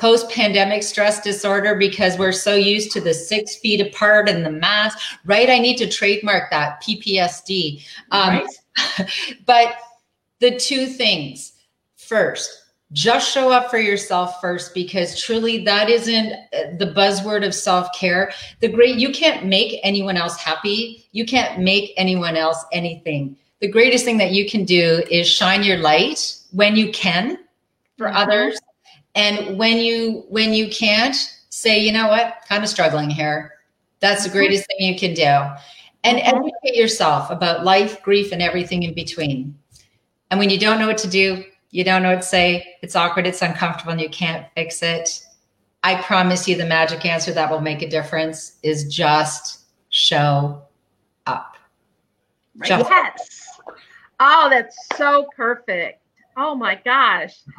post 0.00 0.30
pandemic 0.30 0.82
stress 0.82 1.20
disorder 1.20 1.74
because 1.74 2.18
we're 2.18 2.32
so 2.32 2.54
used 2.54 2.90
to 2.90 3.00
the 3.02 3.12
six 3.12 3.56
feet 3.56 3.82
apart 3.82 4.30
and 4.30 4.44
the 4.44 4.50
mask, 4.50 4.98
right? 5.26 5.50
I 5.50 5.58
need 5.58 5.76
to 5.76 5.86
trademark 5.86 6.50
that 6.50 6.82
PPSD. 6.82 7.84
Um, 8.10 8.40
Right. 8.40 9.10
but 9.46 9.76
the 10.38 10.56
two 10.56 10.86
things 10.86 11.52
first, 11.96 12.69
just 12.92 13.30
show 13.30 13.50
up 13.52 13.70
for 13.70 13.78
yourself 13.78 14.40
first 14.40 14.74
because 14.74 15.20
truly 15.20 15.64
that 15.64 15.88
isn't 15.88 16.32
uh, 16.32 16.76
the 16.76 16.92
buzzword 16.96 17.46
of 17.46 17.54
self 17.54 17.88
care. 17.94 18.32
The 18.60 18.68
great, 18.68 18.96
you 18.96 19.12
can't 19.12 19.46
make 19.46 19.78
anyone 19.82 20.16
else 20.16 20.36
happy, 20.36 21.06
you 21.12 21.24
can't 21.24 21.60
make 21.60 21.92
anyone 21.96 22.36
else 22.36 22.64
anything. 22.72 23.36
The 23.60 23.68
greatest 23.68 24.04
thing 24.04 24.18
that 24.18 24.32
you 24.32 24.48
can 24.48 24.64
do 24.64 25.02
is 25.10 25.28
shine 25.28 25.62
your 25.62 25.78
light 25.78 26.36
when 26.52 26.74
you 26.76 26.90
can 26.92 27.38
for 27.96 28.08
Mhm. 28.08 28.16
others 28.16 28.58
and 29.14 29.58
when 29.58 29.76
you 29.78 30.24
when 30.28 30.54
you 30.54 30.68
can't 30.70 31.16
say 31.50 31.78
you 31.78 31.92
know 31.92 32.08
what 32.08 32.36
kind 32.48 32.62
of 32.62 32.68
struggling 32.70 33.10
here 33.10 33.52
that's 34.00 34.22
the 34.24 34.30
Mhm. 34.30 34.32
greatest 34.32 34.66
thing 34.66 34.88
you 34.88 34.98
can 34.98 35.12
do 35.14 35.22
and 36.04 36.18
Mhm. 36.18 36.22
educate 36.24 36.76
yourself 36.76 37.30
about 37.30 37.64
life 37.64 38.02
grief 38.02 38.32
and 38.32 38.40
everything 38.40 38.82
in 38.84 38.94
between 38.94 39.54
and 40.30 40.40
when 40.40 40.48
you 40.48 40.58
don't 40.58 40.78
know 40.78 40.86
what 40.86 40.98
to 40.98 41.08
do 41.08 41.44
you 41.70 41.84
don't 41.84 42.02
know 42.02 42.10
what 42.10 42.22
to 42.22 42.26
say 42.26 42.76
it's 42.82 42.96
awkward 42.96 43.26
it's 43.26 43.42
uncomfortable 43.42 43.92
and 43.92 44.00
you 44.00 44.08
can't 44.08 44.46
fix 44.56 44.82
it 44.82 45.24
i 45.84 45.94
promise 46.02 46.46
you 46.48 46.56
the 46.56 46.64
magic 46.64 47.04
answer 47.06 47.32
that 47.32 47.50
will 47.50 47.60
make 47.60 47.82
a 47.82 47.88
difference 47.88 48.56
is 48.62 48.84
just 48.92 49.64
show 49.90 50.60
up 51.26 51.56
Right. 52.56 52.68
Just- 52.68 52.90
Yes. 52.90 53.46
Oh, 54.22 54.48
that's 54.50 54.76
so 54.98 55.28
perfect. 55.34 56.02
Oh 56.36 56.54
my 56.54 56.74
gosh. 56.84 57.36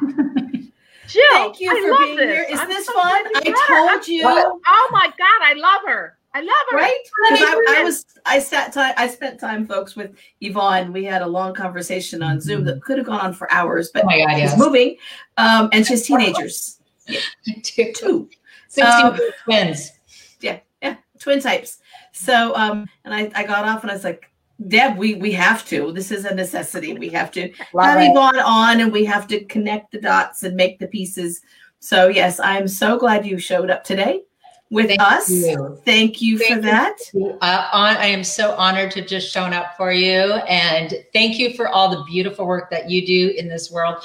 Jill, 1.08 1.22
Thank 1.32 1.60
you 1.60 1.70
I 1.76 1.80
for 1.80 1.90
love 1.90 1.98
being 2.00 2.16
this. 2.18 2.26
here. 2.30 2.46
Is 2.48 2.60
I'm 2.60 2.68
this 2.68 2.86
so 2.86 2.92
fun? 2.92 3.10
I 3.34 3.42
you 3.44 3.52
brought 3.52 3.68
her. 3.68 3.88
told 3.88 4.08
you. 4.08 4.22
Oh 4.24 4.88
my 4.92 5.06
God, 5.18 5.40
I 5.42 5.54
love 5.56 5.80
her. 5.86 6.18
I 6.34 6.40
love 6.40 6.54
her. 6.70 6.76
Right? 6.78 6.98
Let 7.24 7.32
me 7.32 7.38
Because 7.40 7.58
I, 7.68 7.80
I 7.80 7.82
was 7.84 8.06
I 8.24 8.38
sat 8.38 8.72
time 8.72 8.94
I 8.96 9.06
spent 9.08 9.38
time, 9.38 9.66
folks, 9.66 9.94
with 9.94 10.14
Yvonne. 10.40 10.92
We 10.92 11.04
had 11.04 11.22
a 11.22 11.26
long 11.26 11.54
conversation 11.54 12.22
on 12.22 12.40
Zoom 12.40 12.64
that 12.64 12.82
could 12.82 12.98
have 12.98 13.06
gone 13.06 13.20
on 13.20 13.34
for 13.34 13.50
hours, 13.52 13.90
but 13.92 14.04
oh 14.04 14.06
my 14.06 14.18
god 14.18 14.30
it's 14.32 14.38
yes 14.38 14.58
moving. 14.58 14.96
Um, 15.36 15.68
and 15.72 15.86
she's 15.86 16.06
teenagers. 16.06 16.78
two 17.62 17.92
Two. 17.94 18.30
16 18.68 19.06
Um, 19.06 19.20
twins 19.44 19.92
Yeah, 20.40 20.60
twin 21.18 21.40
types. 21.40 21.78
So 22.12 22.54
um, 22.56 22.86
and 23.04 23.12
I, 23.14 23.30
I 23.34 23.44
got 23.44 23.66
off 23.66 23.82
and 23.82 23.90
I 23.90 23.94
was 23.94 24.04
like, 24.04 24.30
Deb, 24.68 24.96
we 24.96 25.16
we 25.16 25.32
have 25.32 25.66
to. 25.68 25.92
This 25.92 26.10
is 26.10 26.24
a 26.24 26.34
necessity. 26.34 26.94
We 26.94 27.10
have 27.10 27.30
to 27.32 27.52
Love 27.74 27.86
have 27.86 28.00
it. 28.00 28.10
Yvonne 28.10 28.38
on 28.40 28.80
and 28.80 28.90
we 28.90 29.04
have 29.04 29.26
to 29.28 29.44
connect 29.44 29.92
the 29.92 30.00
dots 30.00 30.44
and 30.44 30.56
make 30.56 30.78
the 30.78 30.86
pieces. 30.86 31.42
So 31.80 32.08
yes, 32.08 32.40
I'm 32.40 32.68
so 32.68 32.98
glad 32.98 33.26
you 33.26 33.38
showed 33.38 33.70
up 33.70 33.84
today 33.84 34.22
with 34.72 34.88
Thank 34.88 35.02
us. 35.02 35.30
you. 35.30 35.78
Thank 35.84 36.22
you 36.22 36.38
Thank 36.38 36.50
for 36.50 36.56
you. 36.56 36.62
that. 36.62 36.96
Uh, 37.42 37.68
on, 37.74 37.96
I 37.98 38.06
am 38.06 38.24
so 38.24 38.54
honored 38.54 38.90
to 38.92 39.00
have 39.00 39.08
just 39.08 39.30
shown 39.30 39.52
up 39.52 39.76
for 39.76 39.92
you, 39.92 40.32
and 40.48 40.94
thank 41.12 41.38
you 41.38 41.52
for 41.52 41.68
all 41.68 41.90
the 41.90 42.02
beautiful 42.04 42.46
work 42.46 42.70
that 42.70 42.88
you 42.88 43.06
do 43.06 43.34
in 43.36 43.48
this 43.48 43.70
world. 43.70 44.02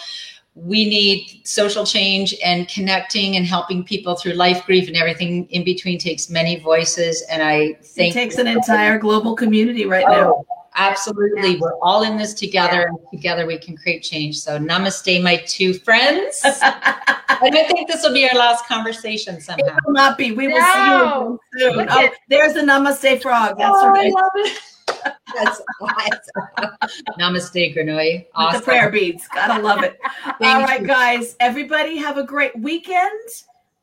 We 0.55 0.89
need 0.89 1.41
social 1.45 1.85
change 1.85 2.35
and 2.43 2.67
connecting 2.67 3.37
and 3.37 3.45
helping 3.45 3.85
people 3.85 4.15
through 4.15 4.33
life, 4.33 4.65
grief, 4.65 4.87
and 4.87 4.97
everything 4.97 5.45
in 5.51 5.63
between 5.63 5.99
takes 5.99 6.29
many 6.29 6.59
voices. 6.59 7.23
And 7.29 7.41
I 7.41 7.73
think 7.73 7.79
It 7.79 7.85
think 7.85 8.13
takes 8.13 8.37
an 8.37 8.47
entire 8.47 8.97
global 8.97 9.35
community 9.35 9.85
right 9.85 10.05
now. 10.05 10.43
Absolutely, 10.77 11.57
we're 11.59 11.77
all 11.81 12.03
in 12.03 12.17
this 12.17 12.33
together, 12.33 12.87
and 12.87 12.97
together 13.11 13.45
we 13.45 13.57
can 13.57 13.75
create 13.75 14.03
change. 14.03 14.37
So, 14.39 14.59
namaste, 14.59 15.21
my 15.23 15.37
two 15.47 15.73
friends. 15.73 16.41
and 16.45 16.55
I 16.61 17.63
think 17.67 17.87
this 17.89 18.03
will 18.03 18.13
be 18.13 18.29
our 18.29 18.37
last 18.37 18.65
conversation 18.67 19.41
somehow. 19.41 19.65
It 19.65 19.73
will 19.85 19.93
not 19.93 20.17
be. 20.17 20.31
We 20.31 20.47
will 20.47 20.59
No. 20.59 21.39
see 21.55 21.65
you 21.65 21.71
again 21.71 21.89
soon. 21.89 22.05
Oh, 22.05 22.09
there's 22.29 22.55
a 22.55 22.61
namaste 22.61 23.21
frog. 23.21 23.57
That's 23.57 23.75
Oh, 23.75 23.87
I 23.87 23.89
right. 23.89 24.13
love 24.13 24.31
it. 24.35 24.61
That's 25.35 25.61
awesome. 25.81 26.77
Namaste, 27.19 27.75
Granoi. 27.75 28.19
With 28.19 28.25
Awesome. 28.35 28.59
the 28.61 28.63
prayer 28.65 28.89
beads. 28.89 29.27
Gotta 29.27 29.61
love 29.61 29.83
it. 29.83 29.99
all 30.41 30.61
right, 30.61 30.81
you. 30.81 30.87
guys. 30.87 31.35
Everybody 31.39 31.97
have 31.97 32.17
a 32.17 32.23
great 32.23 32.57
weekend. 32.57 33.11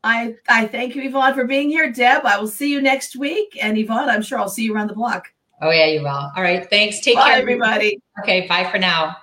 I 0.05 0.36
I 0.49 0.66
thank 0.66 0.95
you, 0.95 1.03
Yvonne, 1.03 1.34
for 1.34 1.45
being 1.45 1.70
here. 1.70 1.90
Deb, 1.90 2.24
I 2.24 2.38
will 2.38 2.49
see 2.49 2.70
you 2.70 2.80
next 2.80 3.16
week. 3.16 3.59
And 3.61 3.76
Yvonne, 3.76 4.09
I'm 4.09 4.22
sure 4.22 4.38
I'll 4.38 4.49
see 4.49 4.62
you 4.64 4.74
around 4.74 4.88
the 4.88 4.95
block. 4.95 5.32
Oh, 5.61 5.70
yeah, 5.70 5.86
you 5.86 6.00
will. 6.00 6.09
All 6.09 6.42
right. 6.42 6.68
Thanks. 6.68 7.00
Take 7.00 7.16
Bye, 7.16 7.30
care. 7.30 7.40
everybody. 7.40 8.00
Okay. 8.22 8.46
Bye 8.46 8.68
for 8.70 8.78
now. 8.78 9.16